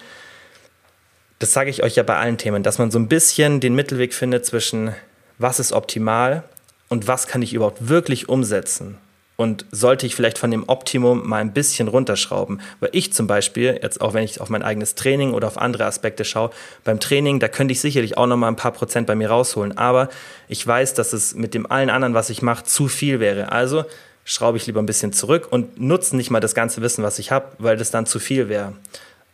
das 1.38 1.52
sage 1.52 1.70
ich 1.70 1.82
euch 1.84 1.94
ja 1.94 2.02
bei 2.02 2.16
allen 2.16 2.38
Themen, 2.38 2.62
dass 2.62 2.78
man 2.78 2.90
so 2.90 2.98
ein 2.98 3.06
bisschen 3.06 3.60
den 3.60 3.74
Mittelweg 3.74 4.12
findet 4.12 4.44
zwischen 4.44 4.94
was 5.38 5.60
ist 5.60 5.72
optimal 5.72 6.42
und 6.88 7.06
was 7.06 7.26
kann 7.26 7.42
ich 7.42 7.54
überhaupt 7.54 7.88
wirklich 7.88 8.28
umsetzen 8.28 8.98
und 9.40 9.64
sollte 9.70 10.04
ich 10.04 10.14
vielleicht 10.14 10.36
von 10.36 10.50
dem 10.50 10.68
Optimum 10.68 11.26
mal 11.26 11.38
ein 11.38 11.54
bisschen 11.54 11.88
runterschrauben. 11.88 12.60
Weil 12.78 12.90
ich 12.92 13.14
zum 13.14 13.26
Beispiel, 13.26 13.80
jetzt 13.82 14.02
auch 14.02 14.12
wenn 14.12 14.22
ich 14.22 14.38
auf 14.38 14.50
mein 14.50 14.62
eigenes 14.62 14.96
Training 14.96 15.32
oder 15.32 15.46
auf 15.46 15.56
andere 15.56 15.86
Aspekte 15.86 16.26
schaue, 16.26 16.50
beim 16.84 17.00
Training, 17.00 17.40
da 17.40 17.48
könnte 17.48 17.72
ich 17.72 17.80
sicherlich 17.80 18.18
auch 18.18 18.26
noch 18.26 18.36
mal 18.36 18.48
ein 18.48 18.56
paar 18.56 18.72
Prozent 18.72 19.06
bei 19.06 19.14
mir 19.14 19.30
rausholen. 19.30 19.78
Aber 19.78 20.10
ich 20.48 20.66
weiß, 20.66 20.92
dass 20.92 21.14
es 21.14 21.34
mit 21.34 21.54
dem 21.54 21.64
allen 21.70 21.88
anderen, 21.88 22.12
was 22.12 22.28
ich 22.28 22.42
mache, 22.42 22.64
zu 22.64 22.86
viel 22.86 23.18
wäre. 23.18 23.50
Also 23.50 23.86
schraube 24.24 24.58
ich 24.58 24.66
lieber 24.66 24.82
ein 24.82 24.84
bisschen 24.84 25.14
zurück 25.14 25.48
und 25.50 25.80
nutze 25.80 26.16
nicht 26.16 26.28
mal 26.28 26.40
das 26.40 26.54
ganze 26.54 26.82
Wissen, 26.82 27.02
was 27.02 27.18
ich 27.18 27.30
habe, 27.30 27.46
weil 27.56 27.78
das 27.78 27.90
dann 27.90 28.04
zu 28.04 28.18
viel 28.18 28.50
wäre. 28.50 28.74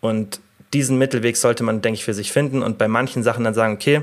Und 0.00 0.38
diesen 0.72 0.98
Mittelweg 0.98 1.36
sollte 1.36 1.64
man, 1.64 1.82
denke 1.82 1.98
ich, 1.98 2.04
für 2.04 2.14
sich 2.14 2.30
finden 2.30 2.62
und 2.62 2.78
bei 2.78 2.86
manchen 2.86 3.24
Sachen 3.24 3.42
dann 3.42 3.54
sagen, 3.54 3.74
okay, 3.74 4.02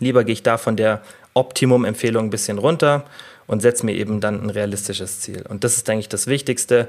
lieber 0.00 0.22
gehe 0.22 0.34
ich 0.34 0.42
da 0.42 0.58
von 0.58 0.76
der 0.76 1.00
Optimum-Empfehlung 1.32 2.26
ein 2.26 2.30
bisschen 2.30 2.58
runter 2.58 3.06
und 3.46 3.60
setze 3.60 3.84
mir 3.84 3.94
eben 3.94 4.20
dann 4.20 4.42
ein 4.42 4.50
realistisches 4.50 5.20
Ziel. 5.20 5.44
Und 5.48 5.64
das 5.64 5.76
ist, 5.76 5.88
denke 5.88 6.00
ich, 6.00 6.08
das 6.08 6.26
Wichtigste. 6.26 6.88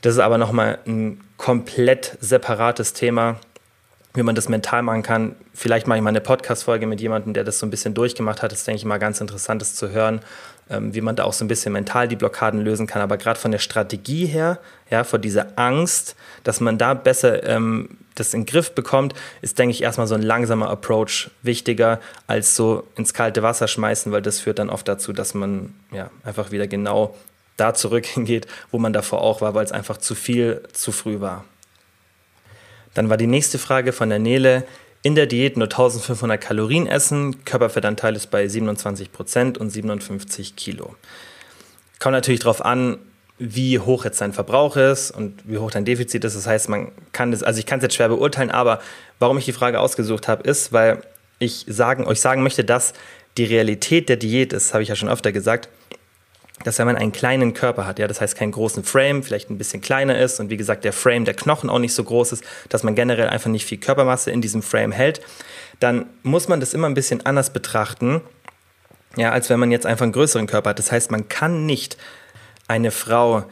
Das 0.00 0.14
ist 0.14 0.20
aber 0.20 0.38
nochmal 0.38 0.78
ein 0.86 1.20
komplett 1.36 2.16
separates 2.20 2.92
Thema, 2.92 3.38
wie 4.14 4.22
man 4.22 4.34
das 4.34 4.48
mental 4.48 4.82
machen 4.82 5.02
kann. 5.02 5.36
Vielleicht 5.54 5.86
mache 5.86 5.98
ich 5.98 6.02
mal 6.02 6.10
eine 6.10 6.20
Podcast-Folge 6.20 6.86
mit 6.86 7.00
jemandem, 7.00 7.34
der 7.34 7.44
das 7.44 7.58
so 7.58 7.66
ein 7.66 7.70
bisschen 7.70 7.94
durchgemacht 7.94 8.42
hat. 8.42 8.52
Das 8.52 8.60
ist, 8.60 8.66
denke 8.66 8.78
ich, 8.78 8.84
mal 8.84 8.98
ganz 8.98 9.20
interessant, 9.20 9.62
das 9.62 9.74
zu 9.74 9.90
hören, 9.90 10.20
ähm, 10.70 10.94
wie 10.94 11.00
man 11.00 11.16
da 11.16 11.24
auch 11.24 11.32
so 11.32 11.44
ein 11.44 11.48
bisschen 11.48 11.72
mental 11.72 12.08
die 12.08 12.16
Blockaden 12.16 12.60
lösen 12.60 12.86
kann. 12.86 13.00
Aber 13.00 13.16
gerade 13.16 13.38
von 13.38 13.52
der 13.52 13.58
Strategie 13.58 14.26
her, 14.26 14.58
ja, 14.90 15.04
vor 15.04 15.18
dieser 15.18 15.58
Angst, 15.58 16.16
dass 16.44 16.60
man 16.60 16.78
da 16.78 16.94
besser 16.94 17.44
ähm, 17.44 17.96
das 18.14 18.34
in 18.34 18.40
den 18.40 18.46
Griff 18.46 18.74
bekommt, 18.74 19.14
ist, 19.40 19.58
denke 19.58 19.72
ich, 19.72 19.82
erstmal 19.82 20.06
so 20.06 20.14
ein 20.14 20.22
langsamer 20.22 20.70
Approach 20.70 21.30
wichtiger 21.42 22.00
als 22.26 22.56
so 22.56 22.86
ins 22.96 23.14
kalte 23.14 23.42
Wasser 23.42 23.68
schmeißen, 23.68 24.12
weil 24.12 24.22
das 24.22 24.40
führt 24.40 24.58
dann 24.58 24.70
oft 24.70 24.86
dazu, 24.88 25.12
dass 25.12 25.34
man 25.34 25.74
ja 25.92 26.10
einfach 26.24 26.50
wieder 26.50 26.66
genau 26.66 27.14
da 27.56 27.74
zurück 27.74 28.06
hingeht, 28.14 28.46
wo 28.70 28.78
man 28.78 28.92
davor 28.92 29.22
auch 29.22 29.40
war, 29.40 29.54
weil 29.54 29.64
es 29.64 29.72
einfach 29.72 29.96
zu 29.96 30.14
viel 30.14 30.62
zu 30.72 30.92
früh 30.92 31.20
war. 31.20 31.44
Dann 32.94 33.08
war 33.08 33.16
die 33.16 33.26
nächste 33.26 33.58
Frage 33.58 33.92
von 33.92 34.10
der 34.10 34.18
Nele. 34.18 34.64
In 35.02 35.14
der 35.14 35.26
Diät 35.26 35.56
nur 35.56 35.66
1500 35.66 36.40
Kalorien 36.40 36.86
essen, 36.86 37.44
Körperfettanteil 37.44 38.14
ist 38.14 38.30
bei 38.30 38.46
27 38.46 39.10
Prozent 39.10 39.58
und 39.58 39.70
57 39.70 40.54
Kilo. 40.54 40.94
Kommt 41.98 42.12
natürlich 42.12 42.40
darauf 42.40 42.64
an, 42.64 42.98
wie 43.44 43.80
hoch 43.80 44.04
jetzt 44.04 44.20
dein 44.20 44.32
Verbrauch 44.32 44.76
ist 44.76 45.10
und 45.10 45.42
wie 45.44 45.58
hoch 45.58 45.72
dein 45.72 45.84
Defizit 45.84 46.24
ist. 46.24 46.36
Das 46.36 46.46
heißt, 46.46 46.68
man 46.68 46.92
kann 47.12 47.32
das, 47.32 47.42
also 47.42 47.58
ich 47.58 47.66
kann 47.66 47.80
es 47.80 47.82
jetzt 47.82 47.96
schwer 47.96 48.08
beurteilen, 48.08 48.52
aber 48.52 48.80
warum 49.18 49.36
ich 49.36 49.44
die 49.44 49.52
Frage 49.52 49.80
ausgesucht 49.80 50.28
habe, 50.28 50.44
ist, 50.44 50.72
weil 50.72 51.02
ich 51.40 51.64
sagen, 51.66 52.06
euch 52.06 52.20
sagen 52.20 52.44
möchte, 52.44 52.62
dass 52.62 52.92
die 53.36 53.44
Realität 53.44 54.08
der 54.08 54.16
Diät 54.16 54.52
ist, 54.52 54.74
habe 54.74 54.84
ich 54.84 54.90
ja 54.90 54.94
schon 54.94 55.08
öfter 55.08 55.32
gesagt, 55.32 55.68
dass 56.62 56.78
wenn 56.78 56.86
man 56.86 56.94
einen 56.94 57.10
kleinen 57.10 57.52
Körper 57.52 57.84
hat, 57.84 57.98
ja, 57.98 58.06
das 58.06 58.20
heißt 58.20 58.36
keinen 58.36 58.52
großen 58.52 58.84
Frame, 58.84 59.24
vielleicht 59.24 59.50
ein 59.50 59.58
bisschen 59.58 59.80
kleiner 59.80 60.18
ist 60.20 60.38
und 60.38 60.48
wie 60.50 60.56
gesagt 60.56 60.84
der 60.84 60.92
Frame 60.92 61.24
der 61.24 61.34
Knochen 61.34 61.68
auch 61.68 61.80
nicht 61.80 61.94
so 61.94 62.04
groß 62.04 62.30
ist, 62.30 62.44
dass 62.68 62.84
man 62.84 62.94
generell 62.94 63.28
einfach 63.28 63.50
nicht 63.50 63.64
viel 63.64 63.78
Körpermasse 63.78 64.30
in 64.30 64.40
diesem 64.40 64.62
Frame 64.62 64.92
hält, 64.92 65.20
dann 65.80 66.06
muss 66.22 66.46
man 66.46 66.60
das 66.60 66.74
immer 66.74 66.88
ein 66.88 66.94
bisschen 66.94 67.26
anders 67.26 67.52
betrachten, 67.52 68.20
ja, 69.16 69.32
als 69.32 69.50
wenn 69.50 69.58
man 69.58 69.72
jetzt 69.72 69.86
einfach 69.86 70.04
einen 70.04 70.12
größeren 70.12 70.46
Körper 70.46 70.70
hat. 70.70 70.78
Das 70.78 70.92
heißt, 70.92 71.10
man 71.10 71.28
kann 71.28 71.66
nicht 71.66 71.96
eine 72.68 72.90
Frau, 72.90 73.44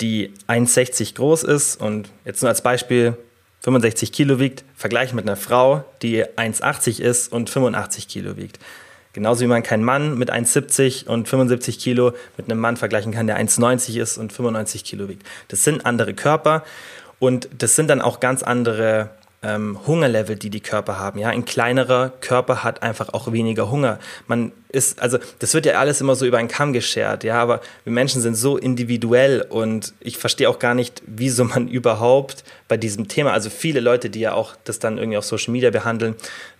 die 0.00 0.32
1,60 0.46 1.14
groß 1.14 1.42
ist 1.42 1.80
und 1.80 2.10
jetzt 2.24 2.42
nur 2.42 2.48
als 2.48 2.62
Beispiel 2.62 3.16
65 3.62 4.12
Kilo 4.12 4.38
wiegt, 4.38 4.64
vergleichen 4.76 5.16
mit 5.16 5.26
einer 5.26 5.36
Frau, 5.36 5.84
die 6.02 6.24
1,80 6.24 7.00
ist 7.00 7.32
und 7.32 7.50
85 7.50 8.08
Kilo 8.08 8.36
wiegt. 8.36 8.58
Genauso 9.12 9.40
wie 9.40 9.48
man 9.48 9.62
keinen 9.62 9.82
Mann 9.82 10.16
mit 10.16 10.30
1,70 10.32 11.06
und 11.08 11.28
75 11.28 11.78
Kilo 11.78 12.12
mit 12.36 12.50
einem 12.50 12.60
Mann 12.60 12.76
vergleichen 12.76 13.12
kann, 13.12 13.26
der 13.26 13.38
1,90 13.38 14.00
ist 14.00 14.16
und 14.18 14.32
95 14.32 14.84
Kilo 14.84 15.08
wiegt. 15.08 15.26
Das 15.48 15.64
sind 15.64 15.84
andere 15.86 16.14
Körper 16.14 16.62
und 17.18 17.48
das 17.58 17.74
sind 17.74 17.88
dann 17.88 18.00
auch 18.00 18.20
ganz 18.20 18.42
andere 18.42 19.10
ähm, 19.42 19.78
Hungerlevel, 19.86 20.36
die 20.36 20.50
die 20.50 20.60
Körper 20.60 20.98
haben. 20.98 21.18
Ja, 21.18 21.28
ein 21.28 21.44
kleinerer 21.44 22.12
Körper 22.20 22.64
hat 22.64 22.82
einfach 22.82 23.10
auch 23.14 23.30
weniger 23.30 23.70
Hunger. 23.70 23.98
Man 24.26 24.52
ist, 24.68 25.00
also 25.00 25.18
das 25.38 25.54
wird 25.54 25.64
ja 25.64 25.74
alles 25.74 26.00
immer 26.00 26.16
so 26.16 26.26
über 26.26 26.38
einen 26.38 26.48
Kamm 26.48 26.72
geschert. 26.72 27.22
Ja, 27.22 27.40
aber 27.40 27.60
wir 27.84 27.92
Menschen 27.92 28.20
sind 28.20 28.34
so 28.34 28.56
individuell 28.56 29.42
und 29.42 29.94
ich 30.00 30.18
verstehe 30.18 30.48
auch 30.48 30.58
gar 30.58 30.74
nicht, 30.74 31.02
wieso 31.06 31.44
man 31.44 31.68
überhaupt 31.68 32.42
bei 32.66 32.76
diesem 32.76 33.06
Thema, 33.06 33.32
also 33.32 33.48
viele 33.48 33.80
Leute, 33.80 34.10
die 34.10 34.20
ja 34.20 34.32
auch 34.34 34.56
das 34.64 34.80
dann 34.80 34.98
irgendwie 34.98 35.18
auf 35.18 35.24
Social 35.24 35.52
Media 35.52 35.70
behandeln, 35.70 36.16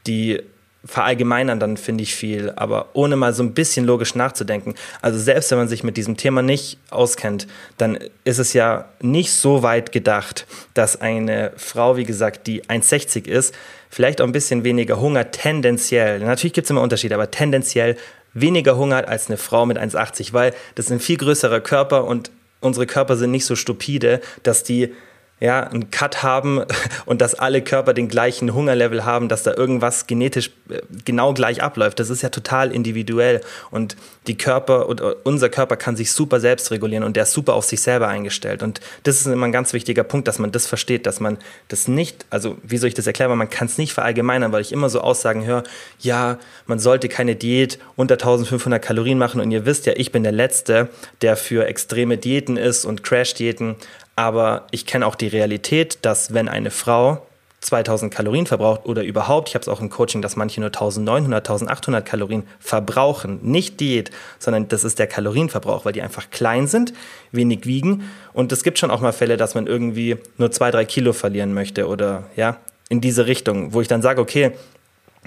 die 0.07 0.41
verallgemeinern 0.85 1.59
dann, 1.59 1.77
finde 1.77 2.03
ich, 2.03 2.14
viel, 2.14 2.53
aber 2.55 2.91
ohne 2.93 3.17
mal 3.17 3.35
so 3.35 3.43
ein 3.43 3.53
bisschen 3.53 3.85
logisch 3.85 4.14
nachzudenken. 4.14 4.75
Also 5.03 5.19
selbst 5.19 5.51
wenn 5.51 5.59
man 5.59 5.69
sich 5.69 5.83
mit 5.83 5.97
diesem 5.97 6.17
Thema 6.17 6.41
nicht 6.41 6.79
auskennt, 6.91 7.47
dann 7.79 7.99
ist 8.25 8.38
es 8.38 8.53
ja 8.53 8.88
nicht 9.01 9.33
so 9.33 9.62
weit 9.62 9.91
gedacht, 9.91 10.47
dass 10.75 11.01
eine 11.01 11.53
Frau, 11.57 11.97
wie 11.97 12.05
gesagt, 12.05 12.47
die 12.47 12.62
1,60 12.64 13.27
ist, 13.27 13.55
vielleicht 13.91 14.21
auch 14.21 14.27
ein 14.27 14.33
bisschen 14.33 14.64
weniger 14.64 15.01
Hunger 15.01 15.31
tendenziell, 15.31 16.21
natürlich 16.21 16.53
gibt 16.53 16.67
es 16.67 16.71
immer 16.71 16.83
Unterschiede, 16.83 17.14
aber 17.14 17.31
tendenziell 17.31 17.97
weniger 18.35 18.77
Hunger 18.77 18.97
hat 18.97 19.09
als 19.09 19.29
eine 19.29 19.37
Frau 19.37 19.67
mit 19.67 19.79
1,80, 19.79 20.33
weil 20.33 20.55
das 20.77 20.87
ist 20.87 20.93
ein 20.93 21.01
viel 21.01 21.17
größerer 21.17 21.61
Körper 21.61 22.05
und 22.05 22.31
unsere 22.61 22.87
Körper 22.87 23.17
sind 23.17 23.31
nicht 23.31 23.47
so 23.47 23.57
stupide, 23.57 24.21
dass 24.43 24.62
die 24.62 24.93
ja, 25.40 25.61
einen 25.61 25.90
Cut 25.90 26.22
haben 26.22 26.64
und 27.07 27.20
dass 27.20 27.35
alle 27.35 27.62
Körper 27.62 27.94
den 27.94 28.09
gleichen 28.09 28.55
Hungerlevel 28.55 29.05
haben, 29.05 29.29
dass 29.29 29.42
da 29.42 29.55
irgendwas 29.55 30.07
genetisch 30.07 30.51
äh, 30.68 30.81
genau 31.05 31.33
gleich 31.35 31.62
abläuft. 31.62 32.01
Das 32.01 32.11
ist 32.11 32.22
ja 32.22 32.29
total 32.29 32.72
individuell. 32.72 33.40
Und 33.70 33.96
die 34.27 34.37
Körper 34.37 34.88
und 34.88 35.01
äh, 35.01 35.14
unser 35.24 35.48
Körper 35.48 35.77
kann 35.77 35.96
sich 35.96 36.12
super 36.12 36.40
selbst 36.40 36.70
regulieren 36.70 37.05
und 37.05 37.16
der 37.16 37.22
ist 37.24 37.33
super 37.33 37.55
auf 37.55 37.64
sich 37.64 37.81
selber 37.81 38.09
eingestellt. 38.09 38.62
Und 38.62 38.81
das 39.05 39.20
ist 39.20 39.27
immer 39.27 39.46
ein 39.46 39.53
ganz 39.53 39.72
wichtiger 39.72 40.05
Punkt, 40.05 40.29
dass 40.29 40.38
man 40.38 40.53
das 40.53 40.66
versteht, 40.66 41.07
dass 41.07 41.20
man 41.20 41.38
das 41.68 41.88
nicht, 41.88 42.27
also 42.31 42.59
wie 42.62 42.79
soll 42.79 42.88
ich 42.88 42.94
das 42.94 43.07
erklären, 43.07 43.31
weil 43.31 43.37
man 43.37 43.51
kann 43.51 43.68
es 43.68 43.79
nicht 43.79 43.92
verallgemeinern, 43.92 44.53
weil 44.53 44.61
ich 44.61 44.72
immer 44.72 44.88
so 44.88 45.01
Aussagen 45.01 45.44
höre, 45.44 45.62
ja, 46.01 46.38
man 46.66 46.79
sollte 46.79 47.09
keine 47.09 47.37
Diät 47.37 47.79
unter 47.96 48.14
1500 48.14 48.83
Kalorien 48.83 49.18
machen. 49.18 49.40
Und 49.40 49.51
ihr 49.51 49.66
wisst 49.66 49.87
ja, 49.87 49.92
ich 49.96 50.12
bin 50.12 50.22
der 50.22 50.33
Letzte, 50.33 50.88
der 51.22 51.37
für 51.37 51.66
extreme 51.66 52.18
Diäten 52.18 52.57
ist 52.57 52.85
und 52.85 53.05
Crash-Diäten, 53.05 53.77
aber 54.19 54.67
ich 54.73 54.85
kenne 54.85 55.07
auch 55.07 55.15
die 55.15 55.29
Realität, 55.29 55.99
dass 56.03 56.35
wenn 56.35 56.49
eine 56.49 56.73
Frau 56.73 57.25
2000 57.61 58.13
Kalorien 58.13 58.47
verbraucht 58.47 58.85
oder 58.85 59.05
überhaupt, 59.05 59.49
ich 59.49 59.55
habe 59.55 59.63
es 59.63 59.69
auch 59.69 59.81
im 59.81 59.91
Coaching, 59.91 60.23
dass 60.23 60.35
manche 60.35 60.59
nur 60.59 60.71
1900, 60.71 61.49
1800 61.49 62.05
Kalorien 62.05 62.43
verbrauchen. 62.59 63.39
Nicht 63.43 63.79
Diät, 63.79 64.11
sondern 64.41 64.67
das 64.67 64.83
ist 64.83 64.99
der 64.99 65.07
Kalorienverbrauch, 65.07 65.85
weil 65.85 65.93
die 65.93 66.03
einfach 66.03 66.31
klein 66.31 66.67
sind, 66.67 66.95
wenig 67.31 67.65
wiegen. 67.65 68.11
Und 68.33 68.51
es 68.51 68.65
gibt 68.65 68.81
schon 68.81 68.91
auch 68.91 69.01
mal 69.01 69.13
Fälle, 69.13 69.37
dass 69.37 69.55
man 69.55 69.69
irgendwie 69.69 70.17
nur 70.37 70.51
zwei, 70.51 70.73
drei 70.73 70.85
Kilo 70.85 71.13
verlieren 71.13 71.55
möchte 71.55 71.87
oder 71.87 72.25
ja, 72.35 72.57
in 72.89 73.01
diese 73.01 73.29
Richtung, 73.29 73.73
wo 73.73 73.81
ich 73.81 73.89
dann 73.89 74.03
sage, 74.03 74.21
okay, 74.21 74.51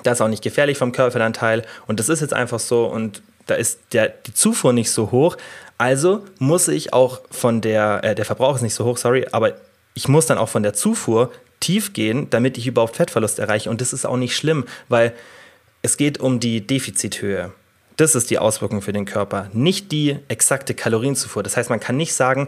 das 0.03 0.17
ist 0.17 0.21
auch 0.21 0.27
nicht 0.27 0.43
gefährlich 0.43 0.77
vom 0.77 0.91
Körperfettanteil 0.91 1.63
und 1.87 2.01
das 2.01 2.09
ist 2.09 2.19
jetzt 2.19 2.33
einfach 2.33 2.59
so 2.59 2.87
und 2.87 3.21
da 3.47 3.55
ist 3.55 3.79
der, 3.93 4.09
die 4.09 4.33
Zufuhr 4.33 4.73
nicht 4.73 4.91
so 4.91 5.11
hoch. 5.11 5.37
Also 5.81 6.23
muss 6.37 6.67
ich 6.67 6.93
auch 6.93 7.21
von 7.31 7.59
der, 7.59 8.01
äh, 8.03 8.13
der 8.13 8.23
Verbrauch 8.23 8.55
ist 8.55 8.61
nicht 8.61 8.75
so 8.75 8.85
hoch, 8.85 8.97
sorry, 8.97 9.25
aber 9.31 9.53
ich 9.95 10.07
muss 10.07 10.27
dann 10.27 10.37
auch 10.37 10.47
von 10.47 10.61
der 10.61 10.75
Zufuhr 10.75 11.31
tief 11.59 11.93
gehen, 11.93 12.29
damit 12.29 12.59
ich 12.59 12.67
überhaupt 12.67 12.97
Fettverlust 12.97 13.39
erreiche. 13.39 13.67
Und 13.67 13.81
das 13.81 13.91
ist 13.91 14.05
auch 14.05 14.17
nicht 14.17 14.35
schlimm, 14.35 14.65
weil 14.89 15.11
es 15.81 15.97
geht 15.97 16.19
um 16.19 16.39
die 16.39 16.61
Defizithöhe. 16.67 17.51
Das 17.97 18.13
ist 18.13 18.29
die 18.29 18.37
Auswirkung 18.37 18.83
für 18.83 18.93
den 18.93 19.05
Körper, 19.05 19.49
nicht 19.53 19.91
die 19.91 20.19
exakte 20.27 20.75
Kalorienzufuhr. 20.75 21.41
Das 21.41 21.57
heißt, 21.57 21.71
man 21.71 21.79
kann 21.79 21.97
nicht 21.97 22.13
sagen, 22.13 22.47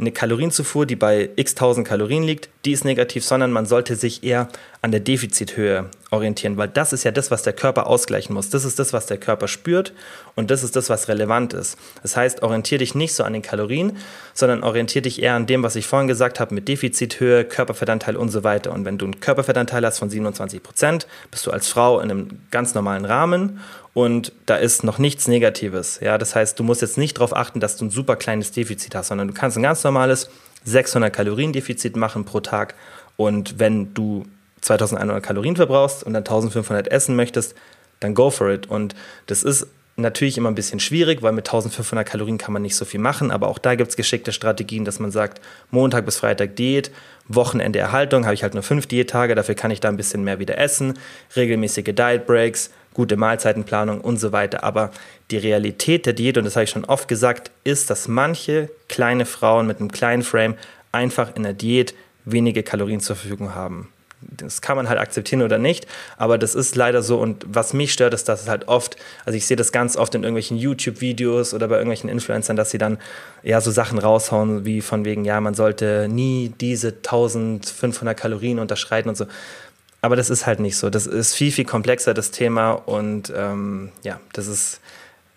eine 0.00 0.12
Kalorienzufuhr, 0.12 0.86
die 0.86 0.96
bei 0.96 1.30
x 1.36 1.54
tausend 1.54 1.86
Kalorien 1.86 2.22
liegt, 2.22 2.48
die 2.64 2.72
ist 2.72 2.84
negativ, 2.84 3.24
sondern 3.24 3.52
man 3.52 3.66
sollte 3.66 3.96
sich 3.96 4.24
eher 4.24 4.48
an 4.82 4.92
der 4.92 5.00
Defizithöhe 5.00 5.90
orientieren, 6.10 6.56
weil 6.56 6.68
das 6.68 6.92
ist 6.92 7.04
ja 7.04 7.10
das, 7.10 7.30
was 7.30 7.42
der 7.42 7.52
Körper 7.52 7.86
ausgleichen 7.86 8.34
muss. 8.34 8.48
Das 8.48 8.64
ist 8.64 8.78
das, 8.78 8.92
was 8.92 9.06
der 9.06 9.18
Körper 9.18 9.46
spürt 9.46 9.92
und 10.34 10.50
das 10.50 10.62
ist 10.62 10.74
das, 10.74 10.88
was 10.88 11.08
relevant 11.08 11.52
ist. 11.52 11.76
Das 12.02 12.16
heißt, 12.16 12.42
orientiere 12.42 12.78
dich 12.78 12.94
nicht 12.94 13.14
so 13.14 13.24
an 13.24 13.34
den 13.34 13.42
Kalorien, 13.42 13.98
sondern 14.32 14.62
orientiere 14.62 15.02
dich 15.02 15.22
eher 15.22 15.34
an 15.34 15.46
dem, 15.46 15.62
was 15.62 15.76
ich 15.76 15.86
vorhin 15.86 16.08
gesagt 16.08 16.40
habe, 16.40 16.54
mit 16.54 16.66
Defizithöhe, 16.66 17.44
Körperfettanteil 17.44 18.16
und 18.16 18.30
so 18.30 18.42
weiter. 18.42 18.72
Und 18.72 18.86
wenn 18.86 18.96
du 18.96 19.04
einen 19.04 19.20
Körperfettanteil 19.20 19.84
hast 19.84 19.98
von 19.98 20.08
27 20.08 20.62
Prozent, 20.62 21.06
bist 21.30 21.46
du 21.46 21.50
als 21.50 21.68
Frau 21.68 22.00
in 22.00 22.10
einem 22.10 22.40
ganz 22.50 22.74
normalen 22.74 23.04
Rahmen 23.04 23.60
und 23.92 24.32
da 24.46 24.56
ist 24.56 24.84
noch 24.84 24.98
nichts 24.98 25.26
Negatives. 25.26 25.98
Ja, 26.00 26.16
das 26.18 26.34
heißt, 26.34 26.58
du 26.58 26.62
musst 26.62 26.82
jetzt 26.82 26.98
nicht 26.98 27.16
darauf 27.16 27.34
achten, 27.34 27.60
dass 27.60 27.76
du 27.76 27.86
ein 27.86 27.90
super 27.90 28.16
kleines 28.16 28.52
Defizit 28.52 28.94
hast, 28.94 29.08
sondern 29.08 29.28
du 29.28 29.34
kannst 29.34 29.56
ein 29.56 29.62
ganz 29.62 29.82
normales 29.82 30.30
600 30.64 31.12
Kalorien 31.12 31.52
Defizit 31.52 31.96
machen 31.96 32.24
pro 32.24 32.40
Tag. 32.40 32.74
Und 33.16 33.58
wenn 33.58 33.92
du 33.94 34.24
2100 34.60 35.22
Kalorien 35.22 35.56
verbrauchst 35.56 36.04
und 36.04 36.12
dann 36.12 36.22
1500 36.22 36.88
essen 36.88 37.16
möchtest, 37.16 37.54
dann 37.98 38.14
go 38.14 38.30
for 38.30 38.50
it. 38.50 38.68
Und 38.68 38.94
das 39.26 39.42
ist 39.42 39.66
natürlich 39.96 40.38
immer 40.38 40.50
ein 40.50 40.54
bisschen 40.54 40.80
schwierig, 40.80 41.22
weil 41.22 41.32
mit 41.32 41.48
1500 41.48 42.06
Kalorien 42.06 42.38
kann 42.38 42.52
man 42.52 42.62
nicht 42.62 42.76
so 42.76 42.84
viel 42.84 43.00
machen, 43.00 43.30
aber 43.30 43.48
auch 43.48 43.58
da 43.58 43.74
gibt 43.74 43.90
es 43.90 43.96
geschickte 43.96 44.32
Strategien, 44.32 44.84
dass 44.84 44.98
man 44.98 45.10
sagt, 45.10 45.40
Montag 45.70 46.06
bis 46.06 46.18
Freitag 46.18 46.56
Diät, 46.56 46.90
Wochenende 47.28 47.78
Erhaltung, 47.78 48.24
habe 48.24 48.34
ich 48.34 48.42
halt 48.42 48.54
nur 48.54 48.62
fünf 48.62 48.86
Diättage, 48.86 49.34
dafür 49.34 49.54
kann 49.54 49.70
ich 49.70 49.80
da 49.80 49.88
ein 49.88 49.96
bisschen 49.96 50.24
mehr 50.24 50.38
wieder 50.38 50.58
essen, 50.58 50.94
regelmäßige 51.36 51.94
Diet 51.94 52.26
Breaks, 52.26 52.70
gute 52.94 53.16
Mahlzeitenplanung 53.16 54.00
und 54.00 54.18
so 54.18 54.32
weiter. 54.32 54.64
Aber 54.64 54.90
die 55.30 55.38
Realität 55.38 56.06
der 56.06 56.12
Diät, 56.12 56.38
und 56.38 56.44
das 56.44 56.56
habe 56.56 56.64
ich 56.64 56.70
schon 56.70 56.84
oft 56.84 57.08
gesagt, 57.08 57.50
ist, 57.64 57.90
dass 57.90 58.08
manche 58.08 58.70
kleine 58.88 59.26
Frauen 59.26 59.66
mit 59.66 59.80
einem 59.80 59.92
kleinen 59.92 60.22
Frame 60.22 60.56
einfach 60.92 61.34
in 61.36 61.42
der 61.42 61.52
Diät 61.52 61.94
wenige 62.24 62.62
Kalorien 62.62 63.00
zur 63.00 63.16
Verfügung 63.16 63.54
haben 63.54 63.88
das 64.22 64.60
kann 64.60 64.76
man 64.76 64.88
halt 64.88 64.98
akzeptieren 64.98 65.42
oder 65.42 65.58
nicht, 65.58 65.86
aber 66.16 66.38
das 66.38 66.54
ist 66.54 66.76
leider 66.76 67.02
so 67.02 67.18
und 67.18 67.44
was 67.48 67.72
mich 67.72 67.92
stört, 67.92 68.14
ist, 68.14 68.28
dass 68.28 68.42
es 68.42 68.48
halt 68.48 68.68
oft, 68.68 68.96
also 69.24 69.36
ich 69.36 69.46
sehe 69.46 69.56
das 69.56 69.72
ganz 69.72 69.96
oft 69.96 70.14
in 70.14 70.22
irgendwelchen 70.22 70.56
YouTube-Videos 70.56 71.54
oder 71.54 71.68
bei 71.68 71.76
irgendwelchen 71.76 72.10
Influencern, 72.10 72.56
dass 72.56 72.70
sie 72.70 72.78
dann 72.78 72.98
ja 73.42 73.60
so 73.60 73.70
Sachen 73.70 73.98
raushauen, 73.98 74.64
wie 74.64 74.80
von 74.82 75.04
wegen, 75.04 75.24
ja, 75.24 75.40
man 75.40 75.54
sollte 75.54 76.06
nie 76.08 76.52
diese 76.60 76.88
1500 76.88 78.16
Kalorien 78.16 78.58
unterschreiten 78.58 79.08
und 79.08 79.16
so. 79.16 79.26
Aber 80.02 80.16
das 80.16 80.30
ist 80.30 80.46
halt 80.46 80.60
nicht 80.60 80.76
so. 80.76 80.88
Das 80.90 81.06
ist 81.06 81.34
viel, 81.34 81.52
viel 81.52 81.64
komplexer, 81.64 82.14
das 82.14 82.30
Thema 82.30 82.72
und 82.72 83.32
ähm, 83.36 83.92
ja, 84.02 84.20
das 84.32 84.46
ist 84.46 84.80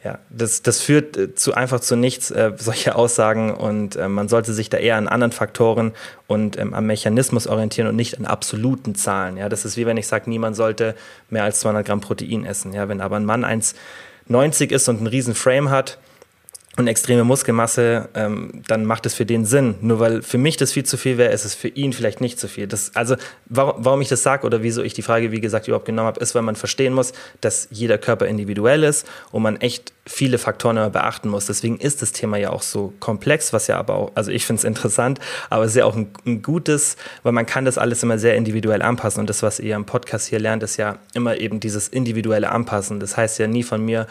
ja, 0.03 0.19
das, 0.29 0.61
das 0.61 0.81
führt 0.81 1.15
äh, 1.15 1.33
zu 1.33 1.53
einfach 1.53 1.79
zu 1.79 1.95
nichts, 1.95 2.29
äh, 2.29 2.51
solche 2.57 2.95
Aussagen 2.95 3.53
und 3.53 3.95
äh, 3.95 4.09
man 4.09 4.27
sollte 4.27 4.53
sich 4.53 4.69
da 4.69 4.77
eher 4.77 4.97
an 4.97 5.07
anderen 5.07 5.31
Faktoren 5.31 5.93
und 6.27 6.57
ähm, 6.59 6.73
am 6.73 6.85
Mechanismus 6.85 7.47
orientieren 7.47 7.87
und 7.87 7.95
nicht 7.95 8.17
an 8.17 8.25
absoluten 8.25 8.95
Zahlen. 8.95 9.37
Ja, 9.37 9.47
das 9.47 9.63
ist 9.63 9.77
wie 9.77 9.85
wenn 9.85 9.97
ich 9.97 10.07
sage, 10.07 10.29
niemand 10.29 10.55
sollte 10.55 10.95
mehr 11.29 11.43
als 11.43 11.61
200 11.61 11.85
Gramm 11.85 12.01
Protein 12.01 12.45
essen. 12.45 12.73
Ja, 12.73 12.89
wenn 12.89 12.99
aber 12.99 13.15
ein 13.15 13.25
Mann 13.25 13.45
1,90 13.45 14.71
ist 14.71 14.89
und 14.89 14.97
einen 14.97 15.07
riesen 15.07 15.35
Frame 15.35 15.69
hat, 15.69 15.99
und 16.75 16.87
extreme 16.87 17.23
Muskelmasse, 17.23 18.09
ähm, 18.15 18.63
dann 18.67 18.85
macht 18.85 19.05
es 19.05 19.13
für 19.13 19.27
den 19.27 19.45
Sinn. 19.45 19.75
Nur 19.81 19.99
weil 19.99 20.21
für 20.23 20.39
mich 20.39 20.57
das 20.57 20.71
viel 20.71 20.83
zu 20.83 20.97
viel 20.97 21.19
wäre, 21.19 21.31
ist 21.31 21.45
es 21.45 21.53
für 21.53 21.67
ihn 21.67 21.93
vielleicht 21.93 22.19
nicht 22.19 22.39
zu 22.39 22.47
viel. 22.47 22.65
Das, 22.65 22.95
also 22.95 23.15
warum, 23.45 23.85
warum 23.85 24.01
ich 24.01 24.07
das 24.07 24.23
sage 24.23 24.45
oder 24.47 24.63
wieso 24.63 24.81
ich 24.81 24.95
die 24.95 25.03
Frage, 25.03 25.31
wie 25.31 25.39
gesagt, 25.39 25.67
überhaupt 25.67 25.85
genommen 25.85 26.07
habe, 26.07 26.19
ist, 26.19 26.33
weil 26.33 26.41
man 26.41 26.55
verstehen 26.55 26.93
muss, 26.93 27.13
dass 27.41 27.67
jeder 27.69 27.99
Körper 27.99 28.25
individuell 28.25 28.83
ist 28.83 29.05
und 29.31 29.43
man 29.43 29.57
echt 29.57 29.93
viele 30.07 30.39
Faktoren 30.39 30.77
immer 30.77 30.89
beachten 30.89 31.29
muss. 31.29 31.45
Deswegen 31.45 31.77
ist 31.77 32.01
das 32.01 32.11
Thema 32.11 32.37
ja 32.37 32.49
auch 32.49 32.63
so 32.63 32.91
komplex, 32.99 33.53
was 33.53 33.67
ja 33.67 33.77
aber 33.77 33.93
auch, 33.95 34.11
also 34.15 34.31
ich 34.31 34.47
finde 34.47 34.59
es 34.59 34.63
interessant, 34.63 35.19
aber 35.51 35.65
es 35.65 35.71
ist 35.71 35.77
ja 35.77 35.85
auch 35.85 35.95
ein, 35.95 36.07
ein, 36.25 36.41
gutes, 36.41 36.97
weil 37.21 37.33
man 37.33 37.45
kann 37.45 37.65
das 37.65 37.77
alles 37.77 38.01
immer 38.01 38.17
sehr 38.17 38.35
individuell 38.35 38.81
anpassen. 38.81 39.21
Und 39.21 39.29
das, 39.29 39.43
was 39.43 39.59
ihr 39.59 39.75
im 39.75 39.85
Podcast 39.85 40.27
hier 40.27 40.39
lernt, 40.39 40.63
ist 40.63 40.77
ja 40.77 40.97
immer 41.13 41.37
eben 41.37 41.59
dieses 41.59 41.87
individuelle 41.87 42.51
Anpassen. 42.51 42.99
Das 42.99 43.15
heißt 43.15 43.37
ja 43.37 43.45
nie 43.45 43.63
von 43.63 43.85
mir, 43.85 44.07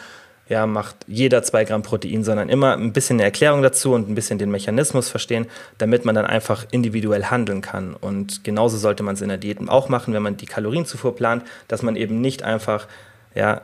ja, 0.53 0.67
macht 0.67 0.97
jeder 1.07 1.43
zwei 1.43 1.65
Gramm 1.65 1.83
Protein, 1.83 2.25
sondern 2.25 2.51
immer 2.51 2.75
ein 2.75 2.93
bisschen 2.93 3.17
eine 3.17 3.23
Erklärung 3.23 3.62
dazu 3.62 3.95
und 3.95 4.11
ein 4.11 4.15
bisschen 4.15 4.38
den 4.38 4.51
Mechanismus 4.51 5.09
verstehen, 5.09 5.47
damit 5.79 6.05
man 6.05 6.15
dann 6.15 6.27
einfach 6.27 6.67
individuell 6.71 7.25
handeln 7.25 7.62
kann. 7.62 7.95
Und 7.95 8.45
genauso 8.45 8.77
sollte 8.77 9.03
man 9.03 9.15
es 9.15 9.23
in 9.23 9.31
der 9.31 9.38
Diät 9.38 9.67
auch 9.67 9.88
machen, 9.88 10.12
wenn 10.12 10.23
man 10.23 10.37
die 10.37 10.45
Kalorienzufuhr 10.45 11.17
plant, 11.17 11.43
dass 11.69 11.81
man 11.81 11.97
eben 11.97 12.21
nicht 12.21 12.43
einfach 12.43 12.87
ja, 13.35 13.62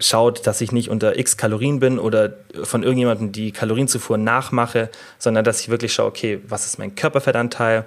schaut, 0.00 0.48
dass 0.48 0.60
ich 0.60 0.72
nicht 0.72 0.90
unter 0.90 1.16
x 1.16 1.36
Kalorien 1.36 1.78
bin 1.78 2.00
oder 2.00 2.34
von 2.64 2.82
irgendjemandem 2.82 3.30
die 3.30 3.52
Kalorienzufuhr 3.52 4.18
nachmache, 4.18 4.90
sondern 5.20 5.44
dass 5.44 5.60
ich 5.60 5.68
wirklich 5.68 5.92
schaue, 5.92 6.06
okay, 6.06 6.40
was 6.48 6.66
ist 6.66 6.80
mein 6.80 6.96
Körperfettanteil, 6.96 7.84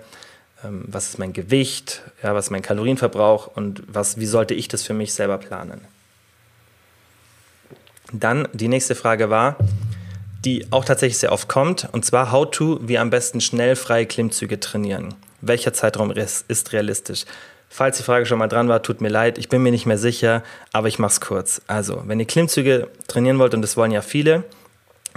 ähm, 0.64 0.86
was 0.88 1.10
ist 1.10 1.20
mein 1.20 1.34
Gewicht, 1.34 2.04
ja, 2.24 2.34
was 2.34 2.46
ist 2.46 2.52
mein 2.52 2.62
Kalorienverbrauch 2.62 3.48
und 3.54 3.84
was, 3.88 4.18
wie 4.18 4.28
sollte 4.28 4.54
ich 4.54 4.70
das 4.70 4.84
für 4.84 4.94
mich 4.94 5.14
selber 5.14 5.40
planen. 5.40 5.82
Dann 8.12 8.48
die 8.54 8.68
nächste 8.68 8.96
Frage 8.96 9.30
war, 9.30 9.58
die 10.46 10.66
auch 10.72 10.86
tatsächlich 10.86 11.18
sehr 11.18 11.32
oft 11.32 11.48
kommt, 11.48 11.88
und 11.92 12.06
zwar 12.06 12.32
How 12.32 12.50
to, 12.50 12.80
wie 12.82 12.98
am 12.98 13.10
besten 13.10 13.42
schnell 13.42 13.76
freie 13.76 14.06
Klimmzüge 14.06 14.60
trainieren. 14.60 15.14
Welcher 15.42 15.74
Zeitraum 15.74 16.12
ist 16.12 16.74
realistisch? 16.74 17.26
Falls 17.70 17.98
die 17.98 18.04
Frage 18.04 18.26
schon 18.26 18.40
mal 18.40 18.48
dran 18.48 18.68
war, 18.68 18.82
tut 18.82 19.00
mir 19.00 19.10
leid, 19.10 19.38
ich 19.38 19.48
bin 19.48 19.62
mir 19.62 19.72
nicht 19.72 19.86
mehr 19.86 19.98
sicher, 19.98 20.44
aber 20.74 20.88
ich 20.88 20.98
mache 20.98 21.12
es 21.12 21.22
kurz. 21.22 21.62
Also, 21.68 22.02
wenn 22.08 22.20
ihr 22.20 22.26
Klimmzüge 22.26 22.88
trainieren 23.08 23.38
wollt, 23.38 23.54
und 23.54 23.62
das 23.62 23.78
wollen 23.78 23.92
ja 23.92 24.02
viele, 24.02 24.44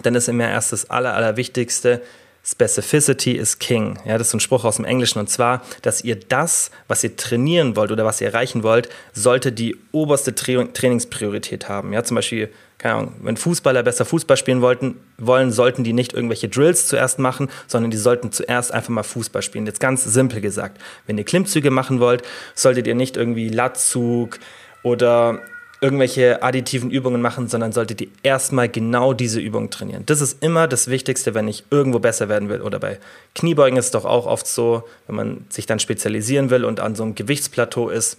dann 0.02 0.14
ist 0.14 0.28
immer 0.28 0.48
erst 0.48 0.72
das 0.72 0.90
Aller, 0.90 1.14
Allerwichtigste, 1.14 2.02
Specificity 2.44 3.33
is 3.33 3.59
King. 3.59 3.98
Ja, 4.05 4.18
das 4.18 4.28
ist 4.28 4.35
ein 4.35 4.40
Spruch 4.40 4.64
aus 4.64 4.76
dem 4.76 4.85
Englischen 4.85 5.20
und 5.20 5.31
zwar, 5.31 5.62
dass 5.83 6.02
ihr 6.02 6.16
das, 6.16 6.70
was 6.88 7.05
ihr 7.05 7.16
trainieren 7.16 7.76
wollt 7.76 7.92
oder 7.92 8.05
was 8.05 8.20
ihr 8.20 8.28
erreichen 8.28 8.62
wollt, 8.64 8.88
sollte 9.12 9.52
die 9.52 9.76
oberste 9.92 10.35
Tra 10.35 10.64
Trainingspriorität 10.64 11.68
haben. 11.68 11.92
Ja, 11.92 12.02
zum 12.02 12.16
Beispiel 12.16 12.50
keine 12.83 12.94
Ahnung, 12.94 13.14
wenn 13.22 13.37
Fußballer 13.37 13.85
besser 13.85 14.05
Fußball 14.05 14.37
spielen 14.37 14.61
wollten, 14.61 14.96
wollen, 15.16 15.52
sollten 15.52 15.85
die 15.85 15.92
nicht 15.92 16.14
irgendwelche 16.14 16.48
Drills 16.48 16.88
zuerst 16.88 17.20
machen, 17.20 17.48
sondern 17.68 17.92
die 17.92 17.96
sollten 17.96 18.33
zuerst 18.33 18.74
einfach 18.74 18.88
mal 18.88 19.05
Fußball 19.05 19.40
spielen. 19.40 19.66
Jetzt 19.66 19.78
ganz 19.78 20.02
simpel 20.02 20.40
gesagt. 20.40 20.81
Wenn 21.07 21.16
ihr 21.16 21.22
Klimmzüge 21.22 21.70
machen 21.70 22.00
wollt, 22.00 22.24
solltet 22.57 22.88
ihr 22.88 22.96
nicht 22.96 23.16
irgendwie 23.16 23.50
Latzug 23.50 24.40
oder 24.83 25.38
irgendwelche 25.82 26.42
additiven 26.42 26.90
Übungen 26.90 27.20
machen, 27.20 27.48
sondern 27.48 27.72
solltet 27.72 28.00
ihr 28.00 28.08
erstmal 28.22 28.68
genau 28.68 29.12
diese 29.12 29.40
Übungen 29.40 29.68
trainieren. 29.68 30.04
Das 30.06 30.20
ist 30.20 30.42
immer 30.42 30.68
das 30.68 30.88
Wichtigste, 30.88 31.34
wenn 31.34 31.48
ich 31.48 31.64
irgendwo 31.70 31.98
besser 31.98 32.28
werden 32.28 32.48
will. 32.48 32.62
Oder 32.62 32.78
bei 32.78 32.98
Kniebeugen 33.34 33.76
ist 33.76 33.86
es 33.86 33.90
doch 33.90 34.04
auch 34.04 34.26
oft 34.26 34.46
so, 34.46 34.84
wenn 35.08 35.16
man 35.16 35.44
sich 35.48 35.66
dann 35.66 35.80
spezialisieren 35.80 36.50
will 36.50 36.64
und 36.64 36.78
an 36.78 36.94
so 36.94 37.02
einem 37.02 37.16
Gewichtsplateau 37.16 37.88
ist, 37.88 38.16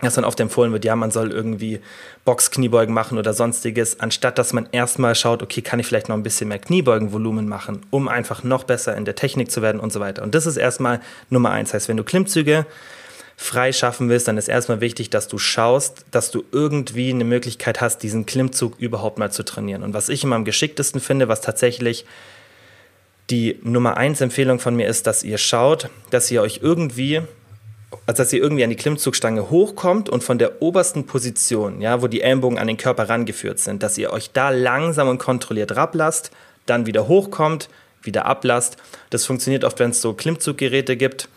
dass 0.00 0.14
dann 0.14 0.24
oft 0.24 0.38
empfohlen 0.38 0.72
wird, 0.72 0.84
ja, 0.84 0.94
man 0.94 1.10
soll 1.10 1.32
irgendwie 1.32 1.80
Box-Kniebeugen 2.24 2.94
machen 2.94 3.18
oder 3.18 3.32
sonstiges, 3.32 3.98
anstatt 3.98 4.38
dass 4.38 4.52
man 4.52 4.68
erstmal 4.70 5.14
schaut, 5.14 5.42
okay, 5.42 5.60
kann 5.60 5.80
ich 5.80 5.86
vielleicht 5.86 6.08
noch 6.08 6.16
ein 6.16 6.22
bisschen 6.22 6.48
mehr 6.48 6.60
Kniebeugenvolumen 6.60 7.48
machen, 7.48 7.80
um 7.90 8.06
einfach 8.06 8.44
noch 8.44 8.64
besser 8.64 8.96
in 8.96 9.04
der 9.04 9.16
Technik 9.16 9.50
zu 9.50 9.60
werden 9.60 9.80
und 9.80 9.92
so 9.92 9.98
weiter. 9.98 10.22
Und 10.22 10.34
das 10.34 10.46
ist 10.46 10.56
erstmal 10.56 11.00
Nummer 11.30 11.50
eins. 11.50 11.74
Heißt, 11.74 11.88
wenn 11.88 11.96
du 11.96 12.04
Klimmzüge 12.04 12.64
frei 13.40 13.72
schaffen 13.72 14.08
willst, 14.08 14.26
dann 14.26 14.36
ist 14.36 14.48
erstmal 14.48 14.80
wichtig, 14.80 15.10
dass 15.10 15.28
du 15.28 15.38
schaust, 15.38 16.04
dass 16.10 16.32
du 16.32 16.42
irgendwie 16.50 17.10
eine 17.10 17.22
Möglichkeit 17.22 17.80
hast, 17.80 18.02
diesen 18.02 18.26
Klimmzug 18.26 18.78
überhaupt 18.80 19.16
mal 19.18 19.30
zu 19.30 19.44
trainieren. 19.44 19.84
Und 19.84 19.94
was 19.94 20.08
ich 20.08 20.24
immer 20.24 20.34
am 20.34 20.44
geschicktesten 20.44 21.00
finde, 21.00 21.28
was 21.28 21.40
tatsächlich 21.40 22.04
die 23.30 23.60
Nummer 23.62 23.96
eins 23.96 24.20
Empfehlung 24.20 24.58
von 24.58 24.74
mir 24.74 24.88
ist, 24.88 25.06
dass 25.06 25.22
ihr 25.22 25.38
schaut, 25.38 25.88
dass 26.10 26.28
ihr 26.32 26.42
euch 26.42 26.60
irgendwie 26.62 27.22
also 28.06 28.22
dass 28.22 28.32
ihr 28.32 28.42
irgendwie 28.42 28.64
an 28.64 28.70
die 28.70 28.76
Klimmzugstange 28.76 29.48
hochkommt 29.48 30.10
und 30.10 30.22
von 30.22 30.38
der 30.38 30.60
obersten 30.60 31.06
Position, 31.06 31.80
ja, 31.80 32.02
wo 32.02 32.06
die 32.06 32.20
Ellenbogen 32.20 32.58
an 32.58 32.66
den 32.66 32.76
Körper 32.76 33.08
rangeführt 33.08 33.60
sind, 33.60 33.82
dass 33.82 33.96
ihr 33.96 34.12
euch 34.12 34.32
da 34.32 34.50
langsam 34.50 35.08
und 35.08 35.18
kontrolliert 35.18 35.74
rablasst, 35.74 36.30
dann 36.66 36.86
wieder 36.86 37.08
hochkommt, 37.08 37.70
wieder 38.02 38.26
ablasst. 38.26 38.76
Das 39.10 39.24
funktioniert 39.24 39.64
oft, 39.64 39.78
wenn 39.78 39.92
es 39.92 40.02
so 40.02 40.12
Klimmzuggeräte 40.12 40.96
gibt. 40.98 41.28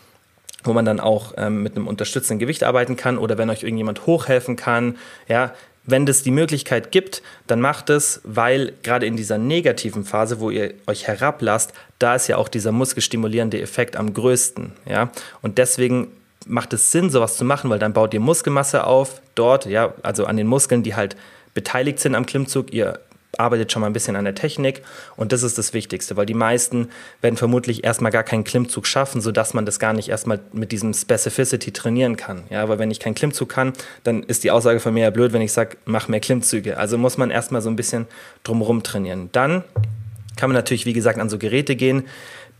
Wo 0.64 0.72
man 0.72 0.84
dann 0.84 1.00
auch 1.00 1.34
ähm, 1.36 1.62
mit 1.62 1.76
einem 1.76 1.86
unterstützenden 1.86 2.38
Gewicht 2.38 2.62
arbeiten 2.62 2.96
kann 2.96 3.18
oder 3.18 3.38
wenn 3.38 3.50
euch 3.50 3.62
irgendjemand 3.62 4.06
hochhelfen 4.06 4.56
kann, 4.56 4.96
ja, 5.28 5.52
wenn 5.84 6.06
das 6.06 6.22
die 6.22 6.30
Möglichkeit 6.30 6.92
gibt, 6.92 7.22
dann 7.48 7.60
macht 7.60 7.90
es, 7.90 8.20
weil 8.24 8.72
gerade 8.82 9.06
in 9.06 9.16
dieser 9.16 9.38
negativen 9.38 10.04
Phase, 10.04 10.38
wo 10.38 10.50
ihr 10.50 10.74
euch 10.86 11.08
herablasst, 11.08 11.72
da 11.98 12.14
ist 12.14 12.28
ja 12.28 12.36
auch 12.36 12.48
dieser 12.48 12.70
muskelstimulierende 12.70 13.60
Effekt 13.60 13.96
am 13.96 14.14
größten, 14.14 14.72
ja. 14.88 15.10
Und 15.40 15.58
deswegen 15.58 16.08
macht 16.46 16.72
es 16.72 16.92
Sinn, 16.92 17.10
sowas 17.10 17.36
zu 17.36 17.44
machen, 17.44 17.70
weil 17.70 17.78
dann 17.78 17.92
baut 17.92 18.14
ihr 18.14 18.20
Muskelmasse 18.20 18.84
auf 18.84 19.20
dort, 19.34 19.66
ja, 19.66 19.94
also 20.02 20.26
an 20.26 20.36
den 20.36 20.46
Muskeln, 20.46 20.82
die 20.82 20.94
halt 20.94 21.16
beteiligt 21.54 21.98
sind 21.98 22.14
am 22.14 22.26
Klimmzug. 22.26 22.72
Ihr 22.72 23.00
arbeitet 23.38 23.72
schon 23.72 23.80
mal 23.80 23.86
ein 23.86 23.92
bisschen 23.92 24.16
an 24.16 24.24
der 24.24 24.34
Technik 24.34 24.82
und 25.16 25.32
das 25.32 25.42
ist 25.42 25.56
das 25.56 25.72
Wichtigste, 25.72 26.16
weil 26.16 26.26
die 26.26 26.34
meisten 26.34 26.88
werden 27.22 27.36
vermutlich 27.36 27.82
erstmal 27.82 28.12
gar 28.12 28.24
keinen 28.24 28.44
Klimmzug 28.44 28.86
schaffen, 28.86 29.20
sodass 29.20 29.54
man 29.54 29.64
das 29.64 29.78
gar 29.78 29.92
nicht 29.94 30.08
erstmal 30.08 30.40
mit 30.52 30.70
diesem 30.72 30.92
Specificity 30.92 31.72
trainieren 31.72 32.16
kann. 32.16 32.44
Ja, 32.50 32.68
weil 32.68 32.78
wenn 32.78 32.90
ich 32.90 33.00
keinen 33.00 33.14
Klimmzug 33.14 33.48
kann, 33.48 33.72
dann 34.04 34.22
ist 34.22 34.44
die 34.44 34.50
Aussage 34.50 34.80
von 34.80 34.92
mir 34.92 35.04
ja 35.04 35.10
blöd, 35.10 35.32
wenn 35.32 35.42
ich 35.42 35.52
sage, 35.52 35.78
mach 35.86 36.08
mehr 36.08 36.20
Klimmzüge. 36.20 36.76
Also 36.76 36.98
muss 36.98 37.16
man 37.16 37.30
erstmal 37.30 37.62
so 37.62 37.70
ein 37.70 37.76
bisschen 37.76 38.06
drumherum 38.42 38.82
trainieren. 38.82 39.30
Dann 39.32 39.64
kann 40.36 40.50
man 40.50 40.54
natürlich, 40.54 40.86
wie 40.86 40.92
gesagt, 40.92 41.18
an 41.18 41.28
so 41.28 41.38
Geräte 41.38 41.76
gehen, 41.76 42.04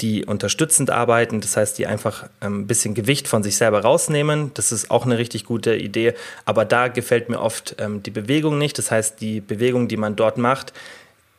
die 0.03 0.25
unterstützend 0.27 0.91
arbeiten, 0.91 1.41
das 1.41 1.57
heißt, 1.57 1.79
die 1.79 1.87
einfach 1.87 2.29
ähm, 2.41 2.61
ein 2.61 2.67
bisschen 2.67 2.95
Gewicht 2.95 3.29
von 3.29 3.43
sich 3.43 3.57
selber 3.57 3.83
rausnehmen. 3.83 4.51
Das 4.55 4.73
ist 4.73 4.91
auch 4.91 5.07
eine 5.07 5.17
richtig 5.17 5.45
gute 5.45 5.75
Idee. 5.77 6.15
Aber 6.45 6.65
da 6.65 6.89
gefällt 6.89 7.29
mir 7.29 7.41
oft 7.41 7.77
ähm, 7.79 8.03
die 8.03 8.11
Bewegung 8.11 8.59
nicht. 8.59 8.77
Das 8.79 8.91
heißt, 8.91 9.21
die 9.21 9.41
Bewegung, 9.41 9.89
die 9.89 9.97
man 9.97 10.17
dort 10.17 10.37
macht, 10.39 10.73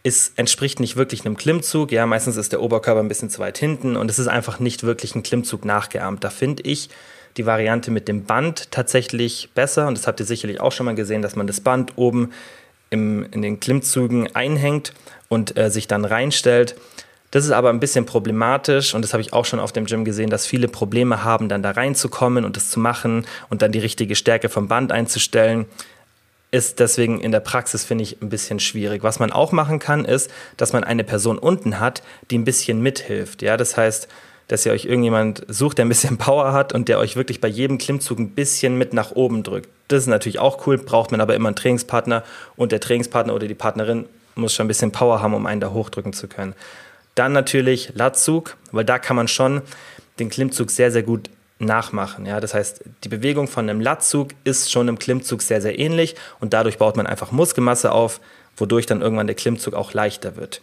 ist, 0.01 0.37
entspricht 0.39 0.79
nicht 0.79 0.95
wirklich 0.95 1.25
einem 1.25 1.37
Klimmzug. 1.37 1.91
Ja, 1.91 2.05
meistens 2.05 2.37
ist 2.37 2.53
der 2.53 2.61
Oberkörper 2.61 3.01
ein 3.01 3.09
bisschen 3.09 3.29
zu 3.29 3.39
weit 3.39 3.57
hinten 3.57 3.95
und 3.95 4.09
es 4.09 4.17
ist 4.17 4.27
einfach 4.27 4.59
nicht 4.59 4.83
wirklich 4.83 5.15
ein 5.15 5.23
Klimmzug 5.23 5.65
nachgeahmt. 5.65 6.23
Da 6.23 6.29
finde 6.29 6.63
ich 6.63 6.89
die 7.37 7.45
Variante 7.45 7.91
mit 7.91 8.07
dem 8.07 8.23
Band 8.23 8.71
tatsächlich 8.71 9.49
besser. 9.53 9.87
Und 9.87 9.97
das 9.97 10.07
habt 10.07 10.19
ihr 10.19 10.25
sicherlich 10.25 10.61
auch 10.61 10.71
schon 10.71 10.85
mal 10.85 10.95
gesehen, 10.95 11.21
dass 11.21 11.35
man 11.35 11.47
das 11.47 11.61
Band 11.61 11.93
oben 11.97 12.31
im, 12.89 13.25
in 13.31 13.41
den 13.41 13.59
Klimmzügen 13.59 14.33
einhängt 14.35 14.93
und 15.27 15.57
äh, 15.57 15.69
sich 15.69 15.87
dann 15.87 16.05
reinstellt. 16.05 16.75
Das 17.33 17.45
ist 17.45 17.51
aber 17.51 17.69
ein 17.71 17.79
bisschen 17.79 18.05
problematisch 18.05 18.93
und 18.93 19.01
das 19.01 19.13
habe 19.13 19.21
ich 19.21 19.33
auch 19.33 19.45
schon 19.45 19.59
auf 19.59 19.71
dem 19.71 19.85
Gym 19.85 20.05
gesehen, 20.05 20.29
dass 20.29 20.45
viele 20.45 20.67
Probleme 20.67 21.23
haben, 21.23 21.49
dann 21.49 21.63
da 21.63 21.71
reinzukommen 21.71 22.45
und 22.45 22.57
das 22.57 22.69
zu 22.69 22.79
machen 22.79 23.25
und 23.49 23.63
dann 23.63 23.71
die 23.71 23.79
richtige 23.79 24.15
Stärke 24.15 24.49
vom 24.49 24.67
Band 24.67 24.91
einzustellen. 24.91 25.65
Ist 26.51 26.79
deswegen 26.79 27.19
in 27.19 27.31
der 27.31 27.39
Praxis, 27.39 27.83
finde 27.85 28.03
ich, 28.03 28.21
ein 28.21 28.29
bisschen 28.29 28.59
schwierig. 28.59 29.01
Was 29.01 29.17
man 29.17 29.31
auch 29.31 29.51
machen 29.51 29.79
kann, 29.79 30.05
ist, 30.05 30.29
dass 30.57 30.73
man 30.73 30.83
eine 30.83 31.03
Person 31.03 31.39
unten 31.39 31.79
hat, 31.79 32.03
die 32.29 32.37
ein 32.37 32.45
bisschen 32.45 32.83
mithilft. 32.83 33.41
Ja, 33.41 33.57
das 33.57 33.77
heißt, 33.77 34.07
dass 34.47 34.63
ihr 34.67 34.71
euch 34.71 34.85
irgendjemand 34.85 35.43
sucht, 35.47 35.79
der 35.79 35.85
ein 35.85 35.89
bisschen 35.89 36.17
Power 36.19 36.53
hat 36.53 36.71
und 36.71 36.87
der 36.87 36.99
euch 36.99 37.15
wirklich 37.15 37.41
bei 37.41 37.47
jedem 37.47 37.79
Klimmzug 37.79 38.19
ein 38.19 38.29
bisschen 38.29 38.77
mit 38.77 38.93
nach 38.93 39.09
oben 39.09 39.41
drückt. 39.41 39.69
Das 39.87 40.03
ist 40.03 40.07
natürlich 40.07 40.37
auch 40.37 40.67
cool, 40.67 40.77
braucht 40.77 41.09
man 41.09 41.19
aber 41.19 41.33
immer 41.33 41.49
einen 41.49 41.55
Trainingspartner 41.55 42.23
und 42.57 42.71
der 42.71 42.79
Trainingspartner 42.79 43.33
oder 43.33 43.47
die 43.47 43.55
Partnerin 43.55 44.05
muss 44.35 44.53
schon 44.53 44.65
ein 44.65 44.67
bisschen 44.67 44.91
Power 44.91 45.19
haben, 45.19 45.33
um 45.33 45.47
einen 45.47 45.61
da 45.61 45.71
hochdrücken 45.71 46.13
zu 46.13 46.27
können. 46.27 46.53
Dann 47.15 47.33
natürlich 47.33 47.91
Latzug, 47.95 48.57
weil 48.71 48.85
da 48.85 48.99
kann 48.99 49.15
man 49.15 49.27
schon 49.27 49.61
den 50.19 50.29
Klimmzug 50.29 50.71
sehr, 50.71 50.91
sehr 50.91 51.03
gut 51.03 51.29
nachmachen. 51.59 52.25
Ja, 52.25 52.39
das 52.39 52.53
heißt, 52.53 52.83
die 53.03 53.09
Bewegung 53.09 53.47
von 53.47 53.69
einem 53.69 53.81
Latzug 53.81 54.29
ist 54.43 54.71
schon 54.71 54.87
im 54.87 54.99
Klimmzug 54.99 55.41
sehr, 55.41 55.61
sehr 55.61 55.79
ähnlich 55.79 56.15
und 56.39 56.53
dadurch 56.53 56.77
baut 56.77 56.97
man 56.97 57.07
einfach 57.07 57.31
Muskelmasse 57.31 57.91
auf, 57.91 58.19
wodurch 58.57 58.85
dann 58.85 59.01
irgendwann 59.01 59.27
der 59.27 59.35
Klimmzug 59.35 59.73
auch 59.73 59.93
leichter 59.93 60.35
wird. 60.35 60.61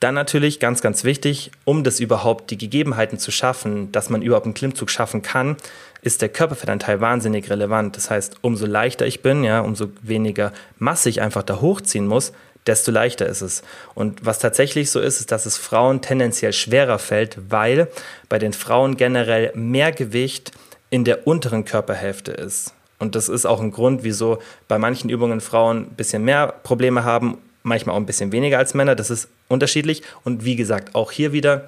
Dann 0.00 0.14
natürlich 0.14 0.60
ganz, 0.60 0.82
ganz 0.82 1.04
wichtig, 1.04 1.50
um 1.64 1.82
das 1.82 2.00
überhaupt 2.00 2.50
die 2.50 2.58
Gegebenheiten 2.58 3.18
zu 3.18 3.30
schaffen, 3.30 3.90
dass 3.92 4.10
man 4.10 4.22
überhaupt 4.22 4.44
einen 4.44 4.54
Klimmzug 4.54 4.90
schaffen 4.90 5.22
kann, 5.22 5.56
ist 6.02 6.20
der 6.20 6.28
Körperfettanteil 6.28 7.00
wahnsinnig 7.00 7.48
relevant. 7.48 7.96
Das 7.96 8.10
heißt, 8.10 8.36
umso 8.42 8.66
leichter 8.66 9.06
ich 9.06 9.22
bin, 9.22 9.44
ja, 9.44 9.60
umso 9.60 9.88
weniger 10.02 10.52
Masse 10.78 11.08
ich 11.08 11.22
einfach 11.22 11.42
da 11.42 11.60
hochziehen 11.60 12.06
muss, 12.06 12.32
desto 12.66 12.90
leichter 12.90 13.26
ist 13.26 13.42
es. 13.42 13.62
Und 13.94 14.24
was 14.24 14.38
tatsächlich 14.38 14.90
so 14.90 15.00
ist, 15.00 15.20
ist, 15.20 15.32
dass 15.32 15.46
es 15.46 15.56
Frauen 15.56 16.00
tendenziell 16.00 16.52
schwerer 16.52 16.98
fällt, 16.98 17.38
weil 17.50 17.88
bei 18.28 18.38
den 18.38 18.52
Frauen 18.52 18.96
generell 18.96 19.52
mehr 19.54 19.92
Gewicht 19.92 20.52
in 20.90 21.04
der 21.04 21.26
unteren 21.26 21.64
Körperhälfte 21.64 22.32
ist. 22.32 22.72
Und 22.98 23.14
das 23.14 23.28
ist 23.28 23.44
auch 23.44 23.60
ein 23.60 23.70
Grund, 23.70 24.04
wieso 24.04 24.38
bei 24.68 24.78
manchen 24.78 25.10
Übungen 25.10 25.40
Frauen 25.40 25.78
ein 25.78 25.96
bisschen 25.96 26.24
mehr 26.24 26.46
Probleme 26.62 27.04
haben, 27.04 27.38
manchmal 27.62 27.94
auch 27.94 28.00
ein 28.00 28.06
bisschen 28.06 28.32
weniger 28.32 28.58
als 28.58 28.74
Männer. 28.74 28.94
Das 28.94 29.10
ist 29.10 29.28
unterschiedlich. 29.48 30.02
Und 30.22 30.44
wie 30.44 30.56
gesagt, 30.56 30.94
auch 30.94 31.10
hier 31.10 31.32
wieder 31.32 31.64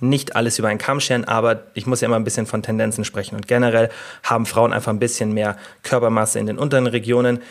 nicht 0.00 0.36
alles 0.36 0.58
über 0.58 0.68
einen 0.68 0.78
Kamm 0.78 1.00
scheren, 1.00 1.24
aber 1.24 1.64
ich 1.74 1.86
muss 1.86 2.00
ja 2.00 2.06
immer 2.06 2.16
ein 2.16 2.24
bisschen 2.24 2.46
von 2.46 2.62
Tendenzen 2.62 3.04
sprechen. 3.04 3.36
Und 3.36 3.48
generell 3.48 3.90
haben 4.22 4.46
Frauen 4.46 4.72
einfach 4.72 4.92
ein 4.92 4.98
bisschen 4.98 5.32
mehr 5.32 5.56
Körpermasse 5.82 6.38
in 6.38 6.46
den 6.46 6.58
unteren 6.58 6.86
Regionen 6.86 7.42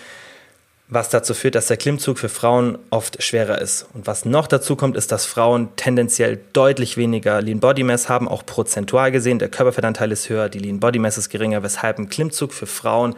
was 0.90 1.10
dazu 1.10 1.36
führt, 1.36 1.54
dass 1.54 1.68
der 1.68 1.78
Klimmzug 1.78 2.18
für 2.18 2.30
Frauen 2.30 2.80
oft 2.90 3.22
schwerer 3.22 3.62
ist. 3.62 3.86
Und 3.94 4.08
was 4.08 4.26
noch 4.26 4.48
dazu 4.48 4.76
kommt, 4.76 4.98
ist, 4.98 5.12
dass 5.12 5.26
Frauen 5.26 5.70
tendenziell 5.76 6.40
deutlich 6.52 6.98
weniger 6.98 7.42
Lean 7.42 7.60
Body 7.60 7.84
Mass 7.84 8.10
haben, 8.10 8.28
auch 8.28 8.44
prozentual 8.44 9.12
gesehen. 9.12 9.38
Der 9.38 9.50
Körperfettanteil 9.50 10.12
ist 10.12 10.30
höher, 10.30 10.50
die 10.50 10.58
Lean 10.58 10.80
Body 10.80 10.98
Mass 10.98 11.20
ist 11.20 11.30
geringer, 11.30 11.62
weshalb 11.62 12.00
ein 12.00 12.10
Klimmzug 12.10 12.54
für 12.54 12.66
Frauen 12.66 13.16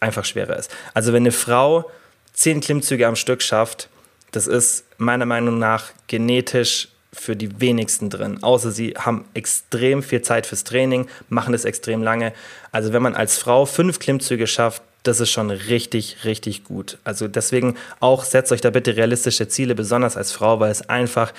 einfach 0.00 0.24
schwerer 0.24 0.56
ist. 0.56 0.70
Also 0.94 1.12
wenn 1.12 1.22
eine 1.24 1.32
Frau 1.32 1.90
zehn 2.32 2.62
Klimmzüge 2.62 3.06
am 3.06 3.16
Stück 3.16 3.42
schafft, 3.42 3.90
das 4.30 4.46
ist 4.46 4.84
meiner 4.96 5.26
Meinung 5.26 5.58
nach 5.58 5.90
genetisch 6.06 6.88
für 7.12 7.36
die 7.36 7.60
wenigsten 7.60 8.08
drin, 8.08 8.42
außer 8.42 8.70
sie 8.70 8.94
haben 8.96 9.26
extrem 9.34 10.02
viel 10.02 10.22
Zeit 10.22 10.46
fürs 10.46 10.64
Training, 10.64 11.08
machen 11.28 11.52
es 11.52 11.66
extrem 11.66 12.02
lange. 12.02 12.32
Also 12.70 12.94
wenn 12.94 13.02
man 13.02 13.14
als 13.14 13.36
Frau 13.36 13.66
fünf 13.66 13.98
Klimmzüge 13.98 14.46
schafft, 14.46 14.82
das 15.02 15.20
ist 15.20 15.30
schon 15.30 15.50
richtig, 15.50 16.24
richtig 16.24 16.64
gut. 16.64 16.98
Also 17.04 17.28
deswegen 17.28 17.76
auch 18.00 18.24
setzt 18.24 18.52
euch 18.52 18.60
da 18.60 18.70
bitte 18.70 18.96
realistische 18.96 19.48
Ziele, 19.48 19.74
besonders 19.74 20.16
als 20.16 20.32
Frau, 20.32 20.60
weil 20.60 20.70
es 20.70 20.88
einfach 20.88 21.32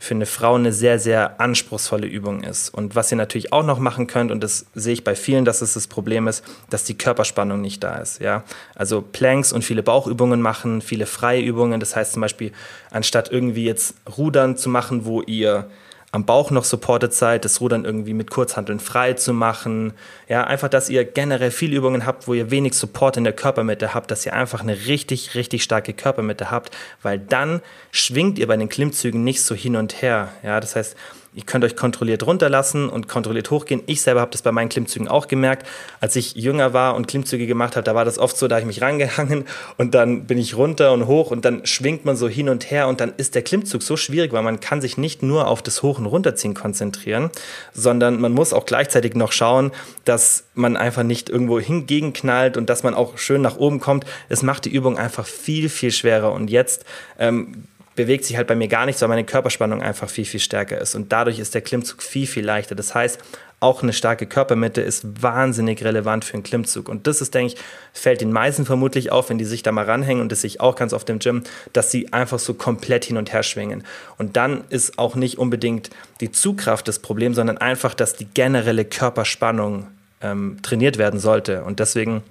für 0.00 0.14
eine 0.14 0.24
Frau 0.24 0.54
eine 0.54 0.72
sehr, 0.72 0.98
sehr 0.98 1.40
anspruchsvolle 1.40 2.06
Übung 2.06 2.42
ist. 2.42 2.70
Und 2.70 2.94
was 2.94 3.12
ihr 3.12 3.18
natürlich 3.18 3.52
auch 3.52 3.62
noch 3.62 3.78
machen 3.78 4.06
könnt, 4.06 4.30
und 4.30 4.42
das 4.42 4.64
sehe 4.74 4.94
ich 4.94 5.04
bei 5.04 5.14
vielen, 5.14 5.44
dass 5.44 5.60
es 5.60 5.74
das 5.74 5.88
Problem 5.88 6.26
ist, 6.26 6.42
dass 6.70 6.84
die 6.84 6.96
Körperspannung 6.96 7.60
nicht 7.60 7.84
da 7.84 7.96
ist. 7.96 8.18
Ja? 8.18 8.44
Also 8.74 9.02
Planks 9.02 9.52
und 9.52 9.62
viele 9.62 9.82
Bauchübungen 9.82 10.40
machen, 10.40 10.80
viele 10.80 11.04
freie 11.04 11.42
Übungen. 11.42 11.80
Das 11.80 11.96
heißt 11.96 12.14
zum 12.14 12.22
Beispiel, 12.22 12.52
anstatt 12.90 13.30
irgendwie 13.30 13.64
jetzt 13.64 13.94
Rudern 14.16 14.56
zu 14.56 14.70
machen, 14.70 15.04
wo 15.04 15.20
ihr 15.20 15.68
am 16.12 16.26
Bauch 16.26 16.50
noch 16.50 16.64
supported 16.64 17.14
seid, 17.14 17.44
das 17.44 17.60
Rudern 17.60 17.84
irgendwie 17.84 18.14
mit 18.14 18.30
Kurzhanteln 18.30 18.80
frei 18.80 19.12
zu 19.12 19.32
machen. 19.32 19.92
Ja, 20.28 20.44
einfach, 20.44 20.68
dass 20.68 20.88
ihr 20.88 21.04
generell 21.04 21.52
viele 21.52 21.76
Übungen 21.76 22.04
habt, 22.04 22.26
wo 22.26 22.34
ihr 22.34 22.50
wenig 22.50 22.74
Support 22.74 23.16
in 23.16 23.24
der 23.24 23.32
Körpermitte 23.32 23.94
habt, 23.94 24.10
dass 24.10 24.26
ihr 24.26 24.32
einfach 24.32 24.60
eine 24.60 24.86
richtig, 24.86 25.34
richtig 25.34 25.62
starke 25.62 25.92
Körpermitte 25.92 26.50
habt, 26.50 26.76
weil 27.02 27.18
dann 27.18 27.62
schwingt 27.92 28.38
ihr 28.38 28.48
bei 28.48 28.56
den 28.56 28.68
Klimmzügen 28.68 29.22
nicht 29.22 29.42
so 29.42 29.54
hin 29.54 29.76
und 29.76 30.02
her. 30.02 30.32
Ja, 30.42 30.58
das 30.58 30.74
heißt, 30.74 30.96
Ihr 31.32 31.44
könnt 31.44 31.64
euch 31.64 31.76
kontrolliert 31.76 32.26
runterlassen 32.26 32.88
und 32.88 33.06
kontrolliert 33.06 33.52
hochgehen. 33.52 33.82
Ich 33.86 34.02
selber 34.02 34.20
habe 34.20 34.32
das 34.32 34.42
bei 34.42 34.50
meinen 34.50 34.68
Klimmzügen 34.68 35.06
auch 35.06 35.28
gemerkt. 35.28 35.64
Als 36.00 36.16
ich 36.16 36.34
jünger 36.34 36.72
war 36.72 36.96
und 36.96 37.06
Klimmzüge 37.06 37.46
gemacht 37.46 37.76
habe, 37.76 37.84
da 37.84 37.94
war 37.94 38.04
das 38.04 38.18
oft 38.18 38.36
so, 38.36 38.48
da 38.48 38.56
habe 38.56 38.62
ich 38.62 38.66
mich 38.66 38.82
rangehangen 38.82 39.44
und 39.78 39.94
dann 39.94 40.26
bin 40.26 40.38
ich 40.38 40.56
runter 40.56 40.92
und 40.92 41.06
hoch 41.06 41.30
und 41.30 41.44
dann 41.44 41.64
schwingt 41.66 42.04
man 42.04 42.16
so 42.16 42.28
hin 42.28 42.48
und 42.48 42.72
her 42.72 42.88
und 42.88 43.00
dann 43.00 43.12
ist 43.16 43.36
der 43.36 43.42
Klimmzug 43.42 43.84
so 43.84 43.96
schwierig, 43.96 44.32
weil 44.32 44.42
man 44.42 44.58
kann 44.58 44.80
sich 44.80 44.98
nicht 44.98 45.22
nur 45.22 45.46
auf 45.46 45.62
das 45.62 45.84
Hoch- 45.84 46.00
und 46.00 46.06
Runterziehen 46.06 46.54
konzentrieren, 46.54 47.30
sondern 47.72 48.20
man 48.20 48.32
muss 48.32 48.52
auch 48.52 48.66
gleichzeitig 48.66 49.14
noch 49.14 49.30
schauen, 49.30 49.70
dass 50.04 50.44
man 50.54 50.76
einfach 50.76 51.04
nicht 51.04 51.28
irgendwo 51.28 51.60
hingegen 51.60 52.12
knallt 52.12 52.56
und 52.56 52.68
dass 52.68 52.82
man 52.82 52.94
auch 52.94 53.18
schön 53.18 53.40
nach 53.40 53.56
oben 53.56 53.78
kommt. 53.78 54.04
Es 54.28 54.42
macht 54.42 54.64
die 54.64 54.70
Übung 54.70 54.98
einfach 54.98 55.26
viel, 55.26 55.68
viel 55.68 55.92
schwerer. 55.92 56.32
Und 56.32 56.50
jetzt 56.50 56.84
ähm, 57.20 57.64
bewegt 57.96 58.24
sich 58.24 58.36
halt 58.36 58.46
bei 58.46 58.54
mir 58.54 58.68
gar 58.68 58.86
nichts, 58.86 59.02
weil 59.02 59.08
meine 59.08 59.24
Körperspannung 59.24 59.82
einfach 59.82 60.08
viel, 60.08 60.24
viel 60.24 60.40
stärker 60.40 60.78
ist. 60.78 60.94
Und 60.94 61.12
dadurch 61.12 61.38
ist 61.38 61.54
der 61.54 61.60
Klimmzug 61.60 62.02
viel, 62.02 62.26
viel 62.26 62.44
leichter. 62.44 62.74
Das 62.74 62.94
heißt, 62.94 63.18
auch 63.60 63.82
eine 63.82 63.92
starke 63.92 64.26
Körpermitte 64.26 64.80
ist 64.80 65.22
wahnsinnig 65.22 65.84
relevant 65.84 66.24
für 66.24 66.34
einen 66.34 66.42
Klimmzug. 66.42 66.88
Und 66.88 67.06
das 67.06 67.20
ist, 67.20 67.34
denke 67.34 67.54
ich, 67.54 67.60
fällt 67.92 68.22
den 68.22 68.32
meisten 68.32 68.64
vermutlich 68.64 69.12
auf, 69.12 69.28
wenn 69.28 69.36
die 69.36 69.44
sich 69.44 69.62
da 69.62 69.70
mal 69.70 69.84
ranhängen 69.84 70.22
und 70.22 70.32
das 70.32 70.40
sehe 70.40 70.48
ich 70.48 70.60
auch 70.60 70.76
ganz 70.76 70.94
oft 70.94 71.08
im 71.10 71.18
Gym, 71.18 71.42
dass 71.74 71.90
sie 71.90 72.10
einfach 72.12 72.38
so 72.38 72.54
komplett 72.54 73.04
hin 73.04 73.18
und 73.18 73.34
her 73.34 73.42
schwingen. 73.42 73.84
Und 74.16 74.36
dann 74.36 74.64
ist 74.70 74.98
auch 74.98 75.14
nicht 75.14 75.36
unbedingt 75.36 75.90
die 76.20 76.32
Zugkraft 76.32 76.88
das 76.88 77.00
Problem, 77.00 77.34
sondern 77.34 77.58
einfach, 77.58 77.92
dass 77.92 78.14
die 78.14 78.24
generelle 78.24 78.86
Körperspannung 78.86 79.88
ähm, 80.22 80.56
trainiert 80.62 80.96
werden 80.96 81.20
sollte. 81.20 81.62
Und 81.64 81.80
deswegen 81.80 82.22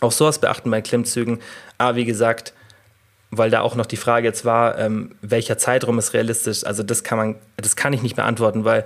auch 0.00 0.12
sowas 0.12 0.38
beachten 0.38 0.70
bei 0.70 0.80
Klimmzügen. 0.80 1.38
Aber 1.76 1.96
wie 1.96 2.06
gesagt, 2.06 2.54
weil 3.32 3.50
da 3.50 3.62
auch 3.62 3.74
noch 3.74 3.86
die 3.86 3.96
Frage 3.96 4.28
jetzt 4.28 4.44
war, 4.44 4.78
ähm, 4.78 5.16
welcher 5.22 5.58
Zeitraum 5.58 5.98
ist 5.98 6.12
realistisch. 6.12 6.64
Also 6.64 6.82
das 6.82 7.02
kann 7.02 7.18
man, 7.18 7.36
das 7.56 7.74
kann 7.74 7.92
ich 7.94 8.02
nicht 8.02 8.14
beantworten, 8.14 8.64
weil 8.64 8.84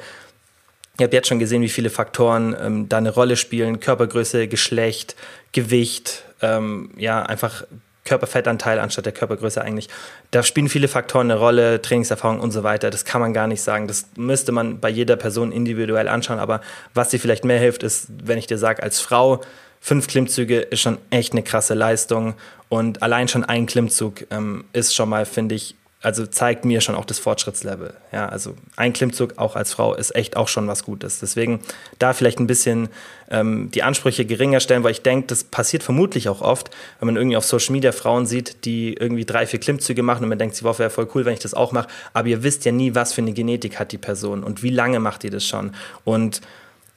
ich 0.97 1.03
habe 1.03 1.14
jetzt 1.14 1.28
schon 1.28 1.40
gesehen, 1.40 1.61
wie 1.61 1.68
viele 1.68 1.90
Faktoren 1.90 2.57
ähm, 2.59 2.88
da 2.88 2.97
eine 2.97 3.11
Rolle 3.11 3.36
spielen: 3.36 3.80
Körpergröße, 3.80 4.49
Geschlecht, 4.49 5.16
Gewicht, 5.53 6.22
ähm, 6.40 6.90
ja 6.97 7.22
einfach 7.22 7.64
Körperfettanteil 8.05 8.78
anstatt 8.78 9.05
der 9.05 9.12
Körpergröße 9.12 9.61
eigentlich. 9.61 9.88
Da 10.30 10.44
spielen 10.44 10.68
viele 10.68 10.86
Faktoren 10.86 11.28
eine 11.28 11.40
Rolle, 11.40 11.82
Trainingserfahrung 11.82 12.38
und 12.38 12.53
so 12.53 12.62
weiter. 12.62 12.90
Das 12.90 13.05
kann 13.05 13.20
man 13.20 13.34
gar 13.34 13.49
nicht 13.49 13.62
sagen. 13.62 13.88
Das 13.88 14.07
müsste 14.16 14.53
man 14.53 14.78
bei 14.78 14.88
jeder 14.88 15.16
Person 15.16 15.51
individuell 15.51 16.07
anschauen. 16.07 16.38
Aber 16.38 16.61
was 16.94 17.09
dir 17.09 17.18
vielleicht 17.18 17.44
mehr 17.44 17.59
hilft, 17.59 17.82
ist, 17.82 18.07
wenn 18.24 18.38
ich 18.38 18.47
dir 18.47 18.59
sage, 18.59 18.82
als 18.82 19.01
Frau, 19.01 19.42
fünf 19.87 20.09
Klimmzüge 20.09 20.59
ist 20.59 20.80
schon 20.80 20.99
echt 21.11 21.32
eine 21.32 21.45
krasse 21.45 21.74
Leistung. 21.74 22.34
Und 22.68 23.05
allein 23.05 23.28
schon 23.28 23.45
ein 23.45 23.66
Klimmzug 23.66 24.26
ähm, 24.32 24.64
ist 24.72 24.97
schon 24.97 25.09
mal, 25.09 25.24
finde 25.26 25.55
ich, 25.55 25.76
also 26.03 26.26
zeigt 26.26 26.64
mir 26.64 26.80
schon 26.80 26.97
auch 26.97 27.05
das 27.05 27.20
Fortschrittslevel. 27.20 27.95
Ja, 28.11 28.28
also 28.28 28.57
ein 28.74 28.93
Klimmzug 28.93 29.34
auch 29.39 29.55
als 29.55 29.72
Frau 29.72 29.95
ist 29.95 30.12
echt 30.16 30.37
auch 30.37 30.49
schon 30.49 30.66
was 30.66 30.82
Gutes. 30.82 31.20
Deswegen 31.20 31.61
da 32.01 32.14
vielleicht 32.14 32.41
ein 32.41 32.49
bisschen 32.49 32.89
ähm, 33.30 33.70
die 33.70 33.84
Ansprüche 33.84 34.24
geringer 34.24 34.59
stellen, 34.59 34.82
weil 34.82 34.91
ich 34.91 35.03
denke, 35.03 35.28
das 35.28 35.45
passiert 35.45 35.84
vermutlich 35.84 36.28
auch 36.28 36.43
oft, 36.43 36.70
wenn 36.99 37.07
man 37.07 37.14
irgendwie 37.14 37.37
auf 37.37 37.45
Social 37.45 37.72
Media 37.72 37.93
Frauen 37.93 38.26
sieht, 38.26 38.64
die 38.64 38.95
irgendwie 38.95 39.24
drei, 39.24 39.47
vier 39.47 39.61
Klimmzüge 39.61 40.03
machen 40.03 40.24
und 40.24 40.30
man 40.30 40.39
denkt, 40.39 40.57
sie 40.57 40.64
wäre 40.64 40.91
voll 40.91 41.09
cool, 41.14 41.24
wenn 41.26 41.34
ich 41.34 41.39
das 41.39 41.55
auch 41.55 41.70
mache. 41.70 41.87
Aber 42.12 42.26
ihr 42.26 42.43
wisst 42.43 42.64
ja 42.64 42.72
nie, 42.72 42.97
was 42.97 43.12
für 43.12 43.20
eine 43.22 43.32
Genetik 43.32 43.78
hat 43.78 43.93
die 43.93 43.99
Person 43.99 44.43
und 44.43 44.64
wie 44.64 44.70
lange 44.70 44.99
macht 44.99 45.22
die 45.22 45.30
das 45.30 45.47
schon. 45.47 45.76
Und 46.03 46.41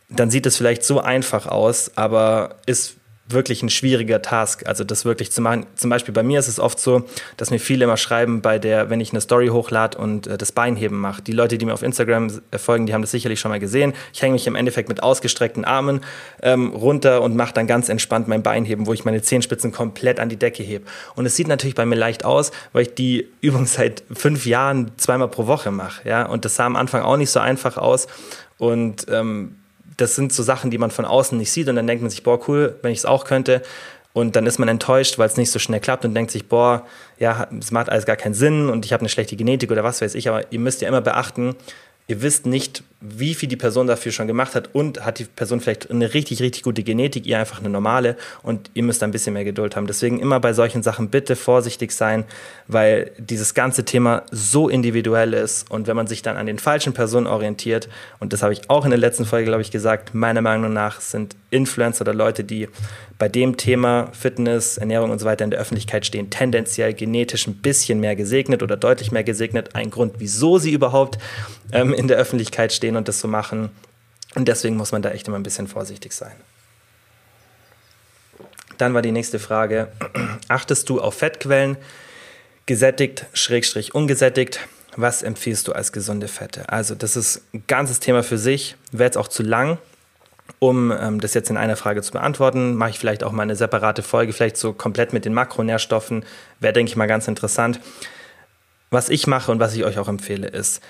dann 0.09 0.29
sieht 0.29 0.45
es 0.45 0.57
vielleicht 0.57 0.83
so 0.83 0.99
einfach 0.99 1.45
aus, 1.45 1.91
aber 1.95 2.55
ist 2.65 2.95
wirklich 3.31 3.61
ein 3.61 3.69
schwieriger 3.69 4.21
Task, 4.21 4.65
also 4.67 4.83
das 4.83 5.05
wirklich 5.05 5.31
zu 5.31 5.41
machen. 5.41 5.65
Zum 5.75 5.89
Beispiel 5.89 6.13
bei 6.13 6.23
mir 6.23 6.39
ist 6.39 6.47
es 6.47 6.59
oft 6.59 6.79
so, 6.79 7.05
dass 7.37 7.51
mir 7.51 7.59
viele 7.59 7.85
immer 7.85 7.97
schreiben, 7.97 8.41
bei 8.41 8.57
der, 8.57 8.89
wenn 8.89 8.99
ich 8.99 9.11
eine 9.11 9.21
Story 9.21 9.47
hochlade 9.47 9.97
und 9.97 10.27
äh, 10.27 10.37
das 10.37 10.51
Beinheben 10.51 10.99
mache. 10.99 11.21
Die 11.21 11.31
Leute, 11.31 11.57
die 11.57 11.65
mir 11.65 11.73
auf 11.73 11.83
Instagram 11.83 12.31
folgen, 12.57 12.87
die 12.87 12.93
haben 12.93 13.01
das 13.01 13.11
sicherlich 13.11 13.39
schon 13.39 13.51
mal 13.51 13.59
gesehen. 13.59 13.93
Ich 14.13 14.21
hänge 14.21 14.33
mich 14.33 14.47
im 14.47 14.55
Endeffekt 14.55 14.89
mit 14.89 15.03
ausgestreckten 15.03 15.63
Armen 15.63 16.01
ähm, 16.41 16.73
runter 16.73 17.21
und 17.21 17.35
mache 17.35 17.53
dann 17.53 17.67
ganz 17.67 17.89
entspannt 17.89 18.27
mein 18.27 18.41
Beinheben, 18.41 18.87
wo 18.87 18.93
ich 18.93 19.05
meine 19.05 19.21
Zehenspitzen 19.21 19.71
komplett 19.71 20.19
an 20.19 20.29
die 20.29 20.37
Decke 20.37 20.63
hebe. 20.63 20.85
Und 21.15 21.25
es 21.25 21.35
sieht 21.35 21.47
natürlich 21.47 21.75
bei 21.75 21.85
mir 21.85 21.95
leicht 21.95 22.25
aus, 22.25 22.51
weil 22.73 22.83
ich 22.83 22.95
die 22.95 23.27
Übung 23.41 23.67
seit 23.67 24.03
fünf 24.11 24.45
Jahren 24.45 24.91
zweimal 24.97 25.27
pro 25.27 25.45
Woche 25.45 25.71
mache. 25.71 26.07
Ja? 26.07 26.25
Und 26.25 26.45
das 26.45 26.55
sah 26.55 26.65
am 26.65 26.75
Anfang 26.75 27.03
auch 27.03 27.17
nicht 27.17 27.29
so 27.29 27.39
einfach 27.39 27.77
aus. 27.77 28.07
Und 28.57 29.05
ähm, 29.09 29.55
das 30.01 30.15
sind 30.15 30.33
so 30.33 30.43
Sachen, 30.43 30.71
die 30.71 30.77
man 30.77 30.91
von 30.91 31.05
außen 31.05 31.37
nicht 31.37 31.51
sieht 31.51 31.67
und 31.69 31.75
dann 31.75 31.87
denkt 31.87 32.01
man 32.01 32.09
sich, 32.09 32.23
boah, 32.23 32.39
cool, 32.47 32.77
wenn 32.81 32.91
ich 32.91 32.99
es 32.99 33.05
auch 33.05 33.25
könnte. 33.25 33.61
Und 34.11 34.35
dann 34.35 34.47
ist 34.47 34.57
man 34.57 34.67
enttäuscht, 34.67 35.19
weil 35.19 35.27
es 35.27 35.37
nicht 35.37 35.51
so 35.51 35.59
schnell 35.59 35.79
klappt 35.79 36.03
und 36.03 36.15
denkt 36.15 36.31
sich, 36.31 36.47
boah, 36.47 36.85
ja, 37.19 37.47
es 37.59 37.71
macht 37.71 37.89
alles 37.89 38.05
gar 38.05 38.15
keinen 38.15 38.33
Sinn 38.33 38.69
und 38.69 38.85
ich 38.85 38.91
habe 38.91 39.01
eine 39.01 39.09
schlechte 39.09 39.35
Genetik 39.35 39.71
oder 39.71 39.83
was 39.83 40.01
weiß 40.01 40.15
ich. 40.15 40.27
Aber 40.27 40.51
ihr 40.51 40.59
müsst 40.59 40.81
ja 40.81 40.87
immer 40.87 41.01
beachten, 41.01 41.55
ihr 42.09 42.23
wisst 42.23 42.47
nicht, 42.47 42.83
wie 43.01 43.35
viel 43.35 43.47
die 43.47 43.55
Person 43.55 43.85
dafür 43.85 44.11
schon 44.11 44.27
gemacht 44.27 44.55
hat 44.55 44.71
und 44.73 45.05
hat 45.05 45.19
die 45.19 45.23
Person 45.25 45.61
vielleicht 45.61 45.89
eine 45.91 46.13
richtig, 46.15 46.41
richtig 46.41 46.63
gute 46.63 46.81
Genetik, 46.81 47.25
ihr 47.27 47.37
einfach 47.37 47.59
eine 47.59 47.69
normale 47.69 48.17
und 48.41 48.71
ihr 48.73 48.81
müsst 48.81 49.03
ein 49.03 49.11
bisschen 49.11 49.33
mehr 49.33 49.45
Geduld 49.45 49.75
haben. 49.75 49.85
Deswegen 49.85 50.19
immer 50.19 50.39
bei 50.39 50.51
solchen 50.51 50.81
Sachen 50.81 51.09
bitte 51.09 51.35
vorsichtig 51.35 51.91
sein, 51.91 52.25
weil 52.67 53.11
dieses 53.19 53.53
ganze 53.53 53.85
Thema 53.85 54.23
so 54.31 54.69
individuell 54.69 55.33
ist 55.33 55.69
und 55.69 55.85
wenn 55.85 55.95
man 55.95 56.07
sich 56.07 56.23
dann 56.23 56.35
an 56.35 56.47
den 56.47 56.57
falschen 56.57 56.93
Personen 56.93 57.27
orientiert, 57.27 57.87
und 58.19 58.33
das 58.33 58.41
habe 58.41 58.53
ich 58.53 58.69
auch 58.71 58.85
in 58.85 58.89
der 58.89 58.99
letzten 58.99 59.25
Folge, 59.25 59.45
glaube 59.45 59.61
ich, 59.61 59.69
gesagt, 59.69 60.15
meiner 60.15 60.41
Meinung 60.41 60.73
nach 60.73 61.01
sind 61.01 61.35
Influencer 61.51 62.01
oder 62.01 62.15
Leute, 62.15 62.43
die 62.43 62.67
bei 63.19 63.29
dem 63.29 63.57
Thema 63.57 64.09
Fitness, 64.13 64.77
Ernährung 64.77 65.11
und 65.11 65.19
so 65.19 65.25
weiter 65.25 65.43
in 65.43 65.51
der 65.51 65.59
Öffentlichkeit 65.59 66.05
stehen, 66.05 66.29
tendenziell 66.29 66.93
genetisch 66.93 67.47
ein 67.47 67.55
bisschen 67.55 67.99
mehr 67.99 68.15
gesegnet 68.15 68.63
oder 68.63 68.77
deutlich 68.77 69.11
mehr 69.11 69.23
gesegnet. 69.23 69.75
Ein 69.75 69.91
Grund, 69.91 70.15
wieso 70.19 70.57
sie 70.57 70.71
überhaupt 70.71 71.17
ähm, 71.71 71.93
in 71.93 72.07
der 72.07 72.17
Öffentlichkeit 72.17 72.73
stehen 72.73 72.95
und 72.95 73.07
das 73.07 73.19
so 73.19 73.27
machen. 73.27 73.69
Und 74.35 74.47
deswegen 74.47 74.77
muss 74.77 74.91
man 74.91 75.01
da 75.01 75.11
echt 75.11 75.27
immer 75.27 75.37
ein 75.37 75.43
bisschen 75.43 75.67
vorsichtig 75.67 76.13
sein. 76.13 76.35
Dann 78.77 78.93
war 78.93 79.01
die 79.01 79.11
nächste 79.11 79.39
Frage, 79.39 79.91
achtest 80.47 80.89
du 80.89 81.01
auf 81.01 81.15
Fettquellen, 81.15 81.77
gesättigt, 82.65 83.25
schrägstrich 83.33 83.95
ungesättigt? 83.95 84.59
Was 84.95 85.23
empfiehlst 85.23 85.67
du 85.67 85.73
als 85.73 85.91
gesunde 85.91 86.27
Fette? 86.27 86.69
Also 86.69 86.93
das 86.93 87.15
ist 87.15 87.41
ein 87.53 87.63
ganzes 87.67 87.99
Thema 87.99 88.21
für 88.21 88.37
sich, 88.37 88.75
wäre 88.91 89.05
jetzt 89.05 89.17
auch 89.17 89.27
zu 89.27 89.43
lang. 89.43 89.77
Um 90.57 90.91
ähm, 90.91 91.19
das 91.19 91.33
jetzt 91.33 91.49
in 91.49 91.57
einer 91.57 91.75
Frage 91.75 92.01
zu 92.01 92.11
beantworten, 92.11 92.75
mache 92.75 92.91
ich 92.91 92.99
vielleicht 92.99 93.23
auch 93.23 93.31
mal 93.31 93.43
eine 93.43 93.55
separate 93.55 94.01
Folge, 94.01 94.33
vielleicht 94.33 94.57
so 94.57 94.73
komplett 94.73 95.13
mit 95.13 95.25
den 95.25 95.33
Makronährstoffen. 95.33 96.25
Wäre, 96.59 96.73
denke 96.73 96.89
ich 96.89 96.95
mal, 96.95 97.07
ganz 97.07 97.27
interessant. 97.27 97.79
Was 98.89 99.09
ich 99.09 99.25
mache 99.27 99.51
und 99.51 99.59
was 99.59 99.75
ich 99.75 99.83
euch 99.83 99.99
auch 99.99 100.07
empfehle, 100.07 100.47
ist, 100.47 100.81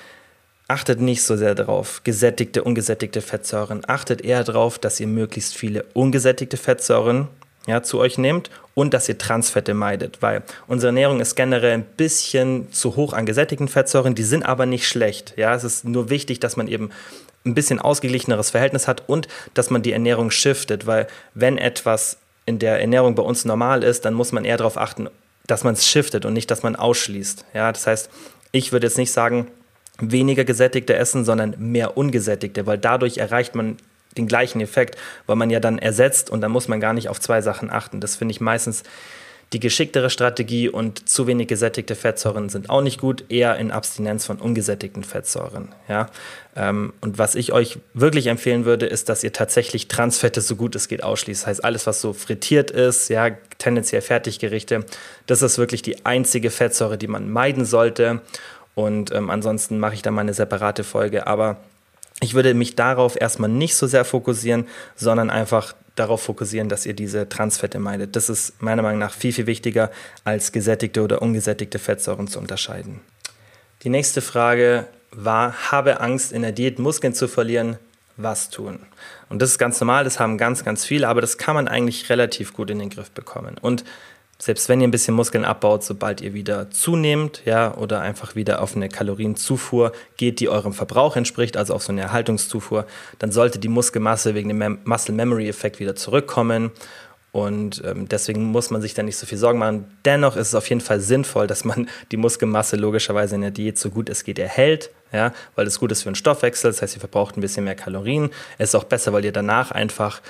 achtet 0.70 1.02
nicht 1.02 1.24
so 1.24 1.36
sehr 1.36 1.56
darauf, 1.56 2.02
gesättigte, 2.04 2.64
ungesättigte 2.64 3.22
Fettsäuren. 3.22 3.82
Achtet 3.88 4.22
eher 4.22 4.44
darauf, 4.44 4.80
dass 4.80 5.00
ihr 5.00 5.08
möglichst 5.08 5.56
viele 5.56 5.84
ungesättigte 5.94 6.58
Fettsäuren 6.58 7.28
ja, 7.68 7.84
zu 7.84 8.00
euch 8.00 8.18
nehmt 8.18 8.50
und 8.76 8.94
dass 8.94 9.10
ihr 9.10 9.18
Transfette 9.18 9.74
meidet, 9.74 10.22
weil 10.22 10.44
unsere 10.68 10.90
Ernährung 10.90 11.20
ist 11.20 11.36
generell 11.36 11.74
ein 11.74 11.84
bisschen 11.84 12.72
zu 12.72 12.96
hoch 12.96 13.14
an 13.14 13.26
gesättigten 13.26 13.68
Fettsäuren, 13.68 14.16
die 14.16 14.24
sind 14.24 14.44
aber 14.44 14.66
nicht 14.66 14.88
schlecht. 14.88 15.34
Ja, 15.38 15.54
es 15.54 15.64
ist 15.64 15.86
nur 15.86 16.10
wichtig, 16.10 16.40
dass 16.40 16.56
man 16.56 16.68
eben 16.68 16.92
ein 17.46 17.56
bisschen 17.56 17.80
ausgeglicheneres 17.80 18.52
Verhältnis 18.52 18.88
hat 18.88 19.04
und 19.08 19.28
dass 19.56 19.72
man 19.72 19.82
die 19.82 19.92
Ernährung 19.92 20.30
shiftet, 20.30 20.86
weil 20.86 21.08
wenn 21.34 21.58
etwas 21.58 22.18
in 22.46 22.60
der 22.60 22.80
Ernährung 22.80 23.16
bei 23.16 23.24
uns 23.24 23.44
normal 23.44 23.84
ist, 23.84 24.06
dann 24.06 24.14
muss 24.14 24.32
man 24.32 24.46
eher 24.46 24.58
darauf 24.58 24.78
achten, 24.78 25.10
dass 25.48 25.64
man 25.64 25.74
es 25.74 25.88
shiftet 25.88 26.26
und 26.26 26.34
nicht, 26.34 26.52
dass 26.52 26.64
man 26.64 26.76
ausschließt. 26.76 27.46
Ja, 27.54 27.72
das 27.72 27.88
heißt, 27.88 28.10
ich 28.52 28.72
würde 28.72 28.88
jetzt 28.88 28.98
nicht 28.98 29.12
sagen, 29.12 29.48
weniger 30.02 30.46
gesättigte 30.46 30.96
essen, 30.96 31.26
sondern 31.26 31.56
mehr 31.58 31.98
ungesättigte, 31.98 32.66
weil 32.66 32.78
dadurch 32.78 33.18
erreicht 33.18 33.56
man 33.56 33.78
den 34.18 34.28
gleichen 34.28 34.62
Effekt, 34.62 34.98
weil 35.28 35.36
man 35.36 35.50
ja 35.50 35.60
dann 35.60 35.80
ersetzt 35.80 36.30
und 36.30 36.42
dann 36.42 36.52
muss 36.52 36.68
man 36.68 36.80
gar 36.80 36.94
nicht 36.94 37.10
auf 37.10 37.20
zwei 37.20 37.42
Sachen 37.42 37.70
achten. 37.70 38.00
Das 38.00 38.16
finde 38.16 38.32
ich 38.34 38.42
meistens 38.42 38.84
die 39.54 39.60
geschicktere 39.60 40.12
Strategie 40.12 40.70
und 40.70 41.10
zu 41.10 41.26
wenig 41.26 41.48
gesättigte 41.48 41.96
Fettsäuren 41.96 42.50
sind 42.50 42.70
auch 42.70 42.82
nicht 42.82 43.00
gut, 43.00 43.26
eher 43.30 43.58
in 43.58 43.72
Abstinenz 43.72 44.26
von 44.26 44.38
ungesättigten 44.38 45.04
Fettsäuren. 45.04 45.70
Ja? 45.88 46.08
Ähm, 46.56 46.94
und 47.02 47.18
was 47.18 47.34
ich 47.34 47.52
euch 47.52 47.80
wirklich 47.96 48.28
empfehlen 48.28 48.66
würde, 48.66 48.86
ist, 48.86 49.10
dass 49.10 49.24
ihr 49.24 49.34
tatsächlich 49.34 49.88
Transfette 49.88 50.42
so 50.42 50.56
gut 50.56 50.76
es 50.76 50.88
geht 50.88 51.04
ausschließt. 51.04 51.42
Das 51.42 51.48
heißt, 51.48 51.66
alles, 51.66 51.88
was 51.88 52.00
so 52.00 52.14
frittiert 52.14 52.70
ist, 52.70 53.10
ja, 53.10 53.32
tendenziell 53.58 54.02
Fertiggerichte, 54.02 54.86
das 55.26 55.42
ist 55.42 55.58
wirklich 55.58 55.82
die 55.82 56.06
einzige 56.06 56.52
Fettsäure, 56.52 57.00
die 57.00 57.08
man 57.08 57.32
meiden 57.32 57.66
sollte. 57.66 58.22
Und 58.80 59.12
ähm, 59.12 59.30
ansonsten 59.30 59.78
mache 59.78 59.96
ich 59.96 60.02
da 60.02 60.10
mal 60.10 60.22
eine 60.22 60.34
separate 60.34 60.86
Folge. 60.86 61.28
Aber 61.28 61.58
ich 62.22 62.34
würde 62.34 62.54
mich 62.54 62.76
darauf 62.76 63.20
erstmal 63.20 63.50
nicht 63.50 63.76
so 63.76 63.88
sehr 63.88 64.06
fokussieren, 64.06 64.68
sondern 64.96 65.30
einfach 65.30 65.76
darauf 65.96 66.22
fokussieren, 66.22 66.70
dass 66.70 66.86
ihr 66.86 66.94
diese 66.94 67.28
Transfette 67.28 67.78
meidet. 67.78 68.16
Das 68.16 68.30
ist 68.30 68.62
meiner 68.62 68.82
Meinung 68.82 69.00
nach 69.00 69.14
viel, 69.14 69.34
viel 69.34 69.48
wichtiger, 69.48 69.92
als 70.24 70.54
gesättigte 70.54 71.02
oder 71.02 71.22
ungesättigte 71.22 71.78
Fettsäuren 71.78 72.30
zu 72.30 72.40
unterscheiden. 72.40 73.02
Die 73.84 73.90
nächste 73.90 74.22
Frage 74.22 74.88
war, 75.12 75.72
habe 75.72 76.00
Angst, 76.00 76.32
in 76.32 76.42
der 76.42 76.54
Diät 76.54 76.80
Muskeln 76.80 77.14
zu 77.14 77.28
verlieren, 77.28 77.78
was 78.16 78.50
tun? 78.50 78.80
Und 79.28 79.42
das 79.42 79.52
ist 79.52 79.58
ganz 79.58 79.80
normal, 79.82 80.06
das 80.06 80.22
haben 80.22 80.38
ganz, 80.38 80.64
ganz 80.64 80.86
viele, 80.86 81.08
aber 81.10 81.20
das 81.20 81.38
kann 81.38 81.56
man 81.56 81.68
eigentlich 81.68 82.10
relativ 82.10 82.54
gut 82.54 82.70
in 82.70 82.80
den 82.80 82.90
Griff 82.90 83.12
bekommen. 83.12 83.58
Und 83.60 83.84
selbst 84.42 84.70
wenn 84.70 84.80
ihr 84.80 84.88
ein 84.88 84.92
bisschen 84.92 85.16
Muskeln 85.16 85.44
abbaut, 85.44 85.84
sobald 85.84 86.22
ihr 86.22 86.34
wieder 86.34 86.72
zunehmt, 86.72 87.42
ja, 87.44 87.76
oder 87.76 88.00
einfach 88.00 88.36
wieder 88.36 88.62
auf 88.62 88.76
eine 88.76 88.88
Kalorienzufuhr 88.88 89.92
geht, 90.16 90.40
die 90.40 90.48
eurem 90.48 90.72
Verbrauch 90.72 91.18
entspricht, 91.18 91.58
also 91.58 91.74
auf 91.74 91.84
so 91.84 91.92
eine 91.92 92.02
Erhaltungszufuhr, 92.02 92.86
dann 93.20 93.34
sollte 93.34 93.60
die 93.60 93.68
Muskelmasse 93.68 94.36
wegen 94.36 94.48
dem 94.48 94.58
Mem 94.58 94.80
Muscle 94.86 95.14
Memory 95.14 95.50
Effekt 95.50 95.82
wieder 95.82 95.96
zurückkommen. 95.96 96.72
Und 97.32 97.84
ähm, 97.86 98.08
deswegen 98.08 98.44
muss 98.46 98.72
man 98.72 98.82
sich 98.82 98.94
da 98.94 99.04
nicht 99.04 99.18
so 99.18 99.28
viel 99.28 99.38
Sorgen 99.38 99.60
machen. 99.60 99.86
Dennoch 100.06 100.36
ist 100.36 100.48
es 100.48 100.56
auf 100.56 100.68
jeden 100.68 100.82
Fall 100.82 101.00
sinnvoll, 101.00 101.46
dass 101.46 101.64
man 101.64 101.90
die 102.12 102.18
Muskelmasse 102.18 102.76
logischerweise 102.76 103.36
in 103.36 103.42
der 103.42 103.52
Diät 103.52 103.78
so 103.78 103.92
gut 103.92 104.10
es 104.10 104.24
geht 104.24 104.40
erhält, 104.40 104.90
ja, 105.12 105.34
weil 105.56 105.66
das 105.66 105.80
gut 105.80 105.92
ist 105.92 106.04
für 106.04 106.10
den 106.10 106.16
Stoffwechsel. 106.16 106.72
Das 106.72 106.82
heißt, 106.82 106.96
ihr 106.96 107.02
verbraucht 107.02 107.38
ein 107.38 107.42
bisschen 107.42 107.66
mehr 107.66 107.76
Kalorien. 107.76 108.32
Es 108.58 108.70
ist 108.70 108.76
auch 108.76 108.86
besser, 108.86 109.14
weil 109.14 109.26
ihr 109.26 109.32
danach 109.32 109.70
einfach 109.72 110.22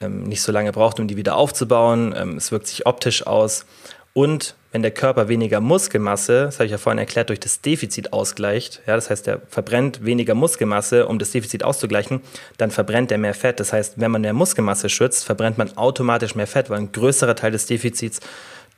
nicht 0.00 0.42
so 0.42 0.52
lange 0.52 0.72
braucht, 0.72 1.00
um 1.00 1.08
die 1.08 1.16
wieder 1.16 1.36
aufzubauen. 1.36 2.14
Ähm, 2.16 2.36
es 2.36 2.52
wirkt 2.52 2.66
sich 2.66 2.86
optisch 2.86 3.26
aus. 3.26 3.66
Und 4.12 4.54
wenn 4.72 4.80
der 4.80 4.92
Körper 4.92 5.28
weniger 5.28 5.60
Muskelmasse, 5.60 6.44
das 6.46 6.56
habe 6.56 6.64
ich 6.64 6.70
ja 6.70 6.78
vorhin 6.78 6.98
erklärt, 6.98 7.28
durch 7.28 7.40
das 7.40 7.60
Defizit 7.60 8.14
ausgleicht, 8.14 8.80
ja, 8.86 8.94
das 8.94 9.10
heißt, 9.10 9.28
er 9.28 9.42
verbrennt 9.48 10.06
weniger 10.06 10.34
Muskelmasse, 10.34 11.06
um 11.06 11.18
das 11.18 11.32
Defizit 11.32 11.62
auszugleichen, 11.62 12.20
dann 12.56 12.70
verbrennt 12.70 13.12
er 13.12 13.18
mehr 13.18 13.34
Fett. 13.34 13.60
Das 13.60 13.74
heißt, 13.74 14.00
wenn 14.00 14.10
man 14.10 14.22
mehr 14.22 14.32
Muskelmasse 14.32 14.88
schützt, 14.88 15.24
verbrennt 15.24 15.58
man 15.58 15.76
automatisch 15.76 16.34
mehr 16.34 16.46
Fett, 16.46 16.70
weil 16.70 16.78
ein 16.78 16.92
größerer 16.92 17.36
Teil 17.36 17.52
des 17.52 17.66
Defizits 17.66 18.20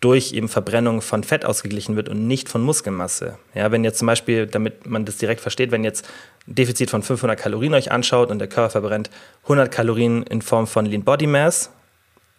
durch 0.01 0.32
eben 0.32 0.49
Verbrennung 0.49 1.01
von 1.03 1.24
Fett 1.24 1.44
ausgeglichen 1.44 1.96
wird 1.96 2.09
und 2.09 2.26
nicht 2.26 2.49
von 2.49 2.62
Muskelmasse. 2.62 3.38
Ja, 3.55 3.72
wenn 3.72 3.82
jetzt 3.84 3.99
zum 3.99 4.07
Beispiel, 4.07 4.46
damit 4.46 4.86
man 4.86 5.05
das 5.05 5.16
direkt 5.16 5.40
versteht, 5.40 5.72
wenn 5.72 5.82
jetzt 5.82 6.09
ein 6.46 6.55
Defizit 6.55 6.90
von 6.90 7.03
500 7.03 7.38
Kalorien 7.38 7.74
euch 7.74 7.90
anschaut 7.90 8.30
und 8.30 8.38
der 8.38 8.49
Körper 8.49 8.70
verbrennt 8.70 9.11
100 9.44 9.70
Kalorien 9.72 10.22
in 10.24 10.42
Form 10.42 10.66
von 10.66 10.86
Lean 10.86 11.03
Body 11.03 11.26
Mass 11.26 11.70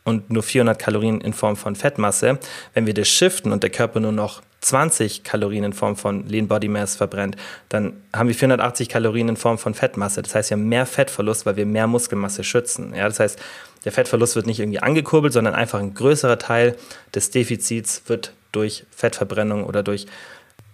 und 0.06 0.30
nur 0.30 0.44
400 0.44 0.80
Kalorien 0.80 1.20
in 1.22 1.34
Form 1.34 1.58
von 1.58 1.76
Fettmasse, 1.76 2.40
wenn 2.74 2.86
wir 2.86 2.94
das 2.94 3.10
shiften 3.10 3.52
und 3.52 3.62
der 3.62 3.70
Körper 3.70 4.00
nur 4.00 4.14
noch 4.14 4.42
20 4.62 5.24
Kalorien 5.24 5.64
in 5.64 5.74
Form 5.74 5.96
von 5.96 6.28
Lean 6.28 6.48
Body 6.48 6.68
Mass 6.68 6.96
verbrennt, 6.96 7.38
dann 7.70 7.94
haben 8.14 8.28
wir 8.28 8.36
480 8.36 8.90
Kalorien 8.90 9.30
in 9.30 9.38
Form 9.38 9.58
von 9.58 9.74
Fettmasse. 9.74 10.22
Das 10.22 10.36
heißt, 10.36 10.50
wir 10.50 10.58
haben 10.58 10.68
mehr 10.68 10.86
Fettverlust, 10.86 11.46
weil 11.46 11.56
wir 11.56 11.66
mehr 11.66 11.88
Muskelmasse 11.88 12.44
schützen. 12.44 12.94
Ja, 12.94 13.08
das 13.08 13.20
heißt, 13.20 13.40
der 13.86 13.92
Fettverlust 13.92 14.36
wird 14.36 14.46
nicht 14.46 14.60
irgendwie 14.60 14.80
angekurbelt, 14.80 15.34
sondern 15.34 15.56
einfach 15.56 15.80
ein 15.80 15.94
größerer 15.94 16.40
Teil 16.40 16.76
des 17.14 17.32
Defizits 17.32 18.04
wird 18.08 18.34
durch 18.52 18.86
Fettverbrennung 18.92 19.64
oder 19.64 19.84
durch 19.84 20.08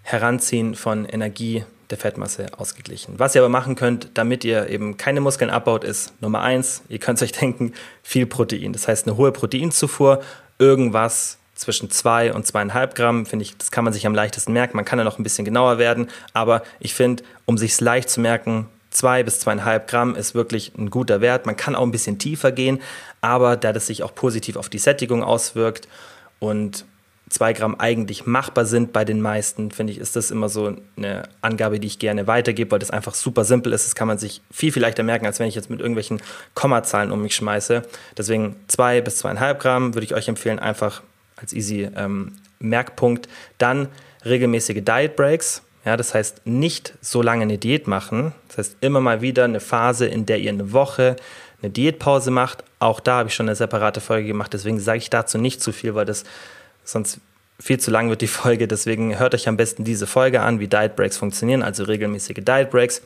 Heranziehen 0.04 0.76
von 0.76 1.06
Energie 1.06 1.64
der 1.90 1.98
Fettmasse 1.98 2.48
ausgeglichen. 2.58 3.20
Was 3.20 3.36
ihr 3.36 3.42
aber 3.42 3.50
machen 3.50 3.76
könnt, 3.76 4.10
damit 4.16 4.44
ihr 4.44 4.70
eben 4.70 4.98
keine 4.98 5.22
Muskeln 5.22 5.52
abbaut, 5.52 5.84
ist 5.84 6.14
Nummer 6.22 6.42
eins, 6.42 6.82
ihr 6.90 7.00
könnt 7.00 7.22
euch 7.22 7.32
denken, 7.40 7.74
viel 8.04 8.26
Protein. 8.26 8.74
Das 8.74 8.88
heißt, 8.88 9.08
eine 9.08 9.18
hohe 9.18 9.32
Proteinzufuhr, 9.32 10.22
irgendwas 10.58 11.38
zwischen 11.54 11.90
zwei 11.90 12.34
und 12.34 12.46
zweieinhalb 12.46 12.96
Gramm, 12.96 13.26
finde 13.26 13.44
ich, 13.44 13.58
das 13.58 13.72
kann 13.72 13.86
man 13.86 13.94
sich 13.94 14.06
am 14.06 14.14
leichtesten 14.14 14.52
merken. 14.52 14.76
Man 14.76 14.86
kann 14.86 15.00
ja 15.00 15.06
noch 15.06 15.20
ein 15.20 15.24
bisschen 15.24 15.46
genauer 15.46 15.78
werden, 15.78 16.10
aber 16.34 16.64
ich 16.80 16.94
finde, 16.94 17.24
um 17.46 17.58
sich 17.58 17.80
leicht 17.80 18.10
zu 18.10 18.20
merken, 18.20 18.68
zwei 18.96 19.24
bis 19.24 19.40
zweieinhalb 19.40 19.88
Gramm 19.88 20.16
ist 20.16 20.36
wirklich 20.36 20.74
ein 20.78 20.90
guter 20.90 21.22
Wert. 21.22 21.46
Man 21.46 21.58
kann 21.58 21.76
auch 21.76 21.84
ein 21.84 21.92
bisschen 21.92 22.18
tiefer 22.18 22.52
gehen, 22.52 22.82
aber 23.22 23.58
da 23.58 23.74
das 23.74 23.88
sich 23.88 24.04
auch 24.04 24.16
positiv 24.16 24.56
auf 24.56 24.70
die 24.70 24.80
Sättigung 24.80 25.24
auswirkt 25.24 25.88
und 26.40 26.86
zwei 27.30 27.54
Gramm 27.54 27.76
eigentlich 27.80 28.26
machbar 28.26 28.66
sind 28.66 28.94
bei 28.94 29.04
den 29.04 29.20
meisten, 29.20 29.72
finde 29.72 29.92
ich, 29.92 30.00
ist 30.00 30.16
das 30.16 30.32
immer 30.32 30.48
so 30.48 30.76
eine 30.96 31.24
Angabe, 31.42 31.80
die 31.80 31.88
ich 31.88 32.00
gerne 32.00 32.28
weitergebe, 32.28 32.72
weil 32.72 32.80
das 32.80 32.92
einfach 32.92 33.16
super 33.16 33.44
simpel 33.44 33.74
ist. 33.74 33.86
Das 33.86 33.96
kann 33.96 34.08
man 34.08 34.18
sich 34.18 34.42
viel, 34.52 34.72
viel 34.72 34.82
leichter 34.82 35.04
merken, 35.04 35.26
als 35.26 35.40
wenn 35.40 35.48
ich 35.48 35.56
jetzt 35.56 35.70
mit 35.70 35.80
irgendwelchen 35.80 36.22
Kommazahlen 36.54 37.12
um 37.12 37.22
mich 37.22 37.36
schmeiße. 37.36 37.82
Deswegen 38.18 38.56
zwei 38.68 39.02
bis 39.02 39.18
zweieinhalb 39.18 39.60
Gramm 39.60 39.94
würde 39.96 40.06
ich 40.06 40.14
euch 40.14 40.28
empfehlen, 40.28 40.60
einfach 40.60 41.02
als 41.36 41.52
easy 41.52 41.90
ähm, 41.96 42.34
Merkpunkt. 42.60 43.28
Dann 43.58 43.90
regelmäßige 44.24 44.84
Diet 44.84 45.16
Breaks. 45.16 45.65
Ja, 45.86 45.96
das 45.98 46.16
heißt, 46.16 46.42
nicht 46.46 46.96
so 47.02 47.22
lange 47.22 47.44
eine 47.44 47.60
Diät 47.60 47.88
machen. 47.88 48.34
Das 48.48 48.58
heißt, 48.58 48.78
immer 48.82 49.02
mal 49.02 49.22
wieder 49.22 49.44
eine 49.44 49.60
Phase, 49.60 50.08
in 50.08 50.26
der 50.26 50.40
ihr 50.40 50.50
eine 50.50 50.74
Woche 50.74 51.16
eine 51.62 51.72
Diätpause 51.72 52.32
macht. 52.32 52.64
Auch 52.80 53.00
da 53.00 53.18
habe 53.20 53.30
ich 53.30 53.36
schon 53.36 53.48
eine 53.48 53.56
separate 53.56 54.02
Folge 54.02 54.28
gemacht. 54.28 54.52
Deswegen 54.54 54.80
sage 54.80 54.98
ich 54.98 55.10
dazu 55.10 55.38
nicht 55.38 55.62
zu 55.62 55.72
viel, 55.72 55.94
weil 55.94 56.06
das 56.06 56.24
sonst 56.84 57.20
viel 57.60 57.80
zu 57.80 57.92
lang 57.92 58.10
wird 58.10 58.22
die 58.22 58.28
Folge. 58.42 58.68
Deswegen 58.68 59.18
hört 59.20 59.36
euch 59.36 59.48
am 59.48 59.58
besten 59.58 59.84
diese 59.84 60.08
Folge 60.08 60.42
an, 60.42 60.60
wie 60.60 60.68
Diet 60.68 60.96
Breaks 60.96 61.18
funktionieren, 61.18 61.62
also 61.62 61.84
regelmäßige 61.84 62.44
Diet 62.44 62.72
Breaks. 62.72 63.02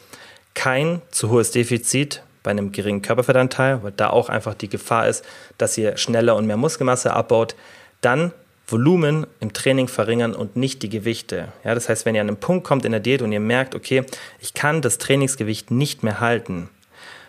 Kein 0.53 1.01
zu 1.11 1.30
hohes 1.30 1.51
Defizit 1.51 2.23
bei 2.43 2.51
einem 2.51 2.71
geringen 2.71 3.01
Körperfettanteil, 3.01 3.84
weil 3.84 3.91
da 3.91 4.09
auch 4.09 4.30
einfach 4.30 4.53
die 4.55 4.69
Gefahr 4.69 5.07
ist, 5.07 5.23
dass 5.57 5.77
ihr 5.77 5.97
schneller 5.97 6.36
und 6.38 6.47
mehr 6.47 6.57
Muskelmasse 6.57 7.13
abbaut. 7.13 7.55
Dann 8.01 8.32
Volumen 8.72 9.26
im 9.39 9.53
Training 9.53 9.88
verringern 9.88 10.34
und 10.34 10.55
nicht 10.55 10.84
die 10.84 10.89
Gewichte. 10.89 11.49
Ja, 11.63 11.74
das 11.76 11.89
heißt, 11.89 12.05
wenn 12.05 12.15
ihr 12.15 12.22
an 12.22 12.28
einen 12.28 12.38
Punkt 12.38 12.65
kommt 12.65 12.86
in 12.86 12.91
der 12.91 13.01
Diät 13.01 13.22
und 13.22 13.32
ihr 13.32 13.39
merkt, 13.39 13.76
okay, 13.76 14.03
ich 14.39 14.53
kann 14.53 14.82
das 14.82 14.97
Trainingsgewicht 14.97 15.72
nicht 15.72 16.03
mehr 16.03 16.20
halten, 16.20 16.70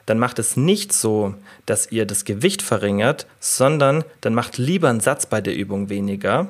dann 0.06 0.18
macht 0.18 0.38
es 0.38 0.56
nicht 0.56 0.92
so, 0.92 1.34
dass 1.66 1.92
ihr 1.92 2.06
das 2.06 2.24
Gewicht 2.24 2.62
verringert, 2.62 3.26
sondern 3.38 4.04
dann 4.20 4.34
macht 4.34 4.58
lieber 4.58 4.88
einen 4.88 5.00
Satz 5.00 5.26
bei 5.26 5.40
der 5.40 5.54
Übung 5.54 5.88
weniger 5.88 6.48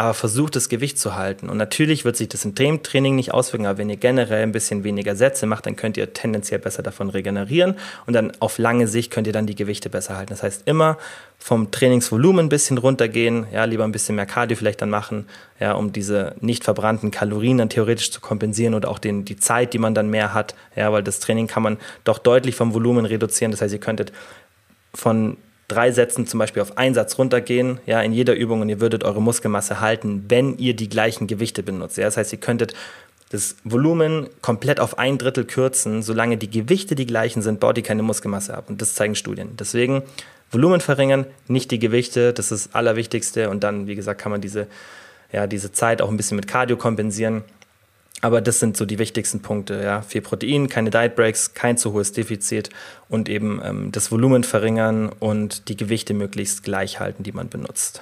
aber 0.00 0.14
versucht 0.14 0.54
das 0.54 0.68
Gewicht 0.68 0.96
zu 0.96 1.16
halten. 1.16 1.48
Und 1.48 1.56
natürlich 1.56 2.04
wird 2.04 2.16
sich 2.16 2.28
das 2.28 2.44
im 2.44 2.54
Training 2.54 3.16
nicht 3.16 3.34
auswirken, 3.34 3.66
aber 3.66 3.78
wenn 3.78 3.90
ihr 3.90 3.96
generell 3.96 4.44
ein 4.44 4.52
bisschen 4.52 4.84
weniger 4.84 5.16
Sätze 5.16 5.44
macht, 5.44 5.66
dann 5.66 5.74
könnt 5.74 5.96
ihr 5.96 6.14
tendenziell 6.14 6.60
besser 6.60 6.84
davon 6.84 7.10
regenerieren 7.10 7.74
und 8.06 8.12
dann 8.12 8.30
auf 8.38 8.58
lange 8.58 8.86
Sicht 8.86 9.10
könnt 9.10 9.26
ihr 9.26 9.32
dann 9.32 9.46
die 9.46 9.56
Gewichte 9.56 9.90
besser 9.90 10.16
halten. 10.16 10.30
Das 10.30 10.44
heißt, 10.44 10.62
immer 10.66 10.98
vom 11.36 11.72
Trainingsvolumen 11.72 12.46
ein 12.46 12.48
bisschen 12.48 12.78
runtergehen, 12.78 13.48
ja, 13.52 13.64
lieber 13.64 13.82
ein 13.82 13.90
bisschen 13.90 14.14
mehr 14.14 14.26
Cardio 14.26 14.56
vielleicht 14.56 14.80
dann 14.82 14.90
machen, 14.90 15.26
ja, 15.58 15.72
um 15.72 15.92
diese 15.92 16.36
nicht 16.40 16.62
verbrannten 16.62 17.10
Kalorien 17.10 17.58
dann 17.58 17.68
theoretisch 17.68 18.12
zu 18.12 18.20
kompensieren 18.20 18.74
oder 18.74 18.90
auch 18.90 19.00
den, 19.00 19.24
die 19.24 19.36
Zeit, 19.36 19.72
die 19.72 19.78
man 19.78 19.96
dann 19.96 20.08
mehr 20.10 20.32
hat, 20.32 20.54
ja, 20.76 20.92
weil 20.92 21.02
das 21.02 21.18
Training 21.18 21.48
kann 21.48 21.64
man 21.64 21.76
doch 22.04 22.18
deutlich 22.18 22.54
vom 22.54 22.72
Volumen 22.72 23.04
reduzieren. 23.04 23.50
Das 23.50 23.62
heißt, 23.62 23.74
ihr 23.74 23.80
könntet 23.80 24.12
von 24.94 25.38
drei 25.68 25.92
Sätzen 25.92 26.26
zum 26.26 26.38
Beispiel 26.38 26.62
auf 26.62 26.78
einen 26.78 26.94
Satz 26.94 27.18
runtergehen, 27.18 27.78
ja, 27.86 28.00
in 28.00 28.12
jeder 28.12 28.34
Übung 28.34 28.62
und 28.62 28.68
ihr 28.68 28.80
würdet 28.80 29.04
eure 29.04 29.22
Muskelmasse 29.22 29.80
halten, 29.80 30.24
wenn 30.28 30.56
ihr 30.56 30.74
die 30.74 30.88
gleichen 30.88 31.26
Gewichte 31.26 31.62
benutzt. 31.62 31.98
Ja, 31.98 32.04
das 32.04 32.16
heißt, 32.16 32.32
ihr 32.32 32.40
könntet 32.40 32.74
das 33.30 33.56
Volumen 33.64 34.28
komplett 34.40 34.80
auf 34.80 34.98
ein 34.98 35.18
Drittel 35.18 35.44
kürzen, 35.44 36.02
solange 36.02 36.38
die 36.38 36.50
Gewichte 36.50 36.94
die 36.94 37.06
gleichen 37.06 37.42
sind, 37.42 37.60
baut 37.60 37.76
ihr 37.76 37.82
keine 37.82 38.02
Muskelmasse 38.02 38.56
ab. 38.56 38.70
Und 38.70 38.80
das 38.80 38.94
zeigen 38.94 39.14
Studien. 39.14 39.50
Deswegen 39.58 40.02
Volumen 40.50 40.80
verringern, 40.80 41.26
nicht 41.46 41.70
die 41.70 41.78
Gewichte, 41.78 42.32
das 42.32 42.50
ist 42.50 42.66
das 42.66 42.74
Allerwichtigste. 42.74 43.50
Und 43.50 43.64
dann, 43.64 43.86
wie 43.86 43.94
gesagt, 43.94 44.20
kann 44.20 44.32
man 44.32 44.40
diese, 44.40 44.66
ja, 45.30 45.46
diese 45.46 45.72
Zeit 45.72 46.00
auch 46.00 46.08
ein 46.08 46.16
bisschen 46.16 46.36
mit 46.36 46.48
Cardio 46.48 46.78
kompensieren. 46.78 47.44
Aber 48.20 48.40
das 48.40 48.58
sind 48.58 48.76
so 48.76 48.84
die 48.84 48.98
wichtigsten 48.98 49.40
Punkte. 49.42 49.80
Ja. 49.82 50.02
Viel 50.02 50.22
Protein, 50.22 50.68
keine 50.68 50.90
Diet 50.90 51.14
Breaks, 51.14 51.54
kein 51.54 51.76
zu 51.76 51.92
hohes 51.92 52.12
Defizit 52.12 52.70
und 53.08 53.28
eben 53.28 53.60
ähm, 53.64 53.92
das 53.92 54.10
Volumen 54.10 54.42
verringern 54.42 55.08
und 55.08 55.68
die 55.68 55.76
Gewichte 55.76 56.14
möglichst 56.14 56.64
gleich 56.64 56.98
halten, 56.98 57.22
die 57.22 57.32
man 57.32 57.48
benutzt. 57.48 58.00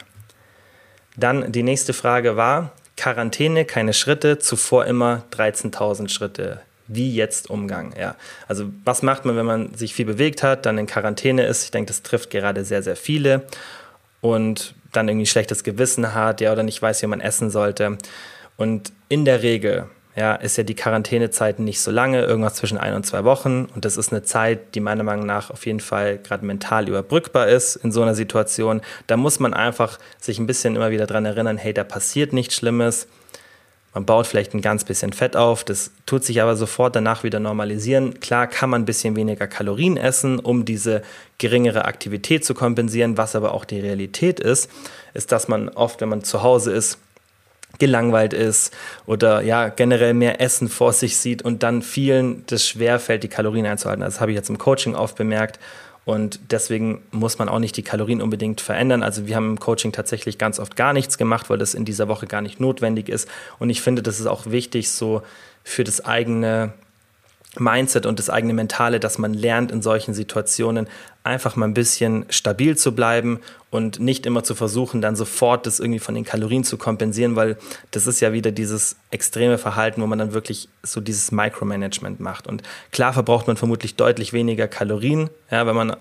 Dann 1.17 1.53
die 1.53 1.63
nächste 1.63 1.93
Frage 1.93 2.37
war, 2.37 2.73
Quarantäne, 2.97 3.67
keine 3.67 3.93
Schritte, 3.93 4.39
zuvor 4.39 4.87
immer 4.87 5.25
13.000 5.33 6.09
Schritte. 6.09 6.61
Wie 6.89 7.15
jetzt 7.15 7.51
Umgang? 7.51 7.95
Ja. 7.99 8.15
Also 8.49 8.71
was 8.85 9.03
macht 9.03 9.25
man, 9.25 9.37
wenn 9.37 9.47
man 9.47 9.75
sich 9.75 9.93
viel 9.93 10.07
bewegt 10.07 10.43
hat, 10.43 10.65
dann 10.65 10.79
in 10.79 10.87
Quarantäne 10.87 11.45
ist? 11.45 11.65
Ich 11.65 11.71
denke, 11.73 11.89
das 11.89 12.03
trifft 12.03 12.31
gerade 12.31 12.65
sehr, 12.65 12.83
sehr 12.83 12.97
viele 12.97 13.43
und 14.21 14.75
dann 14.93 15.09
irgendwie 15.09 15.27
schlechtes 15.27 15.63
Gewissen 15.63 16.15
hat, 16.15 16.41
ja, 16.41 16.53
oder 16.53 16.63
nicht 16.63 16.81
weiß, 16.81 17.03
wie 17.03 17.07
man 17.07 17.21
essen 17.21 17.51
sollte. 17.51 17.99
Und 18.57 18.93
in 19.09 19.27
der 19.27 19.43
Regel 19.43 19.89
ja, 20.17 20.35
ist 20.35 20.57
ja 20.57 20.65
die 20.65 20.75
Quarantänezeit 20.75 21.59
nicht 21.59 21.81
so 21.81 21.91
lange, 21.91 22.23
irgendwas 22.23 22.55
zwischen 22.55 22.79
ein 22.79 22.95
und 22.95 23.05
zwei 23.05 23.25
Wochen. 23.25 23.67
Und 23.75 23.85
das 23.85 23.99
ist 23.99 24.13
eine 24.13 24.23
Zeit, 24.23 24.75
die 24.75 24.81
meiner 24.81 25.03
Meinung 25.03 25.27
nach 25.27 25.51
auf 25.51 25.67
jeden 25.67 25.81
Fall 25.81 26.17
gerade 26.17 26.45
mental 26.45 26.89
überbrückbar 26.89 27.49
ist 27.49 27.77
in 27.77 27.93
so 27.93 28.01
einer 28.01 28.15
Situation. 28.15 28.81
Da 29.07 29.19
muss 29.19 29.41
man 29.41 29.53
einfach 29.53 29.99
sich 30.19 30.39
ein 30.39 30.47
bisschen 30.47 30.75
immer 30.75 30.91
wieder 30.91 31.07
dran 31.07 31.27
erinnern, 31.27 31.59
hey, 31.59 31.75
da 31.75 31.85
passiert 31.85 32.33
nichts 32.33 32.55
Schlimmes. 32.55 33.09
Man 33.93 34.07
baut 34.07 34.27
vielleicht 34.27 34.55
ein 34.55 34.63
ganz 34.63 34.85
bisschen 34.85 35.13
Fett 35.13 35.37
auf, 35.37 35.65
das 35.65 35.91
tut 36.05 36.25
sich 36.25 36.43
aber 36.43 36.55
sofort 36.57 36.97
danach 36.97 37.23
wieder 37.23 37.41
normalisieren. 37.41 38.21
Klar 38.21 38.47
kann 38.47 38.69
man 38.69 38.83
ein 38.83 38.85
bisschen 38.85 39.17
weniger 39.17 39.47
Kalorien 39.47 39.97
essen, 39.97 40.39
um 40.39 40.65
diese 40.65 41.03
geringere 41.39 41.85
Aktivität 41.87 42.45
zu 42.45 42.55
kompensieren. 42.55 43.17
Was 43.17 43.37
aber 43.37 43.53
auch 43.53 43.65
die 43.65 43.81
Realität 43.81 44.41
ist, 44.41 44.71
ist, 45.15 45.33
dass 45.33 45.49
man 45.49 45.71
oft, 45.71 46.01
wenn 46.01 46.11
man 46.11 46.25
zu 46.25 46.43
Hause 46.43 46.73
ist, 46.73 46.99
gelangweilt 47.79 48.33
ist 48.33 48.75
oder 49.07 49.43
ja 49.43 49.69
generell 49.69 50.15
mehr 50.15 50.41
Essen 50.41 50.69
vor 50.69 50.93
sich 50.93 51.19
sieht 51.19 51.43
und 51.43 51.63
dann 51.63 51.83
vielen 51.83 52.45
das 52.47 52.67
schwer 52.67 52.99
fällt, 52.99 53.23
die 53.23 53.29
Kalorien 53.29 53.67
einzuhalten. 53.67 54.03
Das 54.03 54.21
habe 54.21 54.33
ich 54.33 54.37
jetzt 54.37 54.51
im 54.51 54.59
Coaching 54.59 54.95
oft 54.95 55.17
bemerkt 55.17 55.59
und 56.05 56.39
deswegen 56.51 57.03
muss 57.11 57.39
man 57.39 57.49
auch 57.49 57.59
nicht 57.59 57.77
die 57.77 57.83
Kalorien 57.83 58.23
unbedingt 58.23 58.61
verändern. 58.61 59.03
Also 59.03 59.27
wir 59.27 59.37
haben 59.37 59.51
im 59.51 59.61
Coaching 59.61 59.93
tatsächlich 59.93 60.39
ganz 60.39 60.59
oft 60.59 60.77
gar 60.77 60.93
nichts 60.93 61.19
gemacht, 61.19 61.51
weil 61.51 61.59
das 61.59 61.75
in 61.75 61.85
dieser 61.85 62.09
Woche 62.09 62.27
gar 62.27 62.43
nicht 62.43 62.61
notwendig 62.61 63.09
ist 63.09 63.29
und 63.59 63.71
ich 63.71 63.83
finde, 63.83 64.03
das 64.03 64.21
ist 64.21 64.27
auch 64.27 64.47
wichtig 64.47 64.91
so 64.91 65.23
für 65.65 65.85
das 65.85 66.05
eigene 66.05 66.73
Mindset 67.59 68.07
und 68.07 68.19
das 68.19 68.31
eigene 68.31 68.53
Mentale, 68.53 69.01
dass 69.01 69.19
man 69.19 69.35
lernt 69.35 69.73
in 69.73 69.83
solchen 69.83 70.15
Situationen 70.15 70.89
einfach 71.27 71.57
mal 71.57 71.67
ein 71.67 71.75
bisschen 71.75 72.25
stabil 72.31 72.77
zu 72.77 72.95
bleiben 72.95 73.41
und 73.71 74.01
nicht 74.01 74.25
immer 74.25 74.45
zu 74.45 74.55
versuchen, 74.55 75.03
dann 75.03 75.17
sofort 75.17 75.67
das 75.67 75.81
irgendwie 75.81 75.99
von 75.99 76.15
den 76.15 76.25
Kalorien 76.25 76.65
zu 76.65 76.79
kompensieren, 76.79 77.37
weil 77.37 77.59
das 77.91 78.07
ist 78.07 78.21
ja 78.21 78.33
wieder 78.33 78.53
dieses 78.53 78.97
extreme 79.11 79.59
Verhalten, 79.59 80.01
wo 80.01 80.07
man 80.07 80.19
dann 80.19 80.33
wirklich 80.33 80.69
so 80.83 81.01
dieses 81.01 81.33
Micromanagement 81.33 82.21
macht. 82.21 82.47
Und 82.47 82.63
klar 82.93 83.13
verbraucht 83.13 83.47
man 83.47 83.57
vermutlich 83.57 83.97
deutlich 83.97 84.33
weniger 84.33 84.69
Kalorien, 84.69 85.29
ja, 85.51 85.67
wenn 85.67 85.77
man 85.77 85.97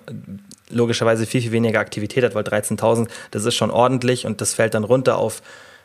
logischerweise 0.69 1.25
viel, 1.25 1.41
viel 1.41 1.51
weniger 1.51 1.79
Aktivität 1.79 2.23
hat, 2.23 2.35
weil 2.35 2.43
13.000, 2.43 3.07
das 3.31 3.45
ist 3.45 3.55
schon 3.55 3.71
ordentlich 3.71 4.25
und 4.25 4.41
das 4.41 4.53
fällt 4.53 4.73
dann 4.73 4.83
runter 4.83 5.17
auf 5.17 5.41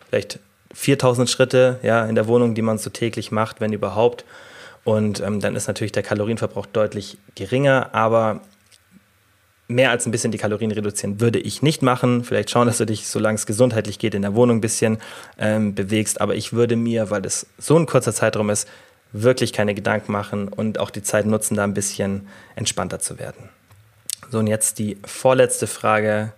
vielleicht 0.09 0.38
4.000 0.74 1.28
Schritte 1.28 1.80
ja, 1.82 2.05
in 2.05 2.14
der 2.14 2.26
Wohnung, 2.28 2.55
die 2.55 2.62
man 2.62 2.78
so 2.78 2.91
täglich 2.91 3.32
macht, 3.32 3.61
wenn 3.61 3.72
überhaupt. 3.72 4.24
Und 4.84 5.20
ähm, 5.20 5.41
dann 5.41 5.57
ist 5.57 5.66
natürlich 5.66 5.93
der 5.93 6.03
Kalorienverbrauch 6.03 6.66
deutlich 6.66 7.18
geringer, 7.34 7.91
aber 7.93 8.41
mehr 9.70 9.90
als 9.90 10.06
ein 10.06 10.10
bisschen 10.10 10.32
die 10.32 10.38
Kalorien 10.38 10.72
reduzieren 10.72 11.20
würde 11.20 11.38
ich 11.38 11.62
nicht 11.62 11.82
machen. 11.82 12.24
Vielleicht 12.24 12.50
schauen, 12.50 12.66
dass 12.66 12.78
du 12.78 12.86
dich, 12.86 13.06
solange 13.06 13.36
es 13.36 13.46
gesundheitlich 13.46 13.98
geht, 13.98 14.14
in 14.14 14.22
der 14.22 14.34
Wohnung 14.34 14.58
ein 14.58 14.60
bisschen 14.60 14.98
ähm, 15.38 15.74
bewegst. 15.74 16.20
Aber 16.20 16.34
ich 16.34 16.52
würde 16.52 16.76
mir, 16.76 17.10
weil 17.10 17.24
es 17.24 17.46
so 17.58 17.78
ein 17.78 17.86
kurzer 17.86 18.12
Zeitraum 18.12 18.50
ist, 18.50 18.68
wirklich 19.12 19.52
keine 19.52 19.74
Gedanken 19.74 20.12
machen 20.12 20.48
und 20.48 20.78
auch 20.78 20.90
die 20.90 21.02
Zeit 21.02 21.26
nutzen, 21.26 21.56
da 21.56 21.64
ein 21.64 21.74
bisschen 21.74 22.28
entspannter 22.56 22.98
zu 22.98 23.18
werden. 23.18 23.48
So, 24.30 24.38
und 24.38 24.46
jetzt 24.46 24.78
die 24.78 24.98
vorletzte 25.04 25.66
Frage. 25.66 26.32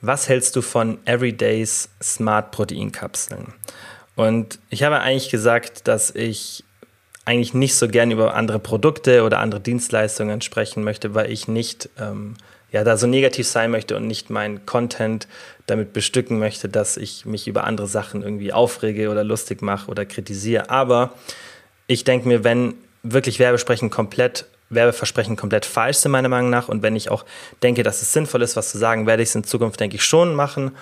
Was 0.00 0.28
hältst 0.28 0.54
du 0.56 0.62
von 0.62 0.98
Everydays 1.04 1.88
Smart 2.02 2.50
Proteinkapseln? 2.50 3.54
Und 4.14 4.58
ich 4.70 4.82
habe 4.82 5.00
eigentlich 5.00 5.30
gesagt, 5.30 5.88
dass 5.88 6.10
ich 6.14 6.64
eigentlich 7.26 7.52
nicht 7.52 7.74
so 7.74 7.88
gern 7.88 8.10
über 8.10 8.34
andere 8.34 8.58
Produkte 8.58 9.24
oder 9.24 9.40
andere 9.40 9.60
Dienstleistungen 9.60 10.40
sprechen 10.40 10.82
möchte, 10.84 11.14
weil 11.14 11.30
ich 11.30 11.48
nicht 11.48 11.90
ähm, 12.00 12.36
ja, 12.70 12.84
da 12.84 12.96
so 12.96 13.06
negativ 13.06 13.46
sein 13.46 13.70
möchte 13.70 13.96
und 13.96 14.06
nicht 14.06 14.30
meinen 14.30 14.64
Content 14.64 15.28
damit 15.66 15.92
bestücken 15.92 16.38
möchte, 16.38 16.68
dass 16.68 16.96
ich 16.96 17.26
mich 17.26 17.48
über 17.48 17.64
andere 17.64 17.88
Sachen 17.88 18.22
irgendwie 18.22 18.52
aufrege 18.52 19.10
oder 19.10 19.24
lustig 19.24 19.60
mache 19.60 19.90
oder 19.90 20.06
kritisiere. 20.06 20.70
Aber 20.70 21.14
ich 21.88 22.04
denke 22.04 22.28
mir, 22.28 22.44
wenn 22.44 22.74
wirklich 23.02 23.38
Werbesprechen 23.38 23.90
komplett 23.90 24.46
Werbeversprechen 24.68 25.36
komplett 25.36 25.64
falsch 25.64 25.98
sind, 25.98 26.12
meiner 26.12 26.28
Meinung 26.28 26.50
nach. 26.50 26.68
Und 26.68 26.82
wenn 26.82 26.96
ich 26.96 27.10
auch 27.10 27.24
denke, 27.62 27.82
dass 27.82 28.02
es 28.02 28.12
sinnvoll 28.12 28.42
ist, 28.42 28.56
was 28.56 28.70
zu 28.70 28.78
sagen, 28.78 29.06
werde 29.06 29.22
ich 29.22 29.28
es 29.28 29.34
in 29.34 29.44
Zukunft, 29.44 29.78
denke 29.78 29.96
ich, 29.96 30.04
schon 30.04 30.34
machen. 30.34 30.72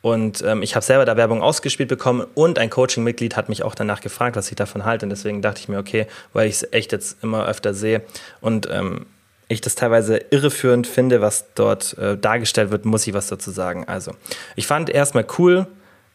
Und 0.00 0.42
ähm, 0.42 0.62
ich 0.62 0.74
habe 0.76 0.84
selber 0.84 1.04
da 1.04 1.16
Werbung 1.16 1.42
ausgespielt 1.42 1.88
bekommen 1.88 2.24
und 2.34 2.58
ein 2.58 2.70
Coaching-Mitglied 2.70 3.36
hat 3.36 3.48
mich 3.48 3.64
auch 3.64 3.74
danach 3.74 4.00
gefragt, 4.00 4.36
was 4.36 4.48
ich 4.50 4.56
davon 4.56 4.84
halte. 4.84 5.06
Und 5.06 5.10
deswegen 5.10 5.42
dachte 5.42 5.60
ich 5.60 5.68
mir, 5.68 5.78
okay, 5.78 6.06
weil 6.32 6.48
ich 6.48 6.56
es 6.56 6.72
echt 6.72 6.92
jetzt 6.92 7.22
immer 7.22 7.46
öfter 7.46 7.74
sehe 7.74 8.02
und 8.40 8.68
ähm, 8.70 9.06
ich 9.48 9.60
das 9.60 9.74
teilweise 9.74 10.18
irreführend 10.30 10.86
finde, 10.86 11.20
was 11.20 11.46
dort 11.54 11.96
äh, 11.98 12.16
dargestellt 12.16 12.70
wird, 12.70 12.84
muss 12.84 13.06
ich 13.06 13.14
was 13.14 13.28
dazu 13.28 13.50
sagen. 13.50 13.84
Also, 13.88 14.12
ich 14.56 14.66
fand 14.66 14.90
erstmal 14.90 15.26
cool, 15.38 15.66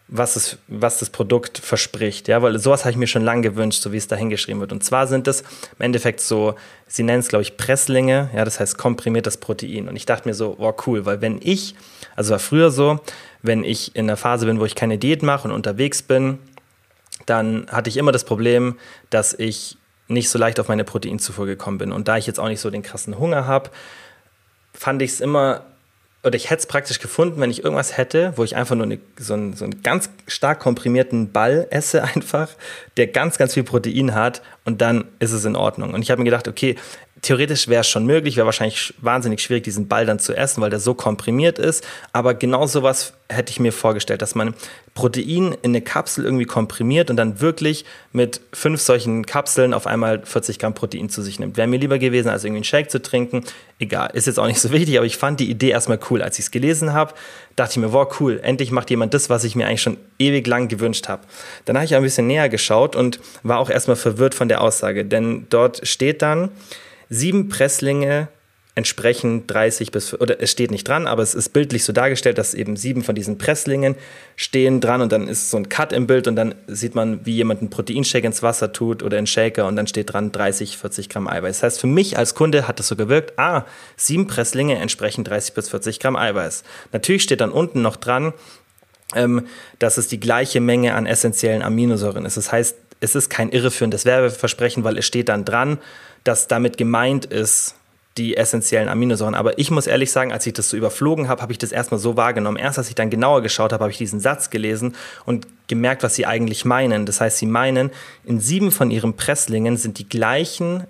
was, 0.07 0.36
es, 0.36 0.57
was 0.67 0.99
das 0.99 1.09
Produkt 1.09 1.57
verspricht. 1.57 2.27
Ja, 2.27 2.41
weil 2.41 2.59
sowas 2.59 2.81
habe 2.81 2.91
ich 2.91 2.97
mir 2.97 3.07
schon 3.07 3.23
lange 3.23 3.41
gewünscht, 3.41 3.81
so 3.81 3.91
wie 3.91 3.97
es 3.97 4.07
da 4.07 4.15
hingeschrieben 4.15 4.59
wird. 4.59 4.71
Und 4.71 4.84
zwar 4.84 5.07
sind 5.07 5.27
es 5.27 5.41
im 5.41 5.86
Endeffekt 5.86 6.19
so, 6.19 6.55
sie 6.88 7.01
nennen 7.01 7.21
es, 7.21 7.29
glaube 7.29 7.41
ich, 7.41 7.57
Presslinge, 7.57 8.29
ja, 8.36 8.45
das 8.45 8.59
heißt 8.59 8.77
komprimiertes 8.77 9.38
Protein. 9.38 9.88
Und 9.89 9.95
ich 9.95 10.05
dachte 10.05 10.27
mir 10.27 10.36
so, 10.36 10.55
oh 10.59 10.73
cool, 10.86 11.05
weil 11.05 11.21
wenn 11.21 11.39
ich, 11.41 11.73
also 12.15 12.31
war 12.31 12.39
früher 12.39 12.69
so, 12.69 12.99
wenn 13.43 13.63
ich 13.63 13.95
in 13.95 14.05
einer 14.05 14.17
Phase 14.17 14.47
bin, 14.47 14.59
wo 14.59 14.65
ich 14.65 14.73
keine 14.73 14.97
Diät 14.97 15.21
mache 15.21 15.47
und 15.47 15.53
unterwegs 15.53 16.01
bin, 16.01 16.39
dann 17.25 17.67
hatte 17.69 17.89
ich 17.89 17.97
immer 17.97 18.11
das 18.11 18.23
Problem, 18.23 18.77
dass 19.09 19.33
ich 19.33 19.77
nicht 20.07 20.29
so 20.29 20.39
leicht 20.39 20.59
auf 20.59 20.67
meine 20.67 20.83
Proteinzufuhr 20.83 21.45
gekommen 21.45 21.77
bin. 21.77 21.91
Und 21.91 22.07
da 22.07 22.17
ich 22.17 22.25
jetzt 22.25 22.39
auch 22.39 22.47
nicht 22.47 22.59
so 22.59 22.69
den 22.69 22.81
krassen 22.81 23.19
Hunger 23.19 23.45
habe, 23.45 23.69
fand 24.73 25.01
ich 25.01 25.11
es 25.11 25.21
immer 25.21 25.65
oder 26.23 26.35
ich 26.35 26.49
hätte 26.49 26.61
es 26.61 26.67
praktisch 26.67 26.99
gefunden, 26.99 27.41
wenn 27.41 27.51
ich 27.51 27.65
irgendwas 27.65 27.97
hätte, 27.97 28.31
wo 28.37 28.45
ich 28.45 28.55
einfach 28.55 28.75
nur 28.75 28.85
eine, 28.85 28.97
so, 29.19 29.33
einen, 29.33 29.53
so 29.53 29.65
einen 29.65 29.83
ganz 29.83 30.09
stark 30.25 30.61
komprimierten 30.61 31.33
Ball 31.33 31.67
esse 31.69 32.01
einfach, 32.15 32.49
der 32.95 33.07
ganz, 33.07 33.37
ganz 33.37 33.53
viel 33.53 33.63
Protein 33.63 34.15
hat 34.15 34.41
und 34.63 34.81
dann 34.81 35.05
ist 35.19 35.33
es 35.33 35.43
in 35.43 35.55
Ordnung. 35.55 35.93
Und 35.93 36.01
ich 36.01 36.11
habe 36.11 36.19
mir 36.19 36.25
gedacht, 36.25 36.47
okay, 36.47 36.77
theoretisch 37.24 37.67
wäre 37.67 37.82
es 37.82 37.88
schon 37.88 38.05
möglich, 38.05 38.36
wäre 38.36 38.45
wahrscheinlich 38.45 38.93
wahnsinnig 39.01 39.41
schwierig, 39.41 39.63
diesen 39.63 39.88
Ball 39.88 40.05
dann 40.05 40.19
zu 40.19 40.36
essen, 40.36 40.61
weil 40.61 40.69
der 40.69 40.80
so 40.80 40.93
komprimiert 40.93 41.57
ist. 41.57 41.84
Aber 42.11 42.34
genau 42.36 42.67
sowas 42.67 43.13
hätte 43.30 43.51
ich 43.51 43.59
mir 43.59 43.71
vorgestellt, 43.71 44.21
dass 44.21 44.36
man 44.36 44.53
Protein 44.93 45.55
in 45.63 45.71
eine 45.71 45.82
Kapsel 45.82 46.26
irgendwie 46.26 46.45
komprimiert 46.45 47.09
und 47.09 47.15
dann 47.15 47.41
wirklich 47.41 47.86
mit 48.11 48.41
fünf 48.51 48.82
solchen 48.82 49.26
Kapseln 49.26 49.74
auf 49.74 49.88
einmal 49.88 50.24
40 50.24 50.59
Gramm 50.59 50.76
Protein 50.76 51.09
zu 51.09 51.21
sich 51.21 51.39
nimmt. 51.39 51.57
Wäre 51.57 51.67
mir 51.67 51.80
lieber 51.80 51.97
gewesen, 51.97 52.28
als 52.28 52.43
irgendwie 52.43 52.57
einen 52.57 52.65
Shake 52.65 52.91
zu 52.91 53.01
trinken. 53.01 53.43
Egal, 53.80 54.11
ist 54.13 54.28
jetzt 54.28 54.38
auch 54.38 54.45
nicht 54.45 54.59
so 54.59 54.71
wichtig, 54.71 54.97
aber 54.97 55.05
ich 55.05 55.17
fand 55.17 55.39
die 55.39 55.49
Idee 55.49 55.69
erstmal 55.69 55.99
cool. 56.09 56.21
Als 56.21 56.38
ich 56.38 56.45
es 56.45 56.51
gelesen 56.51 56.93
habe, 56.93 57.13
dachte 57.55 57.71
ich 57.71 57.78
mir, 57.78 57.93
wow, 57.93 58.07
cool, 58.19 58.39
endlich 58.43 58.71
macht 58.71 58.89
jemand 58.89 59.13
das, 59.13 59.30
was 59.30 59.45
ich 59.45 59.55
mir 59.55 59.65
eigentlich 59.65 59.82
schon 59.82 59.97
ewig 60.19 60.45
lang 60.45 60.67
gewünscht 60.67 61.07
habe. 61.07 61.24
Dann 61.65 61.78
habe 61.78 61.86
ich 61.86 61.95
ein 61.95 62.03
bisschen 62.03 62.28
näher 62.28 62.49
geschaut 62.49 62.95
und 62.97 63.19
war 63.43 63.59
auch 63.59 63.69
erstmal 63.69 63.95
verwirrt 63.95 64.36
von 64.36 64.49
der 64.49 64.61
Aussage, 64.61 65.05
denn 65.05 65.47
dort 65.49 65.88
steht 65.88 66.21
dann, 66.21 66.51
sieben 67.14 67.49
Presslinge 67.49 68.28
entsprechen 68.76 69.45
30 69.45 69.91
bis, 69.91 70.20
oder 70.20 70.41
es 70.41 70.49
steht 70.49 70.72
nicht 70.72 70.88
dran, 70.88 71.05
aber 71.05 71.22
es 71.22 71.36
ist 71.36 71.49
bildlich 71.49 71.84
so 71.84 71.93
dargestellt, 71.93 72.39
dass 72.39 72.55
eben 72.55 72.76
sieben 72.76 73.03
von 73.03 73.14
diesen 73.14 73.38
Presslingen 73.38 73.95
stehen 74.36 74.82
dran 74.82 75.01
und 75.01 75.11
dann 75.11 75.28
ist 75.28 75.51
so 75.51 75.57
ein 75.57 75.70
Cut 75.70 75.93
im 75.93 76.07
Bild 76.07 76.28
und 76.28 76.36
dann 76.36 76.55
sieht 76.66 76.95
man, 76.95 77.24
wie 77.24 77.36
jemand 77.36 77.61
einen 77.61 77.70
Proteinshake 77.70 78.26
ins 78.26 78.41
Wasser 78.41 78.74
tut 78.74 79.03
oder 79.03 79.20
einen 79.20 79.28
Shaker 79.28 79.68
und 79.68 79.76
dann 79.76 79.86
steht 79.86 80.11
dran 80.11 80.32
30, 80.32 80.80
40 80.80 81.09
Gramm 81.09 81.28
Eiweiß. 81.28 81.57
Das 81.57 81.64
heißt, 81.64 81.82
für 81.82 81.88
mich 81.88 82.18
als 82.18 82.34
Kunde 82.34 82.68
hat 82.68 82.80
das 82.80 82.88
so 82.88 82.95
gewirkt, 82.95 83.38
ah, 83.38 83.66
sieben 83.95 84.26
Presslinge 84.26 84.76
entsprechen 84.80 85.24
30 85.24 85.53
bis 85.53 85.70
40 85.70 85.99
Gramm 85.99 86.16
Eiweiß. 86.16 86.64
Natürlich 86.93 87.22
steht 87.22 87.41
dann 87.41 87.51
unten 87.51 87.84
noch 87.84 87.95
dran, 87.95 88.34
ähm, 89.16 89.45
dass 89.78 89.97
es 89.97 90.07
die 90.07 90.20
gleiche 90.20 90.61
Menge 90.61 90.95
an 90.95 91.05
essentiellen 91.05 91.61
Aminosäuren 91.61 92.26
ist. 92.26 92.38
Das 92.38 92.51
heißt, 92.51 92.76
es 93.03 93.15
ist 93.15 93.29
kein 93.29 93.49
irreführendes 93.49 94.05
Werbeversprechen, 94.05 94.83
weil 94.83 94.97
es 94.97 95.05
steht 95.05 95.29
dann 95.29 95.43
dran, 95.45 95.77
dass 96.23 96.47
damit 96.47 96.77
gemeint 96.77 97.25
ist, 97.25 97.75
die 98.17 98.37
essentiellen 98.37 98.89
Aminosäuren. 98.89 99.35
Aber 99.35 99.57
ich 99.57 99.71
muss 99.71 99.87
ehrlich 99.87 100.11
sagen, 100.11 100.31
als 100.31 100.45
ich 100.45 100.53
das 100.53 100.69
so 100.69 100.77
überflogen 100.77 101.27
habe, 101.27 101.41
habe 101.41 101.51
ich 101.51 101.57
das 101.57 101.71
erstmal 101.71 101.99
so 101.99 102.15
wahrgenommen. 102.15 102.57
Erst 102.57 102.77
als 102.77 102.89
ich 102.89 102.95
dann 102.95 103.09
genauer 103.09 103.41
geschaut 103.41 103.73
habe, 103.73 103.83
habe 103.83 103.91
ich 103.91 103.97
diesen 103.97 104.19
Satz 104.19 104.51
gelesen 104.51 104.95
und 105.25 105.47
gemerkt, 105.67 106.03
was 106.03 106.15
sie 106.15 106.25
eigentlich 106.25 106.63
meinen. 106.63 107.05
Das 107.05 107.19
heißt, 107.19 107.39
sie 107.39 107.47
meinen, 107.47 107.89
in 108.23 108.39
sieben 108.39 108.71
von 108.71 108.91
ihren 108.91 109.15
Presslingen 109.15 109.77
sind 109.77 109.97
die 109.97 110.07
gleichen, 110.07 110.85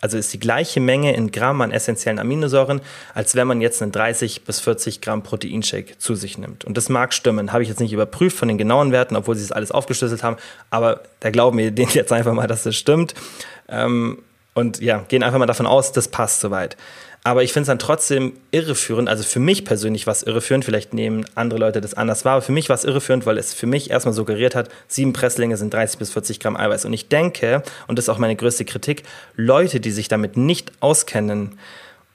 also 0.00 0.16
ist 0.16 0.32
die 0.32 0.40
gleiche 0.40 0.80
Menge 0.80 1.14
in 1.14 1.30
Gramm 1.30 1.60
an 1.60 1.70
essentiellen 1.70 2.18
Aminosäuren, 2.18 2.80
als 3.14 3.34
wenn 3.34 3.46
man 3.46 3.60
jetzt 3.60 3.82
einen 3.82 3.92
30 3.92 4.44
bis 4.44 4.60
40 4.60 5.00
Gramm 5.00 5.22
Proteinshake 5.22 5.98
zu 5.98 6.14
sich 6.14 6.38
nimmt. 6.38 6.64
Und 6.64 6.76
das 6.76 6.88
mag 6.88 7.12
stimmen. 7.12 7.52
Habe 7.52 7.62
ich 7.62 7.68
jetzt 7.68 7.80
nicht 7.80 7.92
überprüft 7.92 8.36
von 8.36 8.48
den 8.48 8.58
genauen 8.58 8.92
Werten, 8.92 9.16
obwohl 9.16 9.36
sie 9.36 9.44
es 9.44 9.52
alles 9.52 9.70
aufgeschlüsselt 9.70 10.22
haben. 10.22 10.36
Aber 10.70 11.02
da 11.20 11.30
glauben 11.30 11.58
wir 11.58 11.70
denen 11.70 11.90
jetzt 11.94 12.12
einfach 12.12 12.32
mal, 12.32 12.46
dass 12.46 12.62
das 12.62 12.76
stimmt. 12.76 13.14
Ähm, 13.68 14.18
und 14.54 14.80
ja, 14.80 15.04
gehen 15.08 15.22
einfach 15.22 15.38
mal 15.38 15.46
davon 15.46 15.66
aus, 15.66 15.92
das 15.92 16.08
passt 16.08 16.40
soweit. 16.40 16.76
Aber 17.22 17.42
ich 17.42 17.52
finde 17.52 17.62
es 17.62 17.66
dann 17.66 17.78
trotzdem 17.78 18.32
irreführend, 18.50 19.08
also 19.08 19.22
für 19.24 19.40
mich 19.40 19.66
persönlich 19.66 20.06
war 20.06 20.12
es 20.12 20.22
irreführend, 20.22 20.64
vielleicht 20.64 20.94
nehmen 20.94 21.26
andere 21.34 21.60
Leute 21.60 21.82
das 21.82 21.92
anders 21.92 22.24
wahr, 22.24 22.34
aber 22.34 22.42
für 22.42 22.52
mich 22.52 22.70
war 22.70 22.76
es 22.76 22.84
irreführend, 22.84 23.26
weil 23.26 23.36
es 23.36 23.52
für 23.52 23.66
mich 23.66 23.90
erstmal 23.90 24.14
suggeriert 24.14 24.54
hat, 24.54 24.70
sieben 24.88 25.12
Presslinge 25.12 25.58
sind 25.58 25.74
30 25.74 25.98
bis 25.98 26.10
40 26.12 26.40
Gramm 26.40 26.56
Eiweiß. 26.56 26.86
Und 26.86 26.94
ich 26.94 27.08
denke, 27.08 27.62
und 27.88 27.98
das 27.98 28.06
ist 28.06 28.08
auch 28.08 28.18
meine 28.18 28.36
größte 28.36 28.64
Kritik, 28.64 29.02
Leute, 29.36 29.80
die 29.80 29.90
sich 29.90 30.08
damit 30.08 30.38
nicht 30.38 30.72
auskennen, 30.80 31.58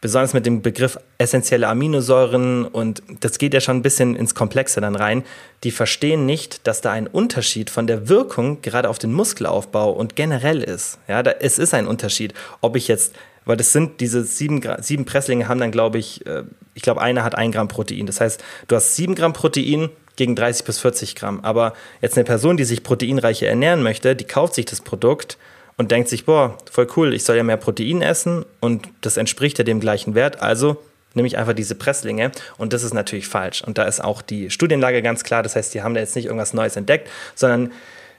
besonders 0.01 0.33
mit 0.33 0.45
dem 0.45 0.61
Begriff 0.61 0.99
essentielle 1.17 1.67
Aminosäuren 1.67 2.65
und 2.65 3.01
das 3.21 3.37
geht 3.37 3.53
ja 3.53 3.61
schon 3.61 3.77
ein 3.77 3.81
bisschen 3.81 4.15
ins 4.15 4.35
Komplexe 4.35 4.81
dann 4.81 4.95
rein, 4.95 5.23
die 5.63 5.71
verstehen 5.71 6.25
nicht, 6.25 6.67
dass 6.67 6.81
da 6.81 6.91
ein 6.91 7.07
Unterschied 7.07 7.69
von 7.69 7.87
der 7.87 8.09
Wirkung 8.09 8.61
gerade 8.61 8.89
auf 8.89 8.99
den 8.99 9.13
Muskelaufbau 9.13 9.91
und 9.91 10.15
generell 10.15 10.61
ist. 10.61 10.99
Ja, 11.07 11.23
da, 11.23 11.31
es 11.31 11.57
ist 11.57 11.73
ein 11.73 11.87
Unterschied, 11.87 12.33
ob 12.61 12.75
ich 12.75 12.87
jetzt 12.87 13.13
weil 13.45 13.57
das 13.57 13.71
sind 13.71 14.01
diese 14.01 14.23
sieben, 14.23 14.61
sieben 14.81 15.05
Presslinge 15.05 15.47
haben 15.47 15.59
dann, 15.59 15.71
glaube 15.71 15.97
ich, 15.97 16.25
äh, 16.25 16.43
ich 16.73 16.81
glaube, 16.81 17.01
einer 17.01 17.23
hat 17.23 17.35
ein 17.35 17.51
Gramm 17.51 17.67
Protein. 17.67 18.05
Das 18.05 18.19
heißt, 18.19 18.43
du 18.67 18.75
hast 18.75 18.95
sieben 18.95 19.15
Gramm 19.15 19.33
Protein 19.33 19.89
gegen 20.15 20.35
30 20.35 20.65
bis 20.65 20.79
40 20.79 21.15
Gramm. 21.15 21.39
Aber 21.41 21.73
jetzt 22.01 22.17
eine 22.17 22.25
Person, 22.25 22.57
die 22.57 22.63
sich 22.63 22.83
proteinreicher 22.83 23.47
ernähren 23.47 23.83
möchte, 23.83 24.15
die 24.15 24.25
kauft 24.25 24.55
sich 24.55 24.65
das 24.65 24.81
Produkt 24.81 25.37
und 25.77 25.91
denkt 25.91 26.09
sich, 26.09 26.25
boah, 26.25 26.57
voll 26.71 26.87
cool, 26.95 27.13
ich 27.13 27.23
soll 27.23 27.35
ja 27.35 27.43
mehr 27.43 27.57
Protein 27.57 28.01
essen 28.01 28.45
und 28.59 28.87
das 29.01 29.17
entspricht 29.17 29.57
ja 29.57 29.63
dem 29.63 29.79
gleichen 29.79 30.15
Wert, 30.15 30.41
also 30.41 30.77
nehme 31.13 31.27
ich 31.27 31.37
einfach 31.37 31.53
diese 31.53 31.75
Presslinge 31.75 32.31
und 32.57 32.73
das 32.73 32.83
ist 32.83 32.93
natürlich 32.93 33.27
falsch. 33.27 33.61
Und 33.61 33.77
da 33.77 33.83
ist 33.83 34.03
auch 34.03 34.21
die 34.21 34.49
Studienlage 34.49 35.01
ganz 35.01 35.23
klar, 35.23 35.43
das 35.43 35.55
heißt, 35.55 35.73
die 35.73 35.81
haben 35.81 35.93
da 35.93 36.01
jetzt 36.01 36.15
nicht 36.15 36.25
irgendwas 36.25 36.53
Neues 36.53 36.75
entdeckt, 36.75 37.09
sondern 37.35 37.71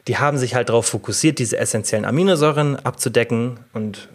die 0.08 0.18
haben 0.18 0.38
sich 0.38 0.54
halt 0.54 0.68
darauf 0.68 0.86
fokussiert, 0.86 1.38
diese 1.38 1.58
essentiellen 1.58 2.04
Aminosäuren 2.04 2.76
abzudecken 2.76 3.60
und 3.72 4.08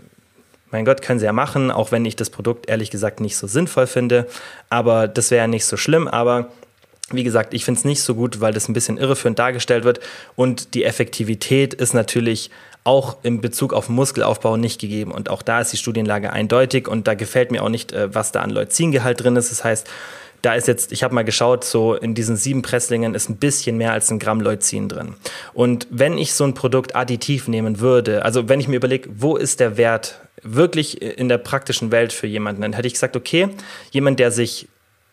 mein 0.71 0.85
Gott, 0.85 1.01
können 1.01 1.19
sie 1.19 1.25
ja 1.25 1.33
machen, 1.33 1.71
auch 1.71 1.91
wenn 1.91 2.05
ich 2.05 2.15
das 2.15 2.29
Produkt 2.29 2.69
ehrlich 2.69 2.91
gesagt 2.91 3.19
nicht 3.19 3.37
so 3.37 3.47
sinnvoll 3.47 3.87
finde, 3.87 4.27
aber 4.69 5.07
das 5.07 5.31
wäre 5.31 5.41
ja 5.41 5.47
nicht 5.47 5.65
so 5.65 5.77
schlimm, 5.77 6.07
aber 6.07 6.49
wie 7.11 7.23
gesagt, 7.23 7.53
ich 7.53 7.65
finde 7.65 7.79
es 7.79 7.85
nicht 7.85 8.01
so 8.01 8.15
gut, 8.15 8.39
weil 8.39 8.53
das 8.53 8.69
ein 8.69 8.73
bisschen 8.73 8.97
irreführend 8.97 9.37
dargestellt 9.37 9.83
wird 9.83 9.99
und 10.35 10.73
die 10.73 10.85
Effektivität 10.85 11.73
ist 11.73 11.93
natürlich 11.93 12.51
auch 12.83 13.17
in 13.23 13.41
Bezug 13.41 13.73
auf 13.73 13.89
Muskelaufbau 13.89 14.57
nicht 14.57 14.81
gegeben. 14.81 15.11
Und 15.11 15.29
auch 15.29 15.41
da 15.41 15.61
ist 15.61 15.71
die 15.71 15.77
Studienlage 15.77 16.33
eindeutig 16.33 16.87
und 16.87 17.07
da 17.07 17.13
gefällt 17.13 17.51
mir 17.51 17.63
auch 17.63 17.69
nicht, 17.69 17.91
äh, 17.91 18.13
was 18.13 18.31
da 18.31 18.41
an 18.41 18.49
Leucingehalt 18.49 19.23
drin 19.23 19.35
ist. 19.35 19.51
Das 19.51 19.63
heißt, 19.63 19.87
da 20.41 20.55
ist 20.55 20.67
jetzt, 20.67 20.91
ich 20.91 21.03
habe 21.03 21.13
mal 21.13 21.23
geschaut, 21.23 21.63
so 21.63 21.95
in 21.95 22.15
diesen 22.15 22.35
sieben 22.35 22.61
Presslingen 22.61 23.15
ist 23.15 23.29
ein 23.29 23.37
bisschen 23.37 23.77
mehr 23.77 23.93
als 23.93 24.09
ein 24.11 24.19
Gramm 24.19 24.41
Leucin 24.41 24.89
drin. 24.89 25.15
Und 25.53 25.87
wenn 25.89 26.17
ich 26.17 26.33
so 26.33 26.43
ein 26.43 26.53
Produkt 26.53 26.95
additiv 26.95 27.47
nehmen 27.47 27.79
würde, 27.79 28.25
also 28.25 28.49
wenn 28.49 28.59
ich 28.59 28.67
mir 28.67 28.77
überlege, 28.77 29.09
wo 29.13 29.35
ist 29.35 29.59
der 29.59 29.77
Wert 29.77 30.19
wirklich 30.43 31.01
in 31.01 31.29
der 31.29 31.37
praktischen 31.37 31.91
Welt 31.91 32.13
für 32.13 32.27
jemanden, 32.27 32.61
dann 32.61 32.73
hätte 32.73 32.87
ich 32.87 32.93
gesagt, 32.93 33.15
okay, 33.15 33.49
jemand, 33.91 34.19
der 34.19 34.31
sich 34.31 34.67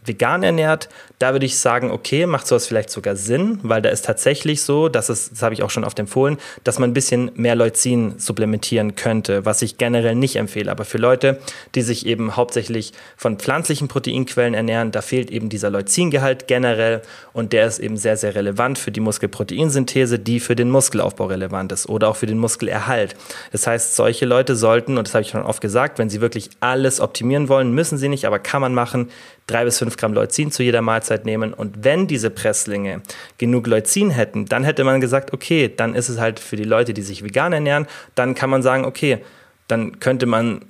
vegan 0.04 0.42
ernährt, 0.42 0.88
da 1.18 1.32
würde 1.32 1.46
ich 1.46 1.58
sagen, 1.58 1.90
okay, 1.90 2.26
macht 2.26 2.46
sowas 2.46 2.66
vielleicht 2.66 2.90
sogar 2.90 3.16
Sinn, 3.16 3.58
weil 3.62 3.82
da 3.82 3.90
ist 3.90 4.04
tatsächlich 4.04 4.62
so, 4.62 4.88
dass 4.88 5.08
es, 5.08 5.30
das 5.30 5.42
habe 5.42 5.54
ich 5.54 5.62
auch 5.62 5.70
schon 5.70 5.84
oft 5.84 5.98
empfohlen, 5.98 6.38
dass 6.62 6.78
man 6.78 6.90
ein 6.90 6.94
bisschen 6.94 7.32
mehr 7.34 7.56
Leucin 7.56 8.14
supplementieren 8.18 8.94
könnte, 8.94 9.44
was 9.44 9.60
ich 9.62 9.78
generell 9.78 10.14
nicht 10.14 10.36
empfehle. 10.36 10.70
Aber 10.70 10.84
für 10.84 10.98
Leute, 10.98 11.38
die 11.74 11.82
sich 11.82 12.06
eben 12.06 12.36
hauptsächlich 12.36 12.92
von 13.16 13.38
pflanzlichen 13.38 13.88
Proteinquellen 13.88 14.54
ernähren, 14.54 14.92
da 14.92 15.02
fehlt 15.02 15.30
eben 15.30 15.48
dieser 15.48 15.70
Leucingehalt 15.70 16.46
generell 16.46 17.02
und 17.32 17.52
der 17.52 17.66
ist 17.66 17.80
eben 17.80 17.96
sehr, 17.96 18.16
sehr 18.16 18.34
relevant 18.36 18.78
für 18.78 18.92
die 18.92 19.00
Muskelproteinsynthese, 19.00 20.20
die 20.20 20.38
für 20.38 20.54
den 20.54 20.70
Muskelaufbau 20.70 21.26
relevant 21.26 21.72
ist 21.72 21.88
oder 21.88 22.08
auch 22.08 22.16
für 22.16 22.26
den 22.26 22.38
Muskelerhalt. 22.38 23.16
Das 23.50 23.66
heißt, 23.66 23.96
solche 23.96 24.24
Leute 24.24 24.54
sollten, 24.54 24.98
und 24.98 25.08
das 25.08 25.14
habe 25.14 25.22
ich 25.22 25.30
schon 25.30 25.42
oft 25.42 25.60
gesagt, 25.60 25.98
wenn 25.98 26.10
sie 26.10 26.20
wirklich 26.20 26.50
alles 26.60 27.00
optimieren 27.00 27.48
wollen, 27.48 27.72
müssen 27.72 27.98
sie 27.98 28.08
nicht, 28.08 28.24
aber 28.24 28.38
kann 28.38 28.60
man 28.60 28.74
machen, 28.74 29.10
drei 29.48 29.64
bis 29.64 29.78
fünf 29.78 29.96
Gramm 29.96 30.14
Leucin 30.14 30.52
zu 30.52 30.62
jeder 30.62 30.82
Mahlzeit 30.82 31.24
nehmen. 31.24 31.52
Und 31.52 31.82
wenn 31.82 32.06
diese 32.06 32.30
Presslinge 32.30 33.02
genug 33.38 33.66
Leucin 33.66 34.10
hätten, 34.10 34.46
dann 34.46 34.62
hätte 34.62 34.84
man 34.84 35.00
gesagt, 35.00 35.32
okay, 35.32 35.72
dann 35.74 35.94
ist 35.96 36.08
es 36.08 36.20
halt 36.20 36.38
für 36.38 36.56
die 36.56 36.64
Leute, 36.64 36.94
die 36.94 37.02
sich 37.02 37.24
vegan 37.24 37.52
ernähren, 37.52 37.86
dann 38.14 38.36
kann 38.36 38.50
man 38.50 38.62
sagen, 38.62 38.84
okay, 38.84 39.18
dann 39.66 39.98
könnte 39.98 40.26
man 40.26 40.60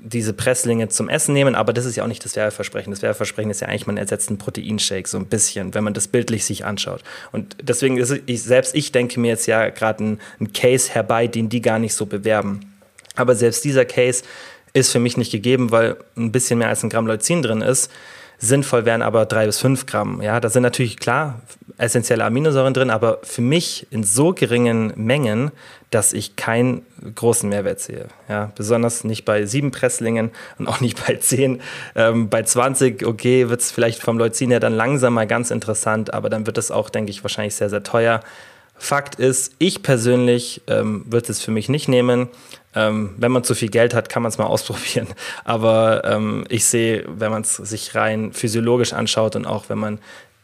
diese 0.00 0.32
Presslinge 0.32 0.88
zum 0.88 1.08
Essen 1.08 1.32
nehmen, 1.32 1.54
aber 1.54 1.72
das 1.72 1.84
ist 1.84 1.96
ja 1.96 2.04
auch 2.04 2.08
nicht 2.08 2.24
das 2.24 2.36
Werbeversprechen. 2.36 2.92
Das 2.92 3.02
Werbeversprechen 3.02 3.50
ist 3.50 3.60
ja 3.60 3.68
eigentlich, 3.68 3.86
man 3.86 3.96
ersetzt 3.96 4.28
einen 4.28 4.38
Proteinshake 4.38 5.08
so 5.08 5.18
ein 5.18 5.26
bisschen, 5.26 5.74
wenn 5.74 5.82
man 5.82 5.92
das 5.94 6.06
bildlich 6.06 6.44
sich 6.44 6.64
anschaut. 6.64 7.02
Und 7.32 7.56
deswegen 7.60 7.98
ist 7.98 8.14
ich, 8.26 8.42
selbst 8.42 8.74
ich 8.76 8.92
denke 8.92 9.18
mir 9.18 9.28
jetzt 9.28 9.46
ja 9.46 9.68
gerade 9.70 10.18
einen 10.38 10.52
Case 10.52 10.92
herbei, 10.92 11.26
den 11.26 11.48
die 11.48 11.60
gar 11.60 11.78
nicht 11.78 11.94
so 11.94 12.06
bewerben. 12.06 12.72
Aber 13.16 13.34
selbst 13.34 13.64
dieser 13.64 13.84
Case 13.84 14.22
ist 14.72 14.92
für 14.92 15.00
mich 15.00 15.16
nicht 15.16 15.32
gegeben, 15.32 15.72
weil 15.72 15.96
ein 16.16 16.30
bisschen 16.30 16.58
mehr 16.58 16.68
als 16.68 16.84
ein 16.84 16.90
Gramm 16.90 17.06
Leucin 17.06 17.42
drin 17.42 17.62
ist. 17.62 17.90
Sinnvoll 18.38 18.84
wären 18.84 19.02
aber 19.02 19.26
drei 19.26 19.46
bis 19.46 19.58
fünf 19.58 19.86
Gramm. 19.86 20.22
Ja, 20.22 20.38
da 20.38 20.48
sind 20.48 20.62
natürlich 20.62 20.96
klar 20.96 21.40
essentielle 21.76 22.24
Aminosäuren 22.24 22.74
drin, 22.74 22.90
aber 22.90 23.18
für 23.22 23.40
mich 23.40 23.86
in 23.90 24.04
so 24.04 24.32
geringen 24.32 24.92
Mengen, 24.96 25.50
dass 25.90 26.12
ich 26.12 26.36
keinen 26.36 26.82
großen 27.14 27.48
Mehrwert 27.48 27.80
sehe. 27.80 28.06
Ja, 28.28 28.52
besonders 28.54 29.04
nicht 29.04 29.24
bei 29.24 29.46
sieben 29.46 29.70
Presslingen 29.70 30.30
und 30.58 30.68
auch 30.68 30.80
nicht 30.80 31.04
bei 31.06 31.14
zehn. 31.14 31.60
Ähm, 31.94 32.28
bei 32.28 32.42
20, 32.42 33.06
okay, 33.06 33.48
wird 33.48 33.60
es 33.60 33.70
vielleicht 33.70 34.02
vom 34.02 34.18
Leucin 34.18 34.50
her 34.50 34.60
dann 34.60 34.74
langsam 34.74 35.14
mal 35.14 35.26
ganz 35.26 35.50
interessant, 35.50 36.12
aber 36.12 36.28
dann 36.28 36.46
wird 36.46 36.58
es 36.58 36.70
auch, 36.70 36.90
denke 36.90 37.10
ich, 37.10 37.24
wahrscheinlich 37.24 37.54
sehr, 37.54 37.70
sehr 37.70 37.82
teuer. 37.82 38.20
Fakt 38.76 39.16
ist, 39.16 39.52
ich 39.58 39.82
persönlich 39.82 40.62
ähm, 40.68 41.04
würde 41.06 41.32
es 41.32 41.42
für 41.42 41.50
mich 41.50 41.68
nicht 41.68 41.88
nehmen. 41.88 42.28
Ähm, 42.78 43.10
wenn 43.16 43.32
man 43.32 43.42
zu 43.42 43.56
viel 43.56 43.70
Geld 43.70 43.92
hat, 43.92 44.08
kann 44.08 44.22
man 44.22 44.30
es 44.30 44.38
mal 44.38 44.46
ausprobieren. 44.54 45.08
Aber 45.44 46.02
ähm, 46.04 46.44
ich 46.48 46.64
sehe, 46.64 47.04
wenn 47.08 47.32
man 47.32 47.42
es 47.42 47.56
sich 47.56 47.96
rein 47.96 48.32
physiologisch 48.32 48.92
anschaut 48.92 49.34
und 49.34 49.46
auch 49.46 49.68
wenn 49.68 49.78
man 49.78 49.98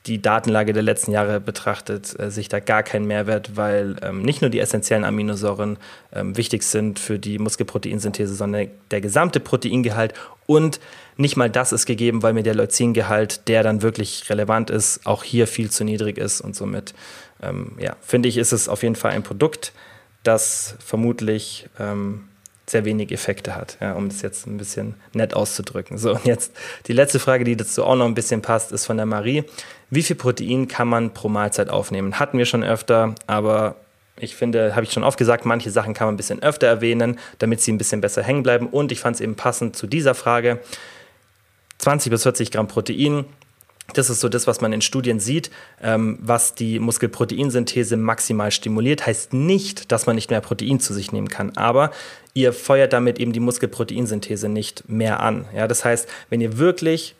die 0.07 0.21
Datenlage 0.21 0.73
der 0.73 0.83
letzten 0.83 1.13
Jahre 1.13 1.41
betrachtet, 1.41 2.19
äh, 2.19 2.31
sich 2.31 2.49
da 2.49 2.59
gar 2.59 2.83
keinen 2.83 3.07
Mehrwert, 3.07 3.57
weil 3.57 3.97
ähm, 4.03 4.23
nicht 4.23 4.41
nur 4.41 4.51
die 4.51 4.59
essentiellen 4.59 5.05
Aminosäuren 5.05 5.79
ähm, 6.13 6.37
wichtig 6.37 6.65
sind 6.65 6.99
für 6.99 7.19
die 7.19 7.39
Muskelproteinsynthese, 7.39 8.35
sondern 8.35 8.69
der 8.91 9.01
gesamte 9.01 9.39
Proteingehalt 9.39 10.13
und 10.47 10.81
nicht 11.17 11.37
mal 11.37 11.49
das 11.49 11.73
ist 11.73 11.87
gegeben, 11.87 12.23
weil 12.23 12.33
mir 12.33 12.43
der 12.43 12.57
Leucingehalt, 12.57 13.49
der 13.49 13.63
dann 13.63 13.81
wirklich 13.81 14.29
relevant 14.29 14.71
ist, 14.71 15.07
auch 15.07 15.23
hier 15.23 15.47
viel 15.47 15.71
zu 15.71 15.85
niedrig 15.85 16.19
ist 16.19 16.41
und 16.41 16.57
somit 16.57 16.93
ähm, 17.43 17.73
ja, 17.79 17.97
finde 18.01 18.29
ich, 18.29 18.37
ist 18.37 18.53
es 18.53 18.69
auf 18.69 18.83
jeden 18.83 18.97
Fall 18.97 19.13
ein 19.13 19.23
Produkt, 19.23 19.73
das 20.25 20.75
vermutlich 20.85 21.69
ähm, 21.79 22.25
sehr 22.67 22.85
wenig 22.85 23.13
Effekte 23.13 23.55
hat, 23.55 23.77
ja, 23.81 23.93
um 23.93 24.09
das 24.09 24.23
jetzt 24.23 24.47
ein 24.47 24.57
bisschen 24.57 24.95
nett 25.13 25.35
auszudrücken. 25.35 25.99
So, 25.99 26.13
und 26.15 26.25
jetzt 26.25 26.53
die 26.87 26.93
letzte 26.93 27.19
Frage, 27.19 27.45
die 27.45 27.57
dazu 27.57 27.85
auch 27.85 27.95
noch 27.95 28.07
ein 28.07 28.15
bisschen 28.15 28.43
passt, 28.43 28.73
ist 28.73 28.87
von 28.87 28.97
der 28.97 29.07
Marie. 29.07 29.45
Wie 29.91 30.03
viel 30.03 30.17
Protein 30.17 30.67
kann 30.67 30.89
man 30.89 31.13
pro 31.13 31.29
Mahlzeit 31.29 31.69
aufnehmen? 31.69 32.19
Hatten 32.19 32.39
wir 32.39 32.47
schon 32.47 32.65
öfter, 32.65 33.15
aber 33.27 33.77
ich 34.19 34.35
finde, 34.35 34.75
habe 34.75 34.85
ich 34.85 34.93
schon 34.93 35.05
oft 35.05 35.19
gesagt, 35.19 35.45
manche 35.45 35.71
Sachen 35.71 35.93
kann 35.93 36.07
man 36.07 36.15
ein 36.15 36.17
bisschen 36.17 36.43
öfter 36.43 36.67
erwähnen, 36.67 37.19
damit 37.39 37.61
sie 37.61 37.73
ein 37.73 37.79
bisschen 37.79 38.01
besser 38.01 38.23
hängen 38.23 38.43
bleiben. 38.43 38.69
Und 38.69 38.93
ich 38.93 39.01
fand 39.01 39.17
es 39.17 39.21
eben 39.21 39.35
passend 39.35 39.77
zu 39.77 39.87
dieser 39.87 40.15
Frage. 40.15 40.61
20 41.79 42.11
bis 42.11 42.23
40 42.23 42.51
Gramm 42.51 42.69
Protein 42.69 43.27
das 43.93 44.09
ist 44.09 44.21
so 44.21 44.29
das, 44.29 44.47
was 44.47 44.61
man 44.61 44.73
in 44.73 44.81
Studien 44.81 45.21
sieht, 45.21 45.51
ähm, 45.83 46.19
was 46.21 46.55
die 46.55 46.79
Muskelproteinsynthese 46.79 47.97
maximal 47.97 48.51
stimuliert. 48.51 49.07
Heißt 49.07 49.35
nicht, 49.35 49.93
dass 49.93 50.07
man 50.07 50.17
nicht 50.17 50.31
mehr 50.31 50.41
Protein 50.41 50.81
zu 50.81 50.95
sich 50.95 51.13
nehmen 51.13 51.29
kann, 51.29 51.57
aber 51.57 51.91
ihr 52.33 52.53
feuert 52.53 52.93
damit 52.93 53.19
eben 53.19 53.33
die 53.33 53.41
Muskelproteinsynthese 53.41 54.49
nicht 54.49 54.89
mehr 54.89 55.21
an. 55.21 55.45
Ja, 55.55 55.69
das 55.69 55.85
heißt, 55.85 56.09
wenn 56.31 56.41
ihr 56.41 56.59
wirklich 56.59 57.15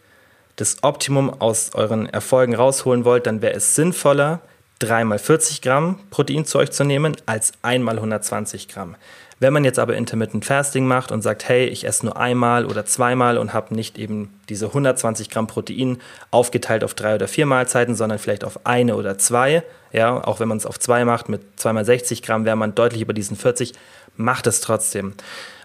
das 0.57 0.83
Optimum 0.83 1.31
aus 1.31 1.75
euren 1.75 2.07
Erfolgen 2.07 2.55
rausholen 2.55 3.05
wollt, 3.05 3.27
dann 3.27 3.43
wäre 3.43 3.55
es 3.55 3.75
sinnvoller, 3.75 4.41
dreimal 4.79 5.19
40 5.19 5.63
Gramm 5.63 5.99
Protein 6.11 6.45
zu 6.45 6.59
euch 6.59 6.71
zu 6.71 6.85
nehmen, 6.85 7.17
als 7.27 7.53
einmal 7.63 7.97
120 7.97 8.69
Gramm. 8.69 8.97
Wenn 9.45 9.53
man 9.53 9.65
jetzt 9.65 9.79
aber 9.79 9.95
Intermittent 9.95 10.47
Fasting 10.47 10.87
macht 10.87 11.13
und 11.13 11.21
sagt, 11.21 11.47
hey, 11.47 11.67
ich 11.67 11.87
esse 11.87 12.07
nur 12.07 12.17
einmal 12.17 12.65
oder 12.65 12.87
zweimal 12.87 13.37
und 13.37 13.53
habe 13.53 13.75
nicht 13.75 13.99
eben 13.99 14.33
diese 14.49 14.69
120 14.69 15.29
Gramm 15.29 15.49
Protein 15.49 15.99
aufgeteilt 16.31 16.83
auf 16.83 16.95
drei 16.95 17.15
oder 17.15 17.29
vier 17.29 17.45
Mahlzeiten, 17.45 17.95
sondern 17.95 18.19
vielleicht 18.19 18.43
auf 18.43 18.65
eine 18.65 18.97
oder 18.97 19.19
zwei, 19.19 19.63
ja, 19.93 20.27
auch 20.27 20.41
wenn 20.41 20.49
man 20.49 20.57
es 20.57 20.65
auf 20.65 20.81
zwei 20.81 21.05
macht, 21.05 21.29
mit 21.29 21.43
zweimal 21.57 21.85
60 21.85 22.23
Gramm 22.23 22.47
wäre 22.47 22.57
man 22.57 22.75
deutlich 22.75 23.03
über 23.03 23.13
diesen 23.13 23.37
40, 23.37 23.75
macht 24.17 24.47
es 24.47 24.63
trotzdem. 24.63 25.13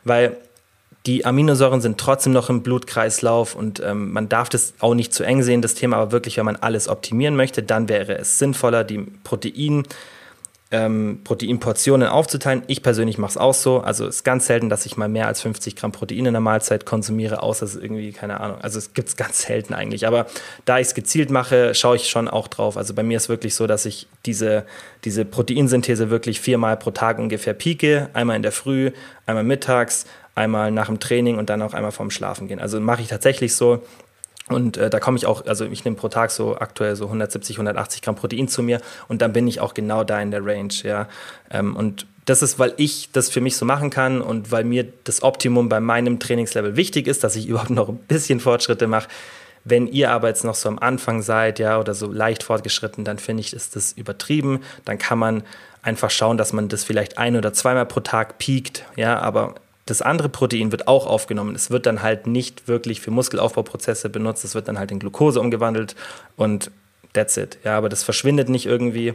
Weil 0.04 0.36
die 1.06 1.24
Aminosäuren 1.24 1.80
sind 1.80 1.98
trotzdem 1.98 2.34
noch 2.34 2.50
im 2.50 2.64
Blutkreislauf 2.64 3.56
und 3.56 3.80
ähm, 3.80 4.12
man 4.12 4.28
darf 4.28 4.50
das 4.50 4.74
auch 4.82 4.94
nicht 4.94 5.14
zu 5.14 5.24
eng 5.24 5.42
sehen, 5.42 5.62
das 5.62 5.74
Thema, 5.74 5.96
aber 5.96 6.12
wirklich, 6.12 6.36
wenn 6.36 6.44
man 6.44 6.58
alles 6.58 6.90
optimieren 6.90 7.38
möchte, 7.38 7.64
dann 7.64 7.88
wäre 7.88 8.18
es 8.18 8.40
sinnvoller, 8.40 8.84
die 8.84 8.98
Protein- 9.24 9.86
ähm, 10.72 11.22
Proteinportionen 11.24 12.08
aufzuteilen. 12.08 12.62
Ich 12.68 12.84
persönlich 12.84 13.18
mache 13.18 13.32
es 13.32 13.38
auch 13.38 13.56
so. 13.56 13.80
Also 13.80 14.06
es 14.06 14.18
ist 14.18 14.24
ganz 14.24 14.46
selten, 14.46 14.70
dass 14.70 14.86
ich 14.86 14.98
mal 14.98 15.10
mehr 15.10 15.26
als 15.26 15.42
50 15.42 15.76
Gramm 15.76 15.92
Protein 15.92 16.28
in 16.28 16.34
der 16.34 16.42
Mahlzeit 16.42 16.86
konsumiere, 16.86 17.42
außer 17.42 17.66
es 17.66 17.76
ist 17.76 17.84
irgendwie, 17.84 18.12
keine 18.12 18.40
Ahnung. 18.40 18.60
Also 18.62 18.78
es 18.78 18.94
gibt 18.94 19.10
es 19.10 19.16
ganz 19.16 19.42
selten 19.42 19.74
eigentlich. 19.74 20.06
Aber 20.06 20.28
da 20.66 20.78
ich 20.78 20.88
es 20.88 20.94
gezielt 20.94 21.32
mache, 21.32 21.74
schaue 21.74 21.96
ich 21.96 22.08
schon 22.08 22.28
auch 22.28 22.48
drauf. 22.48 22.78
Also 22.78 22.94
bei 22.94 23.02
mir 23.02 23.18
ist 23.18 23.30
wirklich 23.30 23.56
so, 23.56 23.66
dass 23.66 23.86
ich 23.86 24.08
diese, 24.28 24.66
diese 25.06 25.26
Proteinsynthese 25.26 26.12
wirklich 26.12 26.40
viermal 26.40 26.78
pro 26.78 26.92
Tag 26.92 27.18
ungefähr 27.18 27.56
pieke. 27.56 28.10
Einmal 28.14 28.36
in 28.36 28.44
der 28.44 28.52
Früh, 28.52 28.92
einmal 29.26 29.44
mittags, 29.44 30.06
einmal 30.36 30.70
nach 30.70 30.86
dem 30.86 31.00
Training 31.00 31.40
und 31.40 31.50
dann 31.50 31.64
auch 31.64 31.74
einmal 31.74 31.92
vorm 31.92 32.12
Schlafen 32.12 32.48
gehen. 32.48 32.60
Also 32.60 32.80
mache 32.80 33.02
ich 33.02 33.08
tatsächlich 33.08 33.56
so. 33.56 33.82
Und 34.50 34.78
äh, 34.78 34.90
da 34.90 35.00
komme 35.00 35.18
ich 35.18 35.26
auch, 35.26 35.46
also 35.46 35.66
ich 35.66 35.86
nehme 35.86 35.96
pro 35.96 36.10
Tag 36.10 36.32
so 36.32 36.58
aktuell 36.58 36.96
so 36.96 37.06
170, 37.06 37.58
180 37.58 38.02
Gramm 38.02 38.16
Protein 38.16 38.48
zu 38.48 38.64
mir 38.64 38.82
und 39.08 39.22
dann 39.22 39.32
bin 39.32 39.48
ich 39.48 39.62
auch 39.62 39.74
genau 39.74 40.04
da 40.04 40.20
in 40.20 40.32
der 40.32 40.44
Range, 40.44 40.74
ja. 40.84 41.08
Ähm, 41.52 41.76
und 41.76 42.08
das 42.26 42.42
ist, 42.42 42.60
weil 42.60 42.74
ich 42.78 43.12
das 43.12 43.30
für 43.30 43.42
mich 43.42 43.56
so 43.56 43.66
machen 43.66 43.90
kann 43.90 44.22
und 44.22 44.52
weil 44.52 44.64
mir 44.64 44.88
das 45.04 45.24
Optimum 45.24 45.70
bei 45.70 45.80
meinem 45.80 46.20
Trainingslevel 46.20 46.76
wichtig 46.76 47.08
ist, 47.08 47.24
dass 47.24 47.36
ich 47.36 47.48
überhaupt 47.48 47.70
noch 47.70 47.90
ein 47.90 47.98
bisschen 47.98 48.40
Fortschritte 48.40 48.88
mache. 48.88 49.08
Wenn 49.66 49.88
ihr 49.88 50.12
aber 50.12 50.30
jetzt 50.30 50.44
noch 50.44 50.56
so 50.56 50.70
am 50.70 50.80
Anfang 50.80 51.22
seid, 51.22 51.60
ja, 51.60 51.80
oder 51.80 51.94
so 51.94 52.12
leicht 52.12 52.44
fortgeschritten, 52.44 53.04
dann 53.04 53.20
finde 53.20 53.42
ich, 53.42 53.54
ist 53.54 53.76
das 53.76 53.92
übertrieben. 53.92 54.62
Dann 54.86 54.98
kann 54.98 55.20
man 55.20 55.44
einfach 55.82 56.10
schauen, 56.10 56.38
dass 56.38 56.54
man 56.54 56.70
das 56.70 56.84
vielleicht 56.84 57.18
ein 57.18 57.36
oder 57.36 57.54
zweimal 57.54 57.86
pro 57.86 58.00
Tag 58.00 58.38
piekt, 58.38 58.86
ja, 58.96 59.20
aber 59.20 59.56
das 59.90 60.02
andere 60.02 60.30
Protein 60.30 60.72
wird 60.72 60.88
auch 60.88 61.08
aufgenommen. 61.08 61.56
Es 61.56 61.72
wird 61.72 61.86
dann 61.86 62.02
halt 62.02 62.28
nicht 62.28 62.68
wirklich 62.68 63.02
für 63.02 63.12
Muskelaufbauprozesse 63.12 64.10
benutzt. 64.10 64.46
Es 64.46 64.56
wird 64.56 64.68
dann 64.68 64.78
halt 64.78 64.92
in 64.92 65.00
Glucose 65.00 65.40
umgewandelt 65.40 65.96
und 66.36 66.72
that's 67.14 67.38
it. 67.38 67.58
Ja, 67.64 67.78
aber 67.78 67.90
das 67.90 68.04
verschwindet 68.04 68.50
nicht 68.50 68.66
irgendwie. 68.66 69.14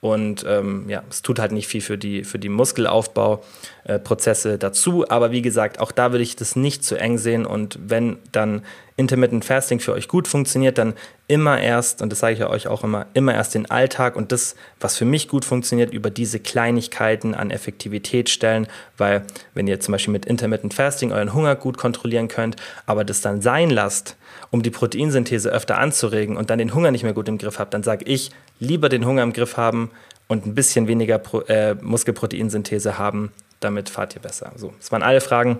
Und 0.00 0.44
ähm, 0.46 0.84
ja, 0.88 1.02
es 1.08 1.22
tut 1.22 1.38
halt 1.38 1.52
nicht 1.52 1.66
viel 1.66 1.80
für 1.80 1.96
die, 1.96 2.24
für 2.24 2.38
die 2.38 2.50
Muskelaufbauprozesse 2.50 4.52
äh, 4.52 4.58
dazu. 4.58 5.08
Aber 5.08 5.30
wie 5.30 5.40
gesagt, 5.40 5.80
auch 5.80 5.92
da 5.92 6.12
würde 6.12 6.22
ich 6.22 6.36
das 6.36 6.56
nicht 6.56 6.84
zu 6.84 6.98
eng 6.98 7.16
sehen. 7.16 7.46
Und 7.46 7.78
wenn 7.80 8.18
dann 8.30 8.62
Intermittent 8.96 9.44
Fasting 9.44 9.80
für 9.80 9.92
euch 9.92 10.06
gut 10.06 10.28
funktioniert, 10.28 10.78
dann 10.78 10.94
immer 11.26 11.60
erst, 11.60 12.00
und 12.00 12.10
das 12.10 12.20
sage 12.20 12.34
ich 12.34 12.44
euch 12.44 12.68
auch 12.68 12.84
immer, 12.84 13.06
immer 13.12 13.34
erst 13.34 13.54
den 13.54 13.68
Alltag 13.68 14.14
und 14.14 14.30
das, 14.30 14.54
was 14.78 14.96
für 14.96 15.04
mich 15.04 15.26
gut 15.26 15.44
funktioniert, 15.44 15.92
über 15.92 16.10
diese 16.10 16.38
Kleinigkeiten 16.38 17.34
an 17.34 17.50
Effektivität 17.50 18.30
stellen, 18.30 18.68
weil 18.96 19.22
wenn 19.52 19.66
ihr 19.66 19.80
zum 19.80 19.92
Beispiel 19.92 20.12
mit 20.12 20.26
Intermittent 20.26 20.74
Fasting 20.74 21.12
euren 21.12 21.34
Hunger 21.34 21.56
gut 21.56 21.76
kontrollieren 21.76 22.28
könnt, 22.28 22.56
aber 22.86 23.04
das 23.04 23.20
dann 23.20 23.40
sein 23.40 23.70
lasst, 23.70 24.16
um 24.50 24.62
die 24.62 24.70
Proteinsynthese 24.70 25.50
öfter 25.50 25.78
anzuregen 25.78 26.36
und 26.36 26.50
dann 26.50 26.58
den 26.58 26.72
Hunger 26.72 26.92
nicht 26.92 27.02
mehr 27.02 27.14
gut 27.14 27.28
im 27.28 27.38
Griff 27.38 27.58
habt, 27.58 27.74
dann 27.74 27.82
sage 27.82 28.04
ich, 28.04 28.30
lieber 28.60 28.88
den 28.88 29.04
Hunger 29.04 29.24
im 29.24 29.32
Griff 29.32 29.56
haben 29.56 29.90
und 30.28 30.46
ein 30.46 30.54
bisschen 30.54 30.86
weniger 30.86 31.18
Pro, 31.18 31.40
äh, 31.42 31.74
Muskelproteinsynthese 31.74 32.96
haben, 32.96 33.32
damit 33.58 33.88
fahrt 33.88 34.14
ihr 34.14 34.22
besser. 34.22 34.52
So, 34.56 34.72
das 34.78 34.92
waren 34.92 35.02
alle 35.02 35.20
Fragen. 35.20 35.58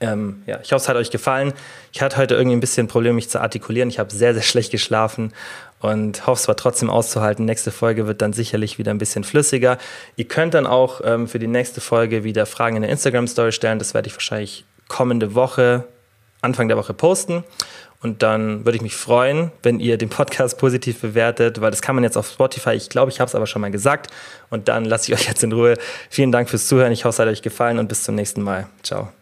Ähm, 0.00 0.42
ja, 0.46 0.58
ich 0.62 0.72
hoffe, 0.72 0.82
es 0.82 0.88
hat 0.88 0.96
euch 0.96 1.10
gefallen. 1.10 1.54
Ich 1.92 2.02
hatte 2.02 2.18
heute 2.18 2.34
irgendwie 2.34 2.56
ein 2.56 2.60
bisschen 2.60 2.86
Probleme, 2.86 3.14
mich 3.14 3.30
zu 3.30 3.40
artikulieren. 3.40 3.88
Ich 3.88 3.98
habe 3.98 4.12
sehr, 4.12 4.34
sehr 4.34 4.42
schlecht 4.42 4.70
geschlafen 4.70 5.32
und 5.80 6.26
hoffe 6.26 6.40
es 6.40 6.48
war 6.48 6.56
trotzdem 6.56 6.90
auszuhalten. 6.90 7.44
Nächste 7.44 7.70
Folge 7.70 8.06
wird 8.06 8.20
dann 8.20 8.32
sicherlich 8.32 8.78
wieder 8.78 8.90
ein 8.90 8.98
bisschen 8.98 9.24
flüssiger. 9.24 9.78
Ihr 10.16 10.26
könnt 10.26 10.54
dann 10.54 10.66
auch 10.66 11.00
ähm, 11.04 11.28
für 11.28 11.38
die 11.38 11.46
nächste 11.46 11.80
Folge 11.80 12.24
wieder 12.24 12.44
Fragen 12.46 12.76
in 12.76 12.82
der 12.82 12.90
Instagram-Story 12.90 13.52
stellen. 13.52 13.78
Das 13.78 13.94
werde 13.94 14.08
ich 14.08 14.14
wahrscheinlich 14.14 14.64
kommende 14.88 15.34
Woche, 15.34 15.84
Anfang 16.42 16.68
der 16.68 16.76
Woche 16.76 16.92
posten. 16.94 17.44
Und 18.02 18.22
dann 18.22 18.64
würde 18.66 18.76
ich 18.76 18.82
mich 18.82 18.94
freuen, 18.94 19.50
wenn 19.62 19.80
ihr 19.80 19.96
den 19.96 20.10
Podcast 20.10 20.58
positiv 20.58 21.00
bewertet, 21.00 21.60
weil 21.60 21.70
das 21.70 21.82
kann 21.82 21.94
man 21.94 22.04
jetzt 22.04 22.18
auf 22.18 22.28
Spotify. 22.28 22.72
Ich 22.72 22.90
glaube, 22.90 23.10
ich 23.10 23.20
habe 23.20 23.28
es 23.28 23.34
aber 23.34 23.46
schon 23.46 23.62
mal 23.62 23.70
gesagt. 23.70 24.10
Und 24.50 24.68
dann 24.68 24.84
lasse 24.84 25.10
ich 25.10 25.18
euch 25.18 25.26
jetzt 25.26 25.42
in 25.42 25.52
Ruhe. 25.52 25.76
Vielen 26.10 26.32
Dank 26.32 26.50
fürs 26.50 26.66
Zuhören. 26.66 26.92
Ich 26.92 27.04
hoffe, 27.04 27.14
es 27.14 27.18
hat 27.18 27.28
euch 27.28 27.42
gefallen 27.42 27.78
und 27.78 27.88
bis 27.88 28.04
zum 28.04 28.14
nächsten 28.14 28.42
Mal. 28.42 28.66
Ciao. 28.82 29.15